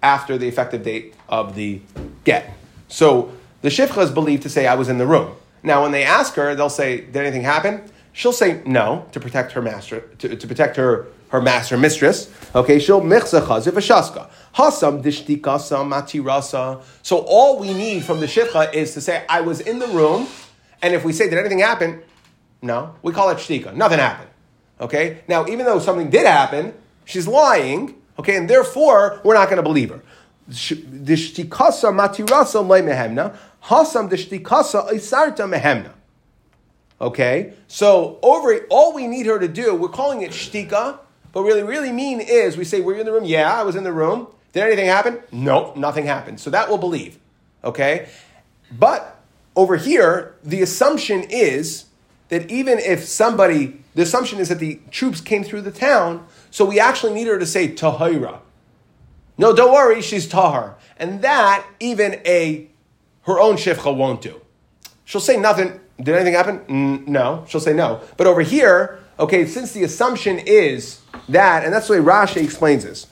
after 0.02 0.38
the 0.38 0.48
effective 0.48 0.84
date 0.84 1.14
of 1.28 1.56
the 1.56 1.82
get. 2.24 2.54
So 2.88 3.32
the 3.62 3.70
shivcha 3.70 4.02
is 4.04 4.12
believed 4.12 4.44
to 4.44 4.50
say, 4.50 4.68
"I 4.68 4.76
was 4.76 4.90
in 4.90 4.98
the 4.98 5.08
room." 5.08 5.36
Now, 5.62 5.84
when 5.84 5.92
they 5.92 6.04
ask 6.04 6.36
her, 6.36 6.56
they'll 6.56 6.70
say, 6.70 7.02
"Did 7.02 7.18
anything 7.18 7.44
happen?" 7.44 7.84
She'll 8.12 8.34
say 8.34 8.62
no 8.66 9.06
to 9.12 9.20
protect 9.20 9.54
her 9.54 9.62
master, 9.62 10.02
to, 10.18 10.36
to 10.36 10.48
protect 10.48 10.76
her 10.76 11.08
her 11.30 11.42
master 11.42 11.78
mistress. 11.78 12.30
Okay, 12.56 12.80
she'll 12.80 13.02
michza 13.02 13.42
chaziv 13.42 13.74
v'shaska. 13.74 14.28
Hasam 14.56 15.04
dishtikasa 15.04 15.84
matirasa. 15.86 16.82
So 17.02 17.20
all 17.20 17.60
we 17.60 17.74
need 17.74 18.04
from 18.04 18.20
the 18.20 18.26
shivcha 18.26 18.74
is 18.74 18.94
to 18.94 19.02
say, 19.02 19.26
I 19.30 19.42
was 19.42 19.60
in 19.60 19.80
the 19.80 19.88
room, 19.88 20.28
and 20.82 20.94
if 20.94 21.04
we 21.04 21.14
say, 21.14 21.30
did 21.30 21.38
anything 21.38 21.60
happen? 21.60 22.02
No, 22.62 22.96
we 23.02 23.14
call 23.14 23.30
it 23.30 23.38
shtika. 23.38 23.74
Nothing 23.74 24.00
happened. 24.00 24.30
Okay, 24.82 25.22
now 25.28 25.46
even 25.48 25.66
though 25.66 25.80
something 25.80 26.10
did 26.10 26.26
happen, 26.26 26.74
she's 27.06 27.28
lying. 27.28 27.96
Okay, 28.18 28.36
and 28.36 28.50
therefore 28.50 29.22
we're 29.24 29.34
not 29.34 29.46
going 29.46 29.58
to 29.58 29.64
believe 29.64 29.90
her. 29.90 30.02
Dishtikasa 30.50 31.94
matirasa 31.94 32.64
mehemna. 32.66 33.38
Hasam 33.64 34.10
dishtikasa 34.10 34.90
isarta 34.90 35.48
mehemna. 35.50 35.92
Okay, 37.02 37.54
so 37.68 38.20
over 38.22 38.66
all 38.70 38.94
we 38.94 39.08
need 39.08 39.26
her 39.26 39.40
to 39.40 39.48
do, 39.48 39.74
we're 39.74 39.88
calling 39.88 40.22
it 40.22 40.32
shtika, 40.32 41.00
but 41.32 41.44
really, 41.44 41.64
really 41.64 41.94
mean 41.94 42.20
is 42.20 42.58
we 42.58 42.66
say, 42.66 42.82
Were 42.82 42.94
you 42.94 43.00
in 43.00 43.06
the 43.06 43.14
room? 43.14 43.24
Yeah, 43.24 43.54
I 43.54 43.64
was 43.64 43.76
in 43.76 43.84
the 43.84 43.94
room. 43.94 44.28
Did 44.54 44.64
anything 44.64 44.88
happen? 44.88 45.20
No, 45.32 45.74
nothing 45.76 46.06
happened. 46.06 46.40
So 46.40 46.50
that 46.50 46.70
we'll 46.70 46.78
believe. 46.78 47.20
Okay? 47.64 48.10
But 48.72 49.20
over 49.56 49.76
here, 49.76 50.36
the 50.44 50.62
assumption 50.62 51.24
is 51.30 51.86
that 52.30 52.50
even 52.50 52.80
if 52.80 53.04
somebody, 53.06 53.82
the 53.96 54.04
assumption 54.04 54.40
is 54.40 54.50
that 54.50 54.60
the 54.60 54.80
troops 54.92 55.22
came 55.22 55.44
through 55.44 55.62
the 55.62 55.72
town, 55.72 56.26
so 56.52 56.66
we 56.66 56.80
actually 56.80 57.14
need 57.14 57.28
her 57.28 57.40
to 57.40 57.46
say 57.46 57.68
Tahira. 57.68 58.40
No, 59.38 59.56
don't 59.56 59.72
worry, 59.72 60.02
she's 60.02 60.28
Tahar. 60.28 60.76
And 60.98 61.22
that 61.22 61.66
even 61.80 62.22
a 62.26 62.70
her 63.24 63.40
own 63.40 63.56
shifcha 63.56 63.96
won't 63.96 64.22
do. 64.22 64.42
She'll 65.06 65.22
say 65.22 65.38
nothing. 65.38 65.80
Did 65.98 66.16
anything 66.16 66.34
happen? 66.34 67.06
No. 67.06 67.46
She'll 67.48 67.62
say 67.62 67.74
no. 67.74 68.02
But 68.18 68.28
over 68.28 68.42
here, 68.42 69.00
okay, 69.20 69.46
since 69.46 69.72
the 69.72 69.84
assumption 69.84 70.40
is 70.40 71.02
that, 71.30 71.64
and 71.64 71.74
that's 71.74 71.88
the 71.88 71.94
way 71.94 72.00
Rashi 72.00 72.44
explains 72.44 72.84
this. 72.84 73.08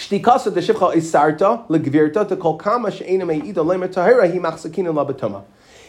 Shtikasa 0.00 0.54
de 0.54 0.62
shivcha 0.62 0.94
isarta 0.94 2.26
to 2.26 2.36
kama 2.36 2.90
lemer 2.90 3.88
tahira 3.92 4.32
hi 4.32 4.38
machsakina 4.38 4.94
labatoma. 4.94 5.44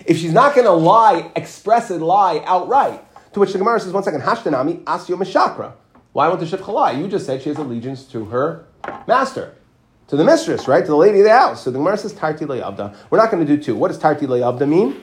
If 0.05 0.17
she's 0.17 0.33
not 0.33 0.53
going 0.53 0.65
to 0.65 0.73
lie, 0.73 1.31
express 1.33 1.89
it 1.91 2.01
lie 2.01 2.43
outright, 2.45 3.01
to 3.31 3.39
which 3.39 3.53
the 3.53 3.57
Gemara 3.57 3.79
says, 3.79 3.93
one 3.93 4.03
second, 4.03 4.19
hashtanami 4.19 4.83
asyo 4.83 5.17
meshakra. 5.17 5.71
Why 6.11 6.27
won't 6.27 6.41
the 6.41 6.45
shivcha 6.45 6.67
lie? 6.67 6.91
You 6.91 7.07
just 7.07 7.25
said 7.25 7.41
she 7.41 7.47
has 7.47 7.57
allegiance 7.57 8.03
to 8.07 8.25
her 8.25 8.65
master, 9.07 9.55
to 10.07 10.17
the 10.17 10.25
mistress, 10.25 10.67
right? 10.67 10.83
To 10.83 10.91
the 10.91 10.97
lady 10.97 11.19
of 11.19 11.23
the 11.23 11.31
house. 11.31 11.63
So 11.63 11.71
the 11.71 11.77
Gemara 11.77 11.97
says, 11.97 12.11
tarti 12.11 12.45
le'avda. 12.45 12.93
We're 13.09 13.17
not 13.17 13.31
going 13.31 13.47
to 13.47 13.55
do 13.55 13.63
two. 13.63 13.77
What 13.77 13.87
does 13.87 13.97
tarti 13.97 14.27
le'avda 14.27 14.67
mean? 14.67 15.01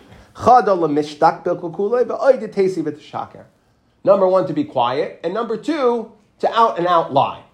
Number 4.04 4.28
one, 4.28 4.46
to 4.46 4.52
be 4.52 4.64
quiet, 4.64 5.20
and 5.24 5.32
number 5.32 5.56
two, 5.56 6.12
to 6.40 6.52
out 6.52 6.76
and 6.78 6.86
out 6.86 7.14
lie. 7.14 7.44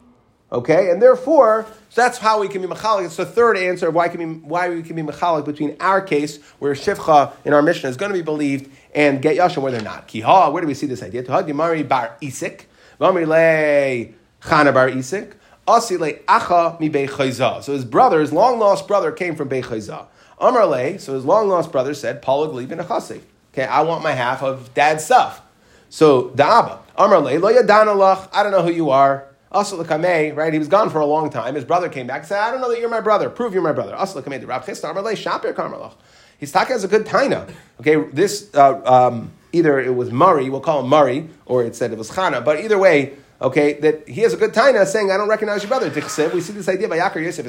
Okay, 0.54 0.92
and 0.92 1.02
therefore, 1.02 1.66
so 1.90 2.00
that's 2.00 2.16
how 2.16 2.40
we 2.40 2.46
can 2.46 2.62
be 2.62 2.68
machalik. 2.68 3.06
It's 3.06 3.16
the 3.16 3.26
third 3.26 3.56
answer 3.56 3.88
of 3.88 3.94
why, 3.96 4.08
can 4.08 4.20
be, 4.20 4.46
why 4.46 4.68
we 4.68 4.84
can 4.84 4.94
be 4.94 5.02
machalik 5.02 5.44
between 5.44 5.76
our 5.80 6.00
case, 6.00 6.40
where 6.60 6.72
shivcha 6.74 7.32
in 7.44 7.52
our 7.52 7.60
mission 7.60 7.90
is 7.90 7.96
going 7.96 8.12
to 8.12 8.16
be 8.16 8.22
believed, 8.22 8.70
and 8.94 9.20
get 9.20 9.36
yashim 9.36 9.62
where 9.62 9.72
they're 9.72 9.82
not. 9.82 10.06
Kiha, 10.06 10.52
where 10.52 10.60
do 10.60 10.68
we 10.68 10.74
see 10.74 10.86
this 10.86 11.02
idea? 11.02 11.24
Tuhad 11.24 11.48
Yamari 11.48 11.86
bar 11.86 12.16
Isik, 12.22 12.66
Vamri 13.00 13.26
le 13.26 14.14
Chana 14.48 14.72
bar 14.72 14.90
Isik, 14.90 15.32
Asi 15.66 15.96
le 15.96 16.12
Acha 16.12 16.78
mi 16.78 16.88
Bei 16.88 17.08
So 17.08 17.72
his 17.72 17.84
brother, 17.84 18.20
his 18.20 18.32
long 18.32 18.60
lost 18.60 18.86
brother, 18.86 19.10
came 19.10 19.34
from 19.34 19.48
Bei 19.48 19.60
Chayza. 19.60 20.06
Amar 20.38 20.66
le, 20.66 21.00
so 21.00 21.14
his 21.14 21.24
long 21.24 21.48
lost 21.48 21.72
brother 21.72 21.94
said, 21.94 22.22
Paul 22.22 22.46
Gliv 22.46 22.70
in 22.70 22.78
Okay, 22.78 23.64
I 23.64 23.80
want 23.82 24.04
my 24.04 24.12
half 24.12 24.40
of 24.40 24.72
dad's 24.72 25.04
stuff. 25.04 25.42
So 25.90 26.28
the 26.28 26.46
Abba, 26.46 26.78
Amar 26.96 27.18
le, 27.18 27.38
lo 27.40 27.52
yadanalach, 27.52 28.28
I 28.32 28.44
don't 28.44 28.52
know 28.52 28.62
who 28.62 28.70
you 28.70 28.90
are. 28.90 29.26
Asal 29.54 29.84
Kameh, 29.84 30.34
right? 30.36 30.52
He 30.52 30.58
was 30.58 30.68
gone 30.68 30.90
for 30.90 31.00
a 31.00 31.06
long 31.06 31.30
time. 31.30 31.54
His 31.54 31.64
brother 31.64 31.88
came 31.88 32.06
back 32.06 32.20
and 32.20 32.26
said, 32.28 32.40
I 32.40 32.50
don't 32.50 32.60
know 32.60 32.70
that 32.70 32.80
you're 32.80 32.88
my 32.88 33.00
brother. 33.00 33.30
Prove 33.30 33.54
you're 33.54 33.62
my 33.62 33.72
brother. 33.72 33.94
Asal 33.94 34.22
Kameh, 34.22 34.40
the 34.40 34.46
Rav 34.46 34.64
Chisda, 34.66 34.90
Amar 34.90 35.02
le, 35.02 35.12
Shapir 35.14 35.54
Karmalach. 35.54 35.94
His 36.38 36.52
taka 36.52 36.72
has 36.72 36.84
a 36.84 36.88
good 36.88 37.06
taina. 37.06 37.48
Okay, 37.80 37.96
this, 38.12 38.50
uh, 38.54 38.80
um, 38.84 39.30
either 39.52 39.78
it 39.80 39.94
was 39.94 40.10
Murray, 40.10 40.50
we'll 40.50 40.60
call 40.60 40.80
him 40.80 40.88
Murray, 40.88 41.28
or 41.46 41.62
it 41.64 41.76
said 41.76 41.92
it 41.92 41.98
was 41.98 42.10
Chana, 42.10 42.44
but 42.44 42.60
either 42.60 42.76
way, 42.76 43.14
okay, 43.40 43.74
that 43.80 44.08
he 44.08 44.22
has 44.22 44.34
a 44.34 44.36
good 44.36 44.52
taina 44.52 44.84
saying, 44.86 45.10
I 45.10 45.16
don't 45.16 45.28
recognize 45.28 45.62
your 45.62 45.68
brother. 45.68 45.88
We 46.34 46.40
see 46.40 46.52
this 46.52 46.68
idea 46.68 46.88
by 46.88 46.98
Yakar 46.98 47.22
Yosef, 47.22 47.44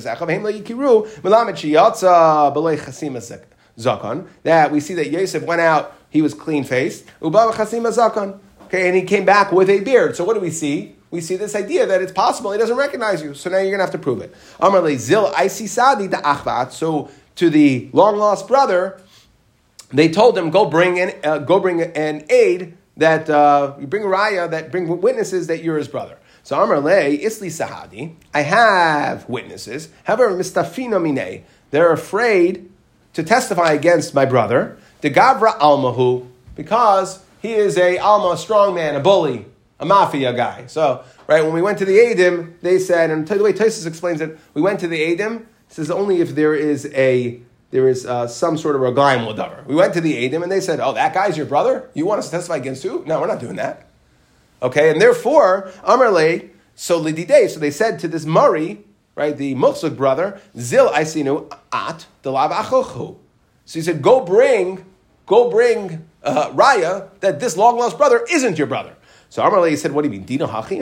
that 4.44 4.72
we 4.72 4.80
see 4.80 4.94
that 4.94 5.10
Yosef 5.10 5.44
went 5.44 5.62
out, 5.62 5.96
he 6.10 6.22
was 6.22 6.34
clean 6.34 6.64
faced, 6.64 7.06
okay, 7.22 8.88
and 8.88 8.96
he 8.96 9.02
came 9.04 9.26
back 9.26 9.52
with 9.52 9.70
a 9.70 9.80
beard. 9.82 10.16
So 10.16 10.24
what 10.24 10.36
do 10.36 10.40
we 10.40 10.52
see? 10.52 10.95
We 11.16 11.22
see 11.22 11.38
this 11.38 11.56
idea 11.56 11.86
that 11.86 12.02
it's 12.02 12.12
possible 12.12 12.52
he 12.52 12.58
doesn't 12.58 12.76
recognize 12.76 13.24
you, 13.24 13.34
so 13.34 13.50
now 13.50 13.56
you're 13.60 13.68
going 13.68 13.80
to 13.80 13.86
have 13.86 13.92
to 13.92 13.98
prove 13.98 14.22
it. 14.22 14.36
Zil 15.00 15.34
Sadi 15.50 16.10
So 16.72 17.10
to 17.36 17.50
the 17.50 17.90
long 17.94 18.18
lost 18.18 18.50
brother, 18.50 19.00
they 19.94 20.10
told 20.10 20.38
him, 20.38 20.50
go 20.50 20.66
bring 20.66 21.00
an, 21.00 21.14
uh, 21.24 21.38
go 21.38 21.62
bring 21.62 21.82
an 21.82 22.26
aid 22.30 22.78
that, 22.98 23.30
uh, 23.30 23.76
you 23.80 23.88
bring 23.88 24.04
raya 24.04 24.52
that 24.52 24.72
bring 24.72 25.00
witnesses 25.00 25.48
that 25.48 25.64
you're 25.64 25.78
his 25.78 25.88
brother. 25.88 26.18
So 26.44 26.62
Amar 26.62 26.82
Le, 26.82 26.92
Isli 26.92 27.48
Sahadi, 27.48 28.16
I 28.34 28.42
have 28.42 29.28
witnesses. 29.30 29.88
However, 30.04 30.32
Mistafina 30.32 31.02
Mine, 31.02 31.46
they're 31.72 31.94
afraid 31.94 32.70
to 33.14 33.24
testify 33.24 33.72
against 33.72 34.14
my 34.14 34.26
brother, 34.26 34.78
the 35.00 35.10
Gavra 35.10 35.58
Almahu, 35.60 36.28
because 36.58 37.24
he 37.42 37.54
is 37.54 37.78
a 37.78 38.00
Alma, 38.00 38.32
a 38.32 38.38
strong 38.38 38.76
man, 38.76 38.96
a 38.96 39.00
bully, 39.00 39.46
a 39.80 39.86
mafia 39.86 40.34
guy. 40.34 40.66
So, 40.68 41.04
right, 41.28 41.44
when 41.44 41.54
we 41.54 41.62
went 41.62 41.78
to 41.80 41.86
the 41.86 41.98
Adim, 41.98 42.60
they 42.62 42.80
said, 42.80 43.12
and 43.12 43.28
the 43.28 43.44
way 43.44 43.54
Tosis 43.54 43.86
explains 43.86 44.22
it, 44.22 44.38
we 44.54 44.62
went 44.62 44.80
to 44.80 44.88
the 44.88 45.00
Adim, 45.00 45.46
says 45.68 45.92
only 45.92 46.22
if 46.22 46.36
there 46.36 46.56
is 46.56 46.86
a 46.94 47.42
there 47.72 47.90
is 47.90 48.06
uh, 48.06 48.28
some 48.28 48.58
sort 48.58 48.76
of 48.76 48.82
ragayim 48.82 49.26
whatever. 49.26 49.64
We 49.68 49.76
went 49.76 49.94
to 49.96 50.02
the 50.02 50.14
Adim 50.30 50.44
and 50.44 50.52
they 50.52 50.62
said, 50.62 50.80
"Oh, 50.80 50.94
that 50.94 51.14
guy's 51.14 51.36
your 51.36 51.46
brother. 51.46 51.90
You 51.94 52.06
want 52.06 52.20
us 52.20 52.26
to 52.28 52.32
testify 52.32 52.58
against 52.58 52.84
who? 52.84 53.04
No, 53.06 53.20
we're 53.20 53.28
not 53.28 53.42
doing 53.42 53.58
that." 53.58 53.88
Okay, 54.62 54.90
and 54.90 55.02
therefore, 55.02 55.72
Amarle, 55.84 56.50
so 56.76 57.02
lididei. 57.02 57.50
So 57.50 57.60
they 57.60 57.72
said 57.72 58.00
to 58.00 58.08
this 58.08 58.26
Murray, 58.26 58.86
right, 59.16 59.36
the 59.36 59.56
Muksuk 59.56 59.98
brother, 59.98 60.40
Zil 60.58 60.90
Aisinu 60.90 61.54
at 61.74 62.06
the 62.22 62.32
lav 62.32 62.52
achochu. 62.52 63.18
So 63.66 63.80
he 63.80 63.82
said, 63.82 64.02
"Go 64.02 64.22
bring, 64.22 64.86
go 65.26 65.50
bring 65.50 66.08
uh, 66.24 66.52
Raya 66.52 67.10
that 67.20 67.42
this 67.42 67.58
long 67.58 67.78
lost 67.78 67.98
brother 67.98 68.26
isn't 68.32 68.58
your 68.58 68.68
brother." 68.68 68.95
So 69.36 69.44
Amarle 69.44 69.76
said, 69.76 69.92
"What 69.92 70.04
do 70.04 70.08
you 70.08 70.14
mean, 70.14 70.24
Dino 70.24 70.48
Hachi? 70.48 70.80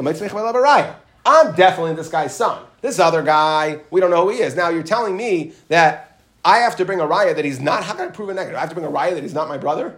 I'm 1.25 1.55
definitely 1.55 1.95
this 1.95 2.09
guy's 2.09 2.35
son. 2.35 2.63
This 2.81 2.99
other 2.99 3.23
guy, 3.23 3.79
we 3.89 3.99
don't 3.99 4.11
know 4.11 4.25
who 4.25 4.29
he 4.29 4.41
is. 4.41 4.55
Now 4.55 4.69
you're 4.69 4.83
telling 4.83 5.17
me 5.17 5.53
that 5.69 6.19
I 6.45 6.59
have 6.59 6.75
to 6.75 6.85
bring 6.85 6.99
a 6.99 7.03
raya 7.07 7.35
that 7.35 7.45
he's 7.45 7.59
not. 7.59 7.83
How 7.83 7.95
can 7.95 8.09
I 8.09 8.11
prove 8.11 8.29
a 8.29 8.35
negative? 8.35 8.55
I 8.55 8.59
have 8.59 8.69
to 8.69 8.75
bring 8.75 8.85
a 8.85 8.91
raya 8.91 9.15
that 9.15 9.23
he's 9.23 9.33
not 9.33 9.47
my 9.47 9.57
brother. 9.57 9.97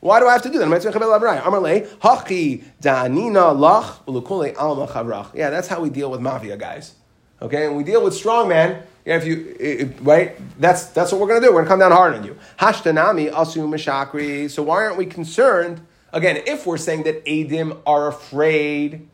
Why 0.00 0.18
do 0.18 0.28
I 0.28 0.32
have 0.32 0.40
to 0.44 0.48
do 0.48 0.58
that? 0.60 0.66
Yeah, 5.34 5.50
that's 5.50 5.68
how 5.68 5.80
we 5.82 5.90
deal 5.90 6.10
with 6.10 6.20
mafia 6.22 6.56
guys. 6.56 6.94
Okay, 7.42 7.66
and 7.66 7.76
we 7.76 7.84
deal 7.84 8.02
with 8.02 8.14
strong 8.14 8.48
men. 8.48 8.82
Yeah, 9.04 9.18
if 9.18 9.26
you 9.26 9.92
right, 10.00 10.38
that's 10.58 10.86
that's 10.86 11.12
what 11.12 11.20
we're 11.20 11.38
to 11.38 11.46
do. 11.46 11.52
We're 11.52 11.64
to 11.64 11.68
come 11.68 11.80
down 11.80 11.92
hard 11.92 12.14
on 12.14 12.24
you. 12.24 12.38
Hashtanami 12.58 13.30
asu 13.30 13.68
mashakri. 13.68 14.48
So 14.48 14.62
why 14.62 14.84
aren't 14.84 14.96
we 14.96 15.04
concerned? 15.04 15.82
Again, 16.12 16.42
if 16.46 16.66
we're 16.66 16.76
saying 16.76 17.04
that 17.04 17.24
Adim 17.24 17.78
are 17.86 18.08
afraid, 18.08 19.08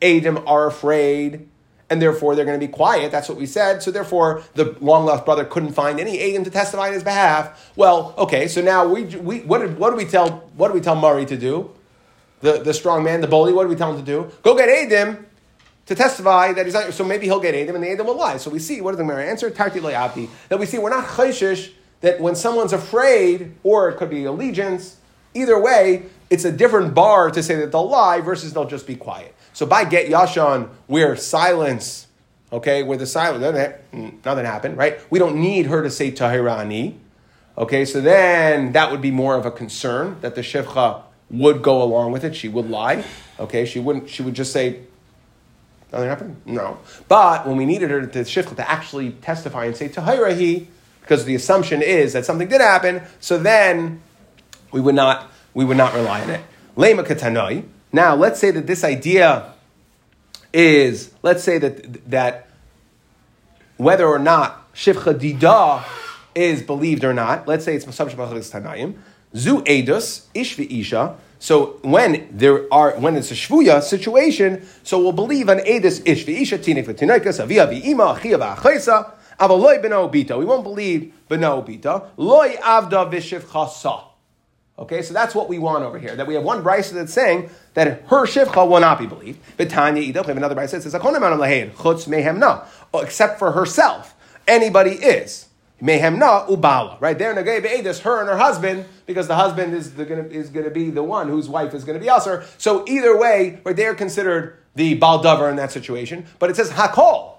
Adim 0.00 0.42
are 0.46 0.66
afraid, 0.66 1.48
and 1.90 2.00
therefore 2.02 2.34
they're 2.34 2.44
going 2.44 2.58
to 2.58 2.66
be 2.66 2.72
quiet. 2.72 3.10
That's 3.10 3.28
what 3.28 3.38
we 3.38 3.46
said. 3.46 3.82
So 3.82 3.90
therefore, 3.90 4.42
the 4.54 4.76
long 4.80 5.04
lost 5.06 5.24
brother 5.24 5.44
couldn't 5.44 5.72
find 5.72 6.00
any 6.00 6.18
Adim 6.18 6.44
to 6.44 6.50
testify 6.50 6.88
on 6.88 6.92
his 6.92 7.04
behalf. 7.04 7.72
Well, 7.76 8.14
okay, 8.18 8.48
so 8.48 8.60
now 8.60 8.86
we, 8.86 9.04
we 9.04 9.40
what, 9.40 9.58
did, 9.58 9.78
what 9.78 9.90
do 9.90 9.96
we 9.96 10.04
tell 10.04 10.48
what 10.56 10.68
do 10.68 10.74
we 10.74 10.80
tell 10.80 10.96
Murray 10.96 11.26
to 11.26 11.36
do? 11.36 11.70
The, 12.40 12.62
the 12.62 12.72
strong 12.72 13.02
man, 13.02 13.20
the 13.20 13.26
bully, 13.26 13.52
what 13.52 13.64
do 13.64 13.68
we 13.68 13.76
tell 13.76 13.90
him 13.90 13.98
to 13.98 14.04
do? 14.04 14.30
Go 14.42 14.56
get 14.56 14.68
Adim 14.68 15.24
to 15.86 15.94
testify 15.94 16.52
that 16.52 16.66
he's 16.66 16.74
not, 16.74 16.92
so 16.92 17.02
maybe 17.02 17.26
he'll 17.26 17.40
get 17.40 17.54
Adim 17.54 17.74
and 17.74 17.82
the 17.82 17.88
Adim 17.88 18.04
will 18.04 18.16
lie. 18.16 18.36
So 18.36 18.50
we 18.50 18.58
see, 18.58 18.80
what 18.80 18.92
does 18.92 18.98
the 18.98 19.04
Gemara 19.04 19.24
answer? 19.24 19.50
Tarti. 19.50 19.80
That 19.80 20.58
we 20.58 20.66
see 20.66 20.78
we're 20.78 20.90
not 20.90 21.06
chayshish, 21.06 21.72
that 22.02 22.20
when 22.20 22.36
someone's 22.36 22.72
afraid, 22.72 23.54
or 23.64 23.88
it 23.88 23.96
could 23.96 24.10
be 24.10 24.24
allegiance, 24.24 24.97
either 25.40 25.58
way, 25.58 26.04
it's 26.30 26.44
a 26.44 26.52
different 26.52 26.94
bar 26.94 27.30
to 27.30 27.42
say 27.42 27.56
that 27.56 27.72
they'll 27.72 27.88
lie 27.88 28.20
versus 28.20 28.52
they'll 28.52 28.66
just 28.66 28.86
be 28.86 28.96
quiet. 28.96 29.34
So 29.52 29.66
by 29.66 29.84
get 29.84 30.08
Yashan, 30.08 30.68
where 30.86 31.16
silence, 31.16 32.06
okay, 32.52 32.82
where 32.82 32.98
the 32.98 33.06
silence, 33.06 33.42
nothing, 34.24 34.44
happened, 34.44 34.76
right? 34.76 35.00
We 35.10 35.18
don't 35.18 35.40
need 35.40 35.66
her 35.66 35.82
to 35.82 35.90
say 35.90 36.12
Tahirani. 36.12 36.96
Okay, 37.56 37.84
so 37.84 38.00
then 38.00 38.72
that 38.72 38.90
would 38.90 39.00
be 39.00 39.10
more 39.10 39.34
of 39.34 39.44
a 39.46 39.50
concern 39.50 40.18
that 40.20 40.34
the 40.34 40.42
Shivcha 40.42 41.02
would 41.30 41.62
go 41.62 41.82
along 41.82 42.12
with 42.12 42.24
it. 42.24 42.36
She 42.36 42.48
would 42.48 42.70
lie. 42.70 43.04
Okay, 43.40 43.64
she 43.64 43.80
wouldn't, 43.80 44.08
she 44.08 44.22
would 44.22 44.34
just 44.34 44.52
say, 44.52 44.80
Nothing 45.92 46.08
happened? 46.08 46.36
No. 46.44 46.78
But 47.08 47.46
when 47.46 47.56
we 47.56 47.64
needed 47.64 47.90
her 47.90 48.06
to 48.06 48.24
shift 48.24 48.54
to 48.54 48.70
actually 48.70 49.12
testify 49.12 49.64
and 49.64 49.76
say 49.76 49.88
Tahirahi, 49.88 50.66
because 51.00 51.24
the 51.24 51.34
assumption 51.34 51.80
is 51.80 52.12
that 52.12 52.26
something 52.26 52.48
did 52.48 52.60
happen, 52.60 53.02
so 53.20 53.38
then 53.38 54.02
we 54.72 54.80
would 54.80 54.94
not 54.94 55.30
we 55.54 55.64
would 55.64 55.76
not 55.76 55.94
rely 55.94 56.22
on 56.22 56.30
it. 56.30 56.40
Lema 56.76 57.04
katanoi. 57.04 57.64
Now 57.92 58.14
let's 58.14 58.38
say 58.40 58.50
that 58.50 58.66
this 58.66 58.84
idea 58.84 59.52
is 60.52 61.12
let's 61.22 61.42
say 61.42 61.58
that 61.58 62.10
that 62.10 62.48
whether 63.76 64.06
or 64.06 64.18
not 64.18 64.72
shivcha 64.74 65.14
dida 65.18 65.84
is 66.34 66.62
believed 66.62 67.04
or 67.04 67.14
not. 67.14 67.48
Let's 67.48 67.64
say 67.64 67.74
it's 67.74 67.86
assumption 67.86 68.18
tanayim. 68.18 68.96
Zu 69.34 69.62
edus 69.62 70.26
ish 70.34 70.58
isha 70.58 71.16
so 71.38 71.78
when 71.82 72.28
there 72.32 72.72
are 72.72 72.98
when 72.98 73.16
it's 73.16 73.30
a 73.30 73.34
shvuya 73.34 73.82
situation, 73.82 74.66
so 74.82 74.98
we'll 74.98 75.12
believe 75.12 75.48
an 75.48 75.58
edis 75.60 76.02
ish 76.04 76.26
v'isha 76.26 76.58
tinik 76.58 76.86
v'tinaikas 76.86 77.40
avia 77.40 77.66
v'ima 77.66 78.16
achia 78.16 78.38
v'achaysa 78.38 79.12
avaloi 79.38 79.82
beno 79.82 80.12
bita. 80.12 80.36
We 80.36 80.44
won't 80.44 80.64
believe 80.64 81.12
beno 81.30 81.64
bita 81.64 82.08
loy 82.16 82.56
avda 82.56 83.10
v'shiv 83.10 83.42
chasa. 83.42 84.07
Okay, 84.78 85.02
so 85.02 85.12
that's 85.12 85.34
what 85.34 85.48
we 85.48 85.58
want 85.58 85.82
over 85.82 85.98
here. 85.98 86.14
That 86.14 86.26
we 86.26 86.34
have 86.34 86.44
one 86.44 86.62
brisa 86.62 86.92
that's 86.92 87.12
saying 87.12 87.50
that 87.74 88.02
her 88.06 88.26
shivcha 88.26 88.68
will 88.68 88.80
not 88.80 88.98
be 88.98 89.06
believed. 89.06 89.40
But 89.56 89.70
Tanya 89.70 90.00
we 90.00 90.12
have 90.12 90.28
another 90.28 90.54
brisa 90.54 90.72
that 90.72 90.82
says 90.82 90.94
chutz 90.94 92.08
mehem 92.08 92.38
na, 92.38 92.64
oh, 92.94 93.00
except 93.00 93.38
for 93.38 93.52
herself. 93.52 94.14
Anybody 94.46 94.92
is. 94.92 95.48
Mehemna 95.82 96.48
ubala. 96.48 97.00
Right 97.00 97.16
there, 97.16 97.34
Nagay 97.34 97.62
Be'edis, 97.62 98.00
her 98.00 98.20
and 98.20 98.28
her 98.28 98.36
husband, 98.36 98.84
because 99.06 99.28
the 99.28 99.36
husband 99.36 99.74
is, 99.74 99.94
the, 99.94 100.04
gonna, 100.04 100.24
is 100.24 100.50
going 100.50 100.64
to 100.64 100.70
be 100.70 100.90
the 100.90 101.02
one 101.02 101.28
whose 101.28 101.48
wife 101.48 101.72
is 101.72 101.84
going 101.84 101.98
to 101.98 102.04
be 102.04 102.10
Aser. 102.10 102.44
So 102.58 102.84
either 102.88 103.16
way, 103.16 103.60
right, 103.64 103.76
they're 103.76 103.94
considered 103.94 104.58
the 104.74 104.98
Baldavar 104.98 105.50
in 105.50 105.56
that 105.56 105.70
situation. 105.70 106.26
But 106.38 106.50
it 106.50 106.56
says 106.56 106.70
Hakol. 106.70 107.37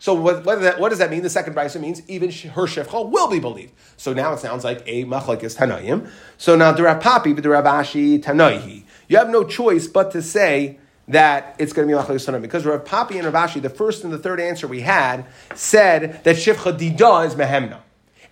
So 0.00 0.14
what, 0.14 0.46
what, 0.46 0.62
that, 0.62 0.80
what, 0.80 0.88
does 0.88 0.98
that 0.98 1.10
mean? 1.10 1.22
The 1.22 1.30
second 1.30 1.54
brisa 1.54 1.78
means 1.78 2.02
even 2.08 2.30
her 2.30 2.62
shefcha 2.62 3.08
will 3.08 3.28
be 3.28 3.38
believed. 3.38 3.72
So 3.98 4.12
now 4.14 4.32
it 4.32 4.40
sounds 4.40 4.64
like 4.64 4.82
a 4.86 5.04
machlekes 5.04 5.56
tanayim. 5.56 6.10
So 6.38 6.56
now 6.56 6.72
the 6.72 6.82
Papi, 6.82 7.40
the 7.40 7.48
Rav 7.50 7.64
Ashi 7.64 8.20
tanayhi. 8.20 8.84
You 9.08 9.18
have 9.18 9.28
no 9.28 9.44
choice 9.44 9.86
but 9.86 10.10
to 10.12 10.22
say 10.22 10.78
that 11.08 11.56
it's 11.58 11.72
going 11.72 11.88
to 11.88 11.94
be 11.94 12.00
Machlekes 12.00 12.30
Tanayim. 12.30 12.42
Because 12.42 12.64
Rav 12.64 12.84
Papi 12.84 13.16
and 13.16 13.24
Rav 13.30 13.50
Ashi, 13.50 13.60
the 13.60 13.68
first 13.68 14.04
and 14.04 14.12
the 14.12 14.18
third 14.18 14.40
answer 14.40 14.66
we 14.66 14.80
had, 14.80 15.26
said 15.54 16.22
that 16.24 16.36
Shifcha 16.36 16.78
Dida 16.78 17.26
is 17.26 17.34
Mehemna. 17.34 17.80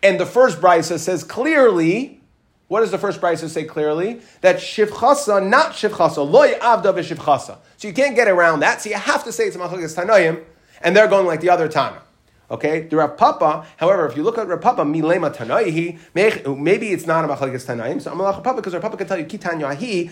And 0.03 0.19
the 0.19 0.27
first 0.27 0.61
brisa 0.61 0.99
says 0.99 1.25
clearly, 1.25 2.21
what 2.69 2.81
does 2.81 2.93
the 2.93 2.99
first 2.99 3.21
brisa 3.21 3.49
say 3.49 3.65
clearly? 3.65 4.21
That 4.41 4.57
Shivchasa, 4.57 5.47
not 5.47 5.73
Shivchasa, 5.73 6.29
loy 6.29 6.55
avda 6.55 6.95
v'Shivchasa. 6.95 7.59
So 7.77 7.89
you 7.89 7.95
can't 7.95 8.15
get 8.15 8.29
around 8.29 8.61
that, 8.61 8.81
so 8.81 8.91
you 8.91 8.97
have 8.97 9.25
to 9.25 9.33
say 9.33 9.45
it's 9.45 9.57
Machlekes 9.57 9.97
Tanayim, 9.97 10.45
and 10.83 10.97
they're 10.97 11.09
going 11.09 11.27
like 11.27 11.41
the 11.41 11.51
other 11.51 11.69
Tana. 11.69 12.03
Okay, 12.51 12.81
the 12.89 12.97
Rav 12.97 13.19
Papa, 13.19 13.67
however, 13.77 14.07
if 14.07 14.17
you 14.17 14.23
look 14.23 14.39
at 14.39 14.49
Rav 14.49 14.63
Papa, 14.63 14.83
milema 14.83 15.35
tanaihi, 15.35 15.99
maybe 16.15 16.89
it's 16.89 17.07
not 17.07 17.23
a 17.23 17.29
machlekes 17.29 17.67
tanaim. 17.67 18.01
So 18.01 18.11
I'm 18.11 18.21
a 18.21 18.33
Papa 18.33 18.55
because 18.55 18.73
Rav 18.73 18.81
Papa 18.81 18.97
can 18.97 19.07
tell 19.07 19.19
you 19.19 19.27
kitan 19.27 19.61
yahi 19.61 20.09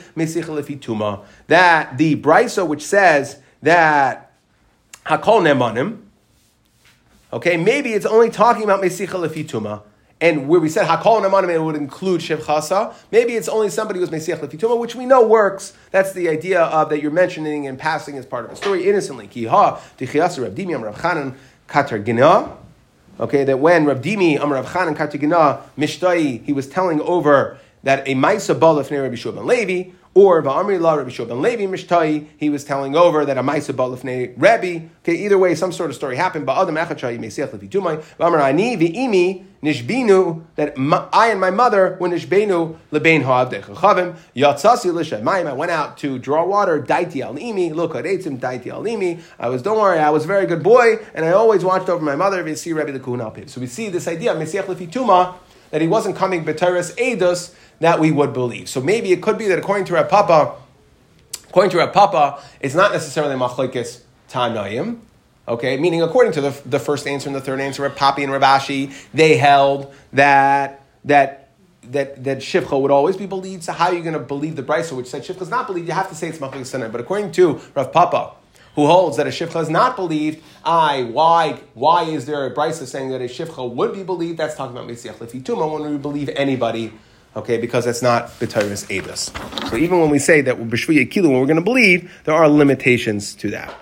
tuma 0.78 1.24
that 1.46 1.96
the 1.96 2.16
brisa 2.16 2.68
which 2.68 2.82
says 2.82 3.38
that 3.62 4.34
hakol 5.06 5.40
nemanim. 5.40 6.02
Okay, 7.32 7.56
maybe 7.56 7.94
it's 7.94 8.04
only 8.04 8.28
talking 8.28 8.64
about 8.64 8.82
mesichel 8.82 9.26
tuma. 9.46 9.80
And 10.20 10.48
where 10.48 10.60
we 10.60 10.70
said 10.70 10.86
hakol 10.86 11.22
nemanim, 11.22 11.50
it 11.50 11.58
would 11.58 11.76
include 11.76 12.22
shevchasa. 12.22 12.94
Maybe 13.10 13.34
it's 13.34 13.48
only 13.48 13.68
somebody 13.68 14.00
who's 14.00 14.08
mesiach 14.08 14.40
lefituma, 14.40 14.78
which 14.78 14.94
we 14.94 15.04
know 15.04 15.26
works. 15.26 15.74
That's 15.90 16.12
the 16.12 16.30
idea 16.30 16.62
of 16.62 16.88
that 16.88 17.02
you're 17.02 17.10
mentioning 17.10 17.66
and 17.66 17.78
passing 17.78 18.16
as 18.16 18.24
part 18.24 18.46
of 18.46 18.50
a 18.52 18.56
story 18.56 18.88
innocently. 18.88 19.28
Kiha 19.28 19.78
tichiyasu 19.98 20.44
Rav 20.44 20.54
Dimiam 20.54 20.82
Rav 20.82 20.96
Chanan 20.96 21.34
Katar 21.68 22.04
Gina. 22.04 22.56
Okay, 23.20 23.44
that 23.44 23.58
when 23.58 23.84
Rav 23.84 24.00
Dimi, 24.00 24.40
Amar 24.40 24.62
Rav 24.62 24.72
Chan 24.72 24.88
and 24.88 24.96
Katar 24.96 25.20
Gina, 25.20 25.60
Mishtai, 25.76 26.42
he 26.42 26.52
was 26.52 26.66
telling 26.66 27.00
over 27.02 27.58
that 27.82 28.06
a 28.08 28.14
Maisa 28.14 28.90
near 28.90 29.02
Rabbi 29.02 29.14
Shua 29.14 29.32
ben 29.32 29.46
Levi, 29.46 29.90
or 30.16 30.42
Va'amri 30.42 30.80
La 30.80 30.94
Rabbi 30.94 31.10
Shua 31.10 31.26
ben 31.26 31.42
Levi 31.42 31.66
Mishtai, 31.66 32.26
he 32.38 32.48
was 32.48 32.64
telling 32.64 32.96
over 32.96 33.26
that 33.26 33.36
a 33.36 33.42
Maisa 33.42 33.74
Balafne 33.74 34.32
Rabbi. 34.38 34.86
Okay, 35.02 35.14
either 35.14 35.36
way, 35.36 35.54
some 35.54 35.70
sort 35.70 35.90
of 35.90 35.96
story 35.96 36.16
happened. 36.16 36.46
But 36.46 36.56
Adam 36.60 36.74
Echachai 36.74 37.18
Mesiach 37.18 37.52
Levi 37.52 37.66
Tumai, 37.66 38.02
Va'amar 38.18 38.40
Ani 38.40 38.78
V'imi 38.78 39.44
Nishbinu, 39.62 40.42
that 40.54 40.72
I 41.12 41.28
and 41.28 41.38
my 41.38 41.50
mother 41.50 41.98
were 42.00 42.08
Nishbenu 42.08 42.78
Lebein 42.90 43.24
Ha'avdech 43.24 43.64
Chavim, 43.64 44.16
Yatzasi 44.34 44.90
Lishamayim, 44.90 45.46
I 45.46 45.52
went 45.52 45.70
out 45.70 45.98
to 45.98 46.18
draw 46.18 46.46
water, 46.46 46.80
Daiti 46.80 47.20
Al 47.20 47.34
Imi, 47.34 47.74
look 47.74 47.94
at 47.94 48.06
Eitzim, 48.06 48.40
Daiti 48.40 48.68
Al 48.68 48.84
Imi. 48.84 49.20
I 49.38 49.50
was, 49.50 49.60
don't 49.60 49.78
worry, 49.78 49.98
I 49.98 50.08
was 50.08 50.24
a 50.24 50.28
very 50.28 50.46
good 50.46 50.62
boy, 50.62 50.96
and 51.12 51.26
I 51.26 51.32
always 51.32 51.62
watched 51.62 51.90
over 51.90 52.02
my 52.02 52.16
mother, 52.16 52.42
V'si 52.42 52.74
Rabbi 52.74 52.92
Lekun 52.92 53.20
Alpiv. 53.20 53.50
So 53.50 53.60
we 53.60 53.66
see 53.66 53.90
this 53.90 54.08
idea, 54.08 54.34
Mesiach 54.34 54.66
Levi 54.66 54.86
Tumah, 54.86 55.34
that 55.70 55.80
he 55.80 55.88
wasn't 55.88 56.16
coming 56.16 56.44
B'teres 56.44 56.94
Eidos, 56.96 57.54
that 57.80 58.00
we 58.00 58.10
would 58.10 58.32
believe. 58.32 58.68
So 58.68 58.80
maybe 58.80 59.12
it 59.12 59.22
could 59.22 59.38
be 59.38 59.46
that 59.48 59.58
according 59.58 59.84
to 59.86 59.94
Rav 59.94 60.08
Papa, 60.08 60.54
according 61.48 61.70
to 61.70 61.78
Rav 61.78 61.92
Papa, 61.92 62.42
it's 62.60 62.74
not 62.74 62.92
necessarily 62.92 63.34
machlekes 63.34 64.02
tanayim. 64.30 65.00
Okay, 65.48 65.76
meaning 65.76 66.02
according 66.02 66.32
to 66.32 66.40
the, 66.40 66.60
the 66.66 66.80
first 66.80 67.06
answer 67.06 67.28
and 67.28 67.36
the 67.36 67.40
third 67.40 67.60
answer, 67.60 67.88
Papi 67.90 68.24
and 68.24 68.32
Rav 68.32 68.42
Ashi, 68.42 68.92
they 69.14 69.36
held 69.36 69.94
that 70.12 70.82
that 71.04 71.50
that 71.84 72.24
that 72.24 72.38
shivcha 72.38 72.80
would 72.80 72.90
always 72.90 73.16
be 73.16 73.26
believed. 73.26 73.62
So 73.62 73.72
how 73.72 73.86
are 73.86 73.94
you 73.94 74.02
going 74.02 74.14
to 74.14 74.18
believe 74.18 74.56
the 74.56 74.62
brisa 74.62 74.96
which 74.96 75.06
said 75.06 75.22
shivcha 75.22 75.42
is 75.42 75.48
not 75.48 75.68
believed? 75.68 75.86
You 75.86 75.94
have 75.94 76.08
to 76.08 76.16
say 76.16 76.28
it's 76.28 76.38
machlekes 76.38 76.76
tanayim. 76.76 76.90
But 76.90 77.00
according 77.00 77.30
to 77.32 77.60
Rav 77.74 77.92
Papa, 77.92 78.32
who 78.76 78.86
holds 78.86 79.16
that 79.16 79.26
a 79.26 79.30
shivcha 79.30 79.60
is 79.60 79.68
not 79.68 79.96
believed, 79.96 80.42
I 80.64 81.02
why 81.04 81.58
why 81.74 82.04
is 82.04 82.26
there 82.26 82.46
a 82.46 82.54
brisa 82.54 82.86
saying 82.86 83.10
that 83.10 83.20
a 83.20 83.24
shivcha 83.24 83.68
would 83.68 83.92
be 83.92 84.04
believed? 84.04 84.38
That's 84.38 84.54
talking 84.54 84.76
about 84.76 84.88
mesiach 84.88 85.16
lefituma 85.16 85.72
when 85.72 85.90
we 85.90 85.98
believe 85.98 86.28
anybody 86.36 86.92
okay, 87.36 87.58
because 87.58 87.84
that's 87.84 88.02
not 88.02 88.28
B'Tairis 88.40 88.90
Avis. 88.90 89.30
So 89.68 89.76
even 89.76 90.00
when 90.00 90.10
we 90.10 90.18
say 90.18 90.40
that 90.40 90.56
B'Shvuya 90.56 91.10
Kilu, 91.10 91.28
when 91.28 91.40
we're 91.40 91.46
going 91.46 91.56
to 91.56 91.62
believe, 91.62 92.10
there 92.24 92.34
are 92.34 92.48
limitations 92.48 93.34
to 93.34 93.50
that. 93.50 93.74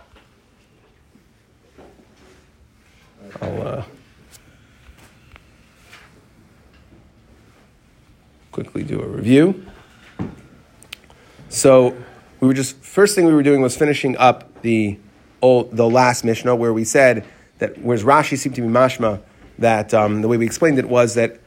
I'll 3.41 3.63
uh, 3.63 3.85
quickly 8.51 8.83
do 8.83 9.01
a 9.01 9.07
review. 9.07 9.65
So 11.49 11.97
we 12.41 12.49
were 12.49 12.55
just 12.55 12.77
first 12.77 13.15
thing 13.15 13.27
we 13.27 13.35
were 13.35 13.43
doing 13.43 13.63
was 13.63 13.77
finishing 13.77 14.17
up 14.17 14.51
the 14.65 14.99
old, 15.43 15.77
the 15.77 15.89
last 15.89 16.25
Mishnah 16.25 16.57
where 16.57 16.73
we 16.73 16.85
said 16.85 17.25
that 17.59 17.79
whereas 17.79 18.03
Rashi 18.03 18.37
seemed 18.37 18.57
to 18.57 18.63
be 18.63 18.67
mashma 18.67 19.21
that 19.59 19.95
um, 19.95 20.23
the 20.23 20.27
way 20.27 20.37
we 20.37 20.47
explained 20.47 20.79
it 20.79 20.89
was 20.89 21.15
that 21.15 21.39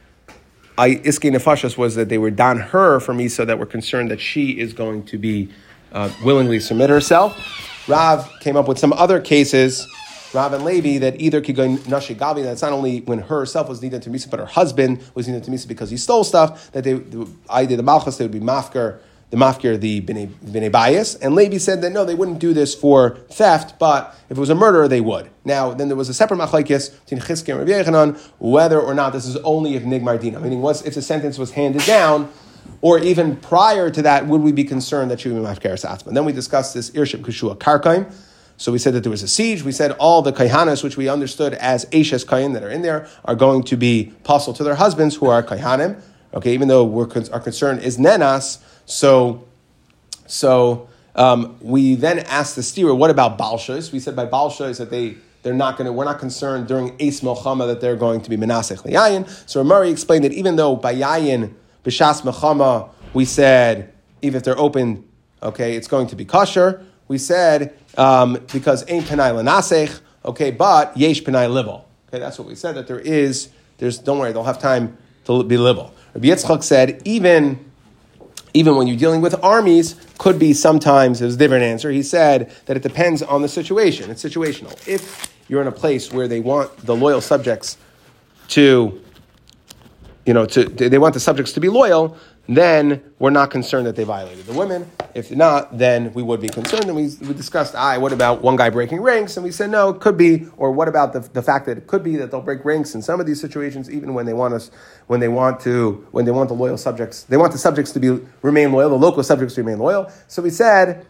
I 0.78 0.94
iske 0.94 1.30
nefashas 1.30 1.76
was 1.76 1.96
that 1.96 2.08
they 2.08 2.16
were 2.16 2.30
don 2.30 2.58
her 2.58 3.00
from 3.00 3.20
Esau 3.20 3.44
that 3.44 3.58
were 3.58 3.66
concerned 3.66 4.10
that 4.12 4.20
she 4.20 4.58
is 4.58 4.72
going 4.72 5.04
to 5.06 5.18
be 5.18 5.50
uh, 5.92 6.10
willingly 6.24 6.60
submit 6.60 6.88
herself. 6.88 7.36
Rav 7.88 8.30
came 8.40 8.56
up 8.56 8.68
with 8.68 8.78
some 8.78 8.92
other 8.92 9.20
cases, 9.20 9.86
Rav 10.32 10.52
and 10.52 10.64
Levi, 10.64 10.98
that 10.98 11.20
either 11.20 11.40
could 11.40 11.56
go 11.56 11.66
nashi 11.88 12.14
gavi. 12.14 12.44
That's 12.44 12.62
not 12.62 12.72
only 12.72 13.00
when 13.00 13.18
herself 13.18 13.68
was 13.68 13.82
needed 13.82 14.02
to 14.02 14.10
misa, 14.10 14.30
but 14.30 14.38
her 14.38 14.46
husband 14.46 15.02
was 15.14 15.26
needed 15.26 15.42
to 15.44 15.50
misa 15.50 15.66
because 15.66 15.90
he 15.90 15.96
stole 15.96 16.22
stuff. 16.22 16.70
That 16.70 16.84
they, 16.84 16.94
did 16.94 17.78
the 17.78 17.82
malchus, 17.82 18.16
they 18.16 18.24
would 18.24 18.30
be 18.32 18.40
mafker 18.40 19.00
the 19.30 19.36
mafkir, 19.36 19.78
the 19.78 20.00
bnei 20.00 20.72
bias, 20.72 21.14
and 21.16 21.34
Levi 21.34 21.58
said 21.58 21.82
that 21.82 21.90
no, 21.90 22.04
they 22.04 22.14
wouldn't 22.14 22.38
do 22.38 22.54
this 22.54 22.74
for 22.74 23.18
theft, 23.30 23.78
but 23.78 24.14
if 24.30 24.36
it 24.36 24.40
was 24.40 24.50
a 24.50 24.54
murder, 24.54 24.88
they 24.88 25.00
would. 25.00 25.28
Now, 25.44 25.72
then 25.74 25.88
there 25.88 25.96
was 25.96 26.08
a 26.08 26.14
separate 26.14 26.38
machlekes 26.38 26.98
between 27.04 27.20
Chizki 27.20 27.48
and 27.48 27.58
Rabbi 27.58 27.70
Yochanan 27.70 28.18
whether 28.38 28.80
or 28.80 28.94
not 28.94 29.12
this 29.12 29.26
is 29.26 29.36
only 29.38 29.74
if 29.74 29.82
nigmar 29.82 30.20
dina, 30.20 30.40
meaning 30.40 30.62
once 30.62 30.82
if 30.82 30.94
the 30.94 31.02
sentence 31.02 31.36
was 31.36 31.52
handed 31.52 31.82
down, 31.84 32.30
or 32.80 32.98
even 32.98 33.36
prior 33.36 33.90
to 33.90 34.02
that, 34.02 34.26
would 34.26 34.40
we 34.40 34.52
be 34.52 34.64
concerned 34.64 35.10
that 35.10 35.20
she 35.20 35.28
would 35.28 35.40
be 35.40 35.46
mafkir 35.46 35.72
satzman? 35.72 36.14
Then 36.14 36.24
we 36.24 36.32
discussed 36.32 36.74
this 36.74 36.90
irship 36.90 37.20
kishua 37.20 37.56
karkaim. 37.58 38.12
So 38.56 38.72
we 38.72 38.78
said 38.78 38.92
that 38.94 39.04
there 39.04 39.10
was 39.10 39.22
a 39.22 39.28
siege. 39.28 39.62
We 39.62 39.70
said 39.70 39.92
all 39.92 40.20
the 40.20 40.32
kaihanas, 40.32 40.82
which 40.82 40.96
we 40.96 41.08
understood 41.08 41.54
as 41.54 41.86
Ashes 41.92 42.24
kain 42.24 42.54
that 42.54 42.64
are 42.64 42.70
in 42.70 42.82
there, 42.82 43.08
are 43.24 43.36
going 43.36 43.62
to 43.64 43.76
be 43.76 44.12
possible 44.24 44.52
to 44.54 44.64
their 44.64 44.74
husbands 44.74 45.14
who 45.14 45.26
are 45.26 45.44
kaihanim. 45.44 46.00
Okay, 46.34 46.52
even 46.54 46.66
though 46.66 46.84
we're, 46.84 47.08
our 47.32 47.40
concern 47.40 47.78
is 47.78 47.98
nenas, 47.98 48.58
so 48.88 49.44
so 50.26 50.88
um, 51.14 51.56
we 51.60 51.94
then 51.94 52.20
asked 52.20 52.56
the 52.56 52.62
steerer, 52.62 52.94
what 52.94 53.10
about 53.10 53.38
balshas? 53.38 53.92
We 53.92 54.00
said 54.00 54.16
by 54.16 54.26
balshas 54.26 54.78
that 54.78 54.90
they 54.90 55.16
they're 55.42 55.54
not 55.54 55.76
going 55.76 55.86
to. 55.86 55.92
We're 55.92 56.04
not 56.04 56.18
concerned 56.18 56.66
during 56.66 56.96
Ace 56.98 57.20
Melchama 57.20 57.66
that 57.68 57.80
they're 57.80 57.96
going 57.96 58.22
to 58.22 58.30
be 58.30 58.36
menasech 58.36 58.82
liyayin. 58.82 59.28
So 59.48 59.62
Murray 59.62 59.90
explained 59.90 60.24
that 60.24 60.32
even 60.32 60.56
though 60.56 60.74
by 60.74 60.94
yayin 60.94 61.52
b'shas 61.84 62.22
Melchama 62.22 62.90
we 63.14 63.24
said 63.24 63.92
even 64.20 64.36
if 64.38 64.44
they're 64.44 64.58
open, 64.58 65.08
okay, 65.42 65.76
it's 65.76 65.86
going 65.86 66.08
to 66.08 66.16
be 66.16 66.24
kosher. 66.24 66.84
We 67.06 67.18
said 67.18 67.76
um, 67.96 68.44
because 68.52 68.84
ain't 68.88 69.06
penai 69.06 69.32
lenasech, 69.32 70.00
okay, 70.24 70.50
but 70.50 70.96
yesh 70.96 71.22
penai 71.22 71.48
livel. 71.48 71.84
Okay, 72.08 72.18
that's 72.18 72.38
what 72.38 72.48
we 72.48 72.54
said 72.54 72.74
that 72.74 72.86
there 72.86 73.00
is. 73.00 73.50
There's 73.76 73.98
don't 73.98 74.18
worry, 74.18 74.32
they'll 74.32 74.44
have 74.44 74.60
time 74.60 74.96
to 75.24 75.44
be 75.44 75.56
livel. 75.56 75.92
Rabbi 76.14 76.28
Yitzchak 76.28 76.62
said 76.62 77.02
even 77.04 77.67
even 78.58 78.74
when 78.74 78.88
you're 78.88 78.96
dealing 78.96 79.20
with 79.20 79.36
armies, 79.44 79.94
could 80.18 80.36
be 80.36 80.52
sometimes, 80.52 81.20
there's 81.20 81.36
a 81.36 81.38
different 81.38 81.62
answer. 81.62 81.92
He 81.92 82.02
said 82.02 82.52
that 82.66 82.76
it 82.76 82.82
depends 82.82 83.22
on 83.22 83.40
the 83.40 83.48
situation. 83.48 84.10
It's 84.10 84.24
situational. 84.24 84.72
If 84.88 85.32
you're 85.46 85.60
in 85.60 85.68
a 85.68 85.72
place 85.72 86.12
where 86.12 86.26
they 86.26 86.40
want 86.40 86.76
the 86.78 86.96
loyal 86.96 87.20
subjects 87.20 87.78
to, 88.48 89.00
you 90.26 90.34
know, 90.34 90.44
to, 90.46 90.64
they 90.64 90.98
want 90.98 91.14
the 91.14 91.20
subjects 91.20 91.52
to 91.52 91.60
be 91.60 91.68
loyal, 91.68 92.16
then 92.48 93.02
we're 93.18 93.28
not 93.28 93.50
concerned 93.50 93.86
that 93.86 93.94
they 93.94 94.04
violated 94.04 94.46
the 94.46 94.54
women. 94.54 94.90
If 95.14 95.30
not, 95.30 95.76
then 95.76 96.14
we 96.14 96.22
would 96.22 96.40
be 96.40 96.48
concerned. 96.48 96.86
And 96.86 96.96
we, 96.96 97.10
we 97.26 97.34
discussed, 97.34 97.74
I, 97.74 97.98
what 97.98 98.10
about 98.10 98.40
one 98.40 98.56
guy 98.56 98.70
breaking 98.70 99.02
ranks? 99.02 99.36
And 99.36 99.44
we 99.44 99.52
said, 99.52 99.70
no, 99.70 99.90
it 99.90 100.00
could 100.00 100.16
be. 100.16 100.46
Or 100.56 100.72
what 100.72 100.88
about 100.88 101.12
the, 101.12 101.20
the 101.20 101.42
fact 101.42 101.66
that 101.66 101.76
it 101.76 101.86
could 101.86 102.02
be 102.02 102.16
that 102.16 102.30
they'll 102.30 102.40
break 102.40 102.64
ranks 102.64 102.94
in 102.94 103.02
some 103.02 103.20
of 103.20 103.26
these 103.26 103.38
situations, 103.38 103.90
even 103.90 104.14
when 104.14 104.24
they 104.24 104.32
want 104.32 104.54
us, 104.54 104.70
when 105.08 105.20
they 105.20 105.28
want 105.28 105.60
to, 105.60 106.06
when 106.10 106.24
they 106.24 106.30
want 106.30 106.48
the 106.48 106.54
loyal 106.54 106.78
subjects, 106.78 107.24
they 107.24 107.36
want 107.36 107.52
the 107.52 107.58
subjects 107.58 107.92
to 107.92 108.00
be 108.00 108.18
remain 108.40 108.72
loyal, 108.72 108.88
the 108.88 108.96
local 108.96 109.22
subjects 109.22 109.54
to 109.56 109.62
remain 109.62 109.78
loyal. 109.78 110.10
So 110.26 110.40
we 110.40 110.50
said 110.50 111.06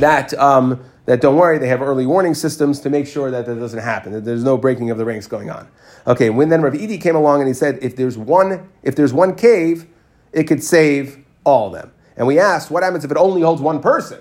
that 0.00 0.34
um, 0.34 0.84
that 1.06 1.20
don't 1.20 1.36
worry, 1.36 1.58
they 1.58 1.68
have 1.68 1.80
early 1.80 2.06
warning 2.06 2.34
systems 2.34 2.78
to 2.80 2.90
make 2.90 3.06
sure 3.06 3.30
that 3.30 3.46
that 3.46 3.54
doesn't 3.56 3.80
happen, 3.80 4.12
that 4.12 4.24
there's 4.24 4.44
no 4.44 4.56
breaking 4.58 4.90
of 4.90 4.98
the 4.98 5.04
ranks 5.04 5.26
going 5.26 5.50
on. 5.50 5.66
Okay, 6.06 6.30
when 6.30 6.48
then 6.48 6.62
Rav 6.62 6.74
Edi 6.74 6.98
came 6.98 7.16
along 7.16 7.40
and 7.40 7.48
he 7.48 7.54
said, 7.54 7.78
if 7.80 7.96
there's 7.96 8.18
one, 8.18 8.68
if 8.82 8.94
there's 8.94 9.12
one 9.12 9.34
cave 9.34 9.86
it 10.32 10.44
could 10.44 10.62
save 10.62 11.24
all 11.44 11.68
of 11.68 11.72
them. 11.72 11.92
And 12.16 12.26
we 12.26 12.38
asked, 12.38 12.70
what 12.70 12.82
happens 12.82 13.04
if 13.04 13.10
it 13.10 13.16
only 13.16 13.42
holds 13.42 13.62
one 13.62 13.80
person? 13.80 14.20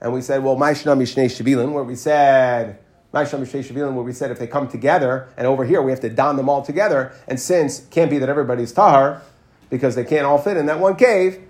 And 0.00 0.12
we 0.12 0.20
said, 0.20 0.42
well, 0.42 0.56
Maishnam 0.56 0.98
Mishnei 0.98 1.26
Shabilin, 1.26 1.72
where 1.72 1.84
we 1.84 1.96
said, 1.96 2.78
Maishnam 3.12 3.40
Mishnei 3.40 3.64
Shabilin, 3.64 3.94
where 3.94 4.04
we 4.04 4.12
said 4.12 4.30
if 4.30 4.38
they 4.38 4.46
come 4.46 4.68
together, 4.68 5.28
and 5.36 5.46
over 5.46 5.64
here 5.64 5.80
we 5.80 5.90
have 5.92 6.00
to 6.00 6.10
don 6.10 6.36
them 6.36 6.48
all 6.48 6.62
together, 6.62 7.12
and 7.28 7.38
since 7.40 7.86
can't 7.90 8.10
be 8.10 8.18
that 8.18 8.28
everybody's 8.28 8.72
tahar, 8.72 9.22
because 9.70 9.94
they 9.94 10.04
can't 10.04 10.26
all 10.26 10.38
fit 10.38 10.56
in 10.56 10.66
that 10.66 10.78
one 10.78 10.96
cave, 10.96 11.40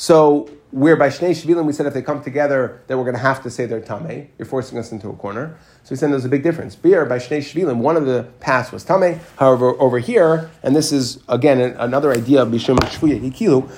so 0.00 0.48
where 0.70 0.96
by 0.96 1.08
Shnei 1.08 1.32
Shvilim 1.32 1.66
we 1.66 1.74
said 1.74 1.84
if 1.84 1.92
they 1.92 2.00
come 2.00 2.22
together 2.22 2.80
that 2.86 2.96
we're 2.96 3.04
going 3.04 3.16
to 3.16 3.20
have 3.20 3.42
to 3.42 3.50
say 3.50 3.66
they're 3.66 3.82
Tameh. 3.82 4.28
You're 4.38 4.46
forcing 4.46 4.78
us 4.78 4.92
into 4.92 5.10
a 5.10 5.12
corner. 5.12 5.58
So 5.84 5.90
we 5.90 5.96
said 5.96 6.10
there's 6.10 6.24
a 6.24 6.30
big 6.30 6.42
difference. 6.42 6.74
Beer 6.74 7.04
by 7.04 7.18
Shnei 7.18 7.40
Shvilim, 7.40 7.80
one 7.80 7.98
of 7.98 8.06
the 8.06 8.26
paths 8.40 8.72
was 8.72 8.82
Tameh. 8.82 9.18
However, 9.36 9.78
over 9.78 9.98
here, 9.98 10.50
and 10.62 10.74
this 10.74 10.90
is 10.90 11.22
again 11.28 11.76
another 11.78 12.12
idea 12.12 12.40
of 12.40 12.48
Bishum 12.48 12.78
Shvuya 12.78 13.20
Hikilu, 13.20 13.70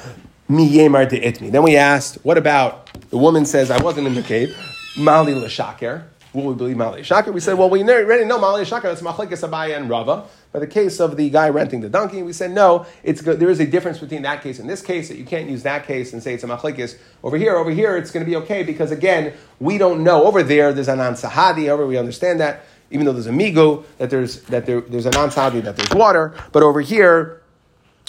Mi 0.49 0.71
Yemar 0.71 1.09
de 1.09 1.21
Itmi. 1.21 1.51
Then 1.51 1.65
we 1.65 1.75
asked, 1.77 2.25
what 2.25 2.39
about 2.39 2.89
the 3.11 3.19
woman 3.19 3.45
says, 3.45 3.73
I 3.73 3.83
wasn't 3.83 4.07
in 4.07 4.15
the 4.15 4.23
cave, 4.23 4.57
Mali 4.97 5.33
Lashaker. 5.33 6.05
Will 6.33 6.45
we 6.45 6.55
believe 6.55 6.79
Mali 6.79 7.03
Lashaker? 7.03 7.33
We 7.33 7.41
said, 7.41 7.59
well, 7.59 7.69
we 7.69 7.83
already 7.83 8.25
know 8.25 8.39
Mali 8.39 8.65
Lashaker, 8.65 8.91
it's 8.91 9.03
Machlekes 9.03 9.47
Abaye 9.47 9.77
and 9.77 9.91
Rava. 9.91 10.25
By 10.51 10.61
the 10.61 10.67
case 10.67 10.99
of 10.99 11.17
the 11.17 11.29
guy 11.29 11.51
renting 11.51 11.81
the 11.81 11.91
donkey, 11.91 12.23
we 12.23 12.33
said 12.33 12.53
no. 12.53 12.87
It's 13.03 13.21
good. 13.21 13.39
There 13.39 13.51
is 13.51 13.61
a 13.61 13.67
difference 13.67 13.99
between 13.99 14.23
that 14.23 14.43
case 14.43 14.59
and 14.59 14.69
this 14.69 14.81
case 14.81 15.09
that 15.09 15.19
you 15.19 15.25
can't 15.25 15.49
use 15.49 15.63
that 15.65 15.87
case 15.87 16.13
and 16.13 16.23
say 16.23 16.35
it's 16.35 16.45
a 16.45 16.47
machlekes. 16.47 16.97
Over 17.23 17.37
here, 17.37 17.57
over 17.57 17.71
here, 17.71 17.97
it's 17.97 18.11
going 18.11 18.25
to 18.25 18.31
be 18.31 18.37
okay 18.37 18.63
because 18.63 18.91
again, 18.91 19.35
we 19.61 19.77
don't 19.77 20.03
know. 20.03 20.25
Over 20.25 20.43
there, 20.43 20.73
there's 20.73 20.89
an 20.89 20.99
ansahadi. 20.99 21.69
Over 21.69 21.87
we 21.87 21.99
understand 21.99 22.41
that 22.41 22.65
even 22.91 23.05
though 23.07 23.13
there's 23.13 23.27
a 23.27 23.31
migo 23.31 23.85
that 23.99 24.09
there's 24.09 24.43
that 24.45 24.65
there, 24.65 24.81
there's 24.83 25.07
an 25.07 25.13
ansahadi 25.13 25.63
that 25.63 25.77
there's 25.77 25.95
water, 25.95 26.35
but 26.53 26.63
over 26.63 26.81
here. 26.81 27.39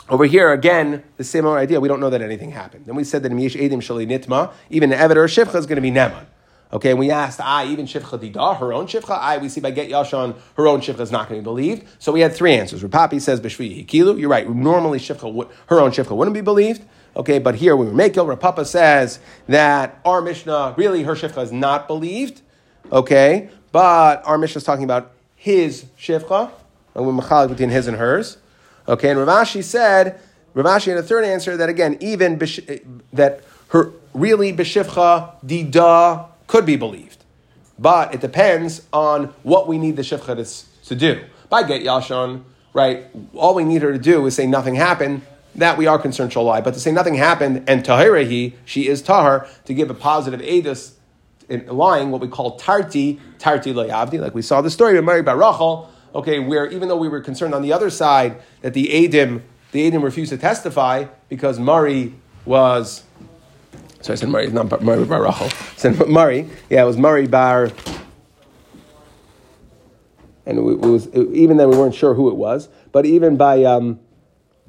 Over 0.09 0.25
here, 0.25 0.51
again, 0.51 1.01
the 1.15 1.23
same 1.23 1.47
idea. 1.47 1.79
We 1.79 1.87
don't 1.87 2.01
know 2.01 2.09
that 2.09 2.21
anything 2.21 2.51
happened. 2.51 2.87
Then 2.87 2.95
we 2.95 3.05
said 3.05 3.23
that 3.23 3.31
Mish 3.31 3.55
Edim 3.55 3.75
Shali 3.75 4.05
Nitma, 4.05 4.51
even 4.69 4.89
the 4.89 4.97
Eved 4.97 5.15
or 5.15 5.27
Shivcha 5.27 5.55
is 5.55 5.65
going 5.65 5.77
to 5.77 5.81
be 5.81 5.91
Neman. 5.91 6.25
Okay, 6.73 6.89
and 6.89 6.97
we 6.97 7.11
asked, 7.11 7.39
I 7.39 7.67
even 7.67 7.85
Shivcha 7.85 8.19
Dida, 8.19 8.57
her 8.57 8.73
own 8.73 8.87
Shivcha, 8.87 9.11
I, 9.11 9.37
we 9.37 9.47
see 9.47 9.61
by 9.61 9.69
Get 9.69 9.91
Yashon, 9.91 10.35
her 10.57 10.67
own 10.67 10.81
Shivcha 10.81 11.01
is 11.01 11.11
not 11.11 11.29
going 11.29 11.39
to 11.39 11.43
be 11.43 11.43
believed. 11.43 11.85
So 11.99 12.11
we 12.11 12.21
had 12.21 12.33
three 12.33 12.55
answers. 12.55 12.81
Rav 12.81 12.91
Papi 12.91 13.21
says, 13.21 13.39
Bishvi 13.39 13.85
Hikilu, 13.85 14.19
you're 14.19 14.29
right, 14.29 14.49
normally 14.49 14.97
Shivcha, 14.97 15.49
her 15.67 15.79
own 15.79 15.91
Shivcha 15.91 16.17
wouldn't 16.17 16.33
be 16.33 16.41
believed. 16.41 16.81
Okay, 17.15 17.37
but 17.37 17.53
here 17.53 17.75
we 17.75 17.85
were 17.85 17.93
making, 17.93 18.25
Rav 18.25 18.39
Papa 18.39 18.65
says 18.65 19.19
that 19.47 19.99
our 20.03 20.19
Mishnah, 20.19 20.73
really 20.75 21.03
her 21.03 21.13
Shivcha 21.13 21.43
is 21.43 21.51
not 21.51 21.87
believed. 21.87 22.41
Okay, 22.91 23.51
but 23.71 24.25
our 24.25 24.39
Mishnah 24.39 24.57
is 24.57 24.63
talking 24.63 24.83
about 24.83 25.11
his 25.35 25.85
Shivcha, 25.99 26.49
and 26.95 27.05
we're 27.05 27.47
between 27.47 27.69
his 27.69 27.85
and 27.85 27.97
hers. 27.97 28.37
Okay, 28.87 29.11
and 29.11 29.19
Rav 29.19 29.45
Ashi 29.45 29.63
said, 29.63 30.19
Rav 30.55 30.65
Ashi 30.65 30.87
had 30.87 30.97
a 30.97 31.03
third 31.03 31.23
answer 31.23 31.55
that 31.55 31.69
again, 31.69 31.97
even 31.99 32.39
that 33.13 33.43
her 33.69 33.91
really 34.13 34.53
Bishivcha 34.53 35.35
Dida 35.45 36.29
could 36.53 36.67
be 36.67 36.75
believed. 36.75 37.23
But 37.79 38.13
it 38.13 38.21
depends 38.21 38.85
on 38.93 39.33
what 39.41 39.67
we 39.67 39.79
need 39.79 39.95
the 39.95 40.03
Shifcha 40.03 40.35
to, 40.87 40.95
do. 40.95 41.23
By 41.49 41.63
Get 41.63 41.81
Yashon, 41.81 42.43
right, 42.73 43.07
all 43.33 43.55
we 43.55 43.63
need 43.63 43.81
her 43.81 43.91
to 43.91 43.97
do 43.97 44.23
is 44.27 44.35
say 44.35 44.45
nothing 44.45 44.75
happened, 44.75 45.23
that 45.55 45.79
we 45.79 45.87
are 45.87 45.97
concerned 45.97 46.31
she'll 46.31 46.43
lie. 46.43 46.61
But 46.61 46.75
to 46.75 46.79
say 46.79 46.91
nothing 46.91 47.15
happened 47.15 47.63
and 47.67 47.83
Tahirahi, 47.83 48.53
she 48.65 48.87
is 48.87 49.01
Tahar, 49.01 49.47
to 49.65 49.73
give 49.73 49.89
a 49.89 49.95
positive 49.95 50.41
Adis 50.41 50.93
in 51.49 51.65
lying, 51.65 52.11
what 52.11 52.21
we 52.21 52.27
call 52.27 52.55
Tarti, 52.55 53.19
Tarti 53.39 53.73
Layavdi, 53.73 54.19
like 54.19 54.35
we 54.35 54.43
saw 54.43 54.61
the 54.61 54.69
story 54.69 54.95
of 54.99 55.03
Mary 55.03 55.23
Barachal, 55.23 55.87
okay, 56.13 56.37
where 56.37 56.67
even 56.67 56.87
though 56.87 56.97
we 56.97 57.09
were 57.09 57.21
concerned 57.21 57.55
on 57.55 57.63
the 57.63 57.73
other 57.73 57.89
side 57.89 58.39
that 58.61 58.75
the 58.75 58.89
Adim, 58.89 59.41
the 59.71 59.89
Adim 59.89 60.03
refused 60.03 60.29
to 60.29 60.37
testify 60.37 61.05
because 61.29 61.57
Murray 61.57 62.13
was 62.45 63.01
so 64.03 64.13
I 64.13 64.15
said 64.15 64.29
Murray, 64.29 64.47
not 64.51 64.81
Murray 64.81 65.05
Bar 65.05 65.23
Rachel. 65.23 65.47
I 65.47 65.77
said 65.77 66.07
Murray. 66.07 66.49
Yeah, 66.69 66.83
it 66.83 66.85
was 66.85 66.97
Murray 66.97 67.25
Bar. 67.25 67.71
And 70.45 70.57
it 70.57 70.61
was 70.61 71.07
even 71.13 71.55
then 71.55 71.69
we 71.69 71.77
weren't 71.77 71.95
sure 71.95 72.13
who 72.13 72.29
it 72.29 72.35
was, 72.35 72.67
but 72.91 73.05
even 73.05 73.37
by 73.37 73.63
um, 73.63 74.01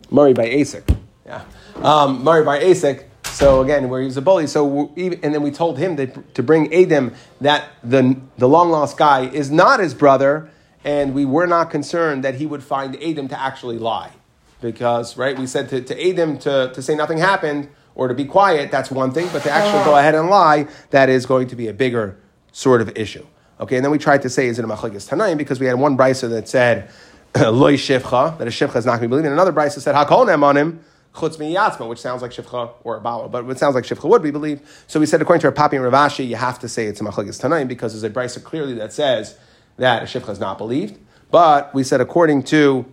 Murray 0.08 0.32
by 0.32 0.46
Asik, 0.46 0.96
yeah, 1.26 1.44
um, 1.82 2.22
Murray 2.22 2.44
by 2.44 2.60
Asik. 2.60 3.06
So 3.24 3.60
again, 3.60 3.88
where 3.88 4.00
he 4.00 4.06
was 4.06 4.16
a 4.16 4.22
bully. 4.22 4.46
So 4.46 4.92
even, 4.94 5.18
and 5.24 5.34
then 5.34 5.42
we 5.42 5.50
told 5.50 5.76
him 5.76 5.96
that, 5.96 6.36
to 6.36 6.42
bring 6.44 6.72
Adam 6.72 7.12
that 7.40 7.70
the 7.82 8.16
the 8.38 8.48
long 8.48 8.70
lost 8.70 8.96
guy 8.96 9.26
is 9.26 9.50
not 9.50 9.80
his 9.80 9.94
brother, 9.94 10.48
and 10.84 11.12
we 11.12 11.24
were 11.24 11.48
not 11.48 11.70
concerned 11.70 12.22
that 12.22 12.36
he 12.36 12.46
would 12.46 12.62
find 12.62 12.94
Adam 13.02 13.26
to 13.26 13.40
actually 13.40 13.78
lie, 13.78 14.12
because 14.60 15.16
right 15.16 15.36
we 15.36 15.48
said 15.48 15.68
to, 15.70 15.80
to 15.80 16.08
Adam 16.08 16.38
to, 16.38 16.70
to 16.72 16.80
say 16.80 16.94
nothing 16.94 17.18
happened 17.18 17.68
or 17.94 18.08
to 18.08 18.14
be 18.14 18.24
quiet, 18.24 18.70
that's 18.70 18.90
one 18.90 19.12
thing, 19.12 19.28
but 19.32 19.42
to 19.42 19.50
actually 19.50 19.84
go 19.84 19.96
ahead 19.96 20.14
and 20.14 20.28
lie, 20.28 20.66
that 20.90 21.08
is 21.08 21.26
going 21.26 21.48
to 21.48 21.56
be 21.56 21.68
a 21.68 21.72
bigger 21.72 22.18
sort 22.52 22.80
of 22.80 22.96
issue. 22.96 23.24
Okay, 23.60 23.76
and 23.76 23.84
then 23.84 23.92
we 23.92 23.98
tried 23.98 24.22
to 24.22 24.30
say, 24.30 24.48
is 24.48 24.58
it 24.58 24.64
a 24.64 24.68
machlekes 24.68 25.08
tanaim? 25.08 25.38
Because 25.38 25.60
we 25.60 25.66
had 25.66 25.78
one 25.78 25.96
brisa 25.96 26.28
that 26.30 26.48
said, 26.48 26.90
loy 27.36 27.74
shivcha, 27.74 28.36
that 28.38 28.48
a 28.48 28.50
shivcha 28.50 28.76
is 28.76 28.86
not 28.86 28.92
going 28.92 29.02
to 29.02 29.06
be 29.08 29.10
believed, 29.10 29.26
and 29.26 29.32
another 29.32 29.52
brisa 29.52 29.80
said, 29.80 29.94
hakol 29.94 30.42
on 30.42 30.56
him, 30.56 30.84
chutz 31.14 31.36
yatzma, 31.36 31.88
which 31.88 32.00
sounds 32.00 32.20
like 32.20 32.32
shivcha 32.32 32.72
or 32.82 32.96
a 32.96 33.00
bala, 33.00 33.28
but 33.28 33.48
it 33.48 33.58
sounds 33.58 33.76
like 33.76 33.84
shivcha 33.84 34.08
would 34.08 34.22
be 34.22 34.32
believed. 34.32 34.62
So 34.88 34.98
we 34.98 35.06
said, 35.06 35.22
according 35.22 35.40
to 35.42 35.46
our 35.46 35.52
papi 35.52 35.74
and 35.74 35.84
Rav 35.84 35.92
Ashi, 35.92 36.26
you 36.26 36.36
have 36.36 36.58
to 36.60 36.68
say 36.68 36.86
it's 36.86 37.00
a 37.00 37.04
machlekes 37.04 37.40
tanaim 37.40 37.68
because 37.68 37.92
there's 37.92 38.04
a 38.04 38.10
brisa 38.14 38.42
clearly 38.42 38.74
that 38.74 38.92
says 38.92 39.38
that 39.76 40.02
a 40.02 40.06
shivcha 40.06 40.30
is 40.30 40.40
not 40.40 40.58
believed. 40.58 40.98
But 41.30 41.74
we 41.74 41.84
said, 41.84 42.00
according 42.00 42.44
to, 42.44 42.86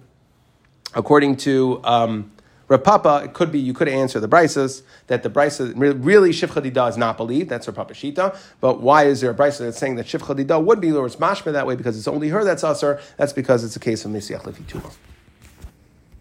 according 0.93 1.37
to, 1.37 1.81
um, 1.83 2.30
Rav 2.71 2.85
Papa, 2.85 3.23
it 3.25 3.33
could 3.33 3.51
be 3.51 3.59
you 3.59 3.73
could 3.73 3.89
answer 3.89 4.21
the 4.21 4.29
Brisas 4.29 4.83
that 5.07 5.23
the 5.23 5.29
Brisa 5.29 5.73
really 5.75 6.29
Shifcha 6.29 6.63
Dida 6.63 6.87
is 6.87 6.95
not 6.95 7.17
believed. 7.17 7.49
That's 7.49 7.67
Rav 7.67 7.75
Papa 7.75 7.93
Shita. 7.93 8.37
But 8.61 8.79
why 8.79 9.03
is 9.07 9.19
there 9.19 9.31
a 9.31 9.33
Brisa 9.33 9.59
that's 9.59 9.77
saying 9.77 9.97
that 9.97 10.05
Shifcha 10.05 10.37
Dida 10.39 10.63
would 10.63 10.79
be 10.79 10.93
Loris 10.93 11.17
Mashma 11.17 11.51
that 11.51 11.67
way 11.67 11.75
because 11.75 11.97
it's 11.97 12.07
only 12.07 12.29
her 12.29 12.45
that's 12.45 12.63
usher? 12.63 13.01
That's 13.17 13.33
because 13.33 13.65
it's 13.65 13.75
a 13.75 13.79
case 13.81 14.05
of 14.05 14.11
Mesiach 14.11 14.43
Lefi 14.43 14.63
Tumah. 14.63 14.93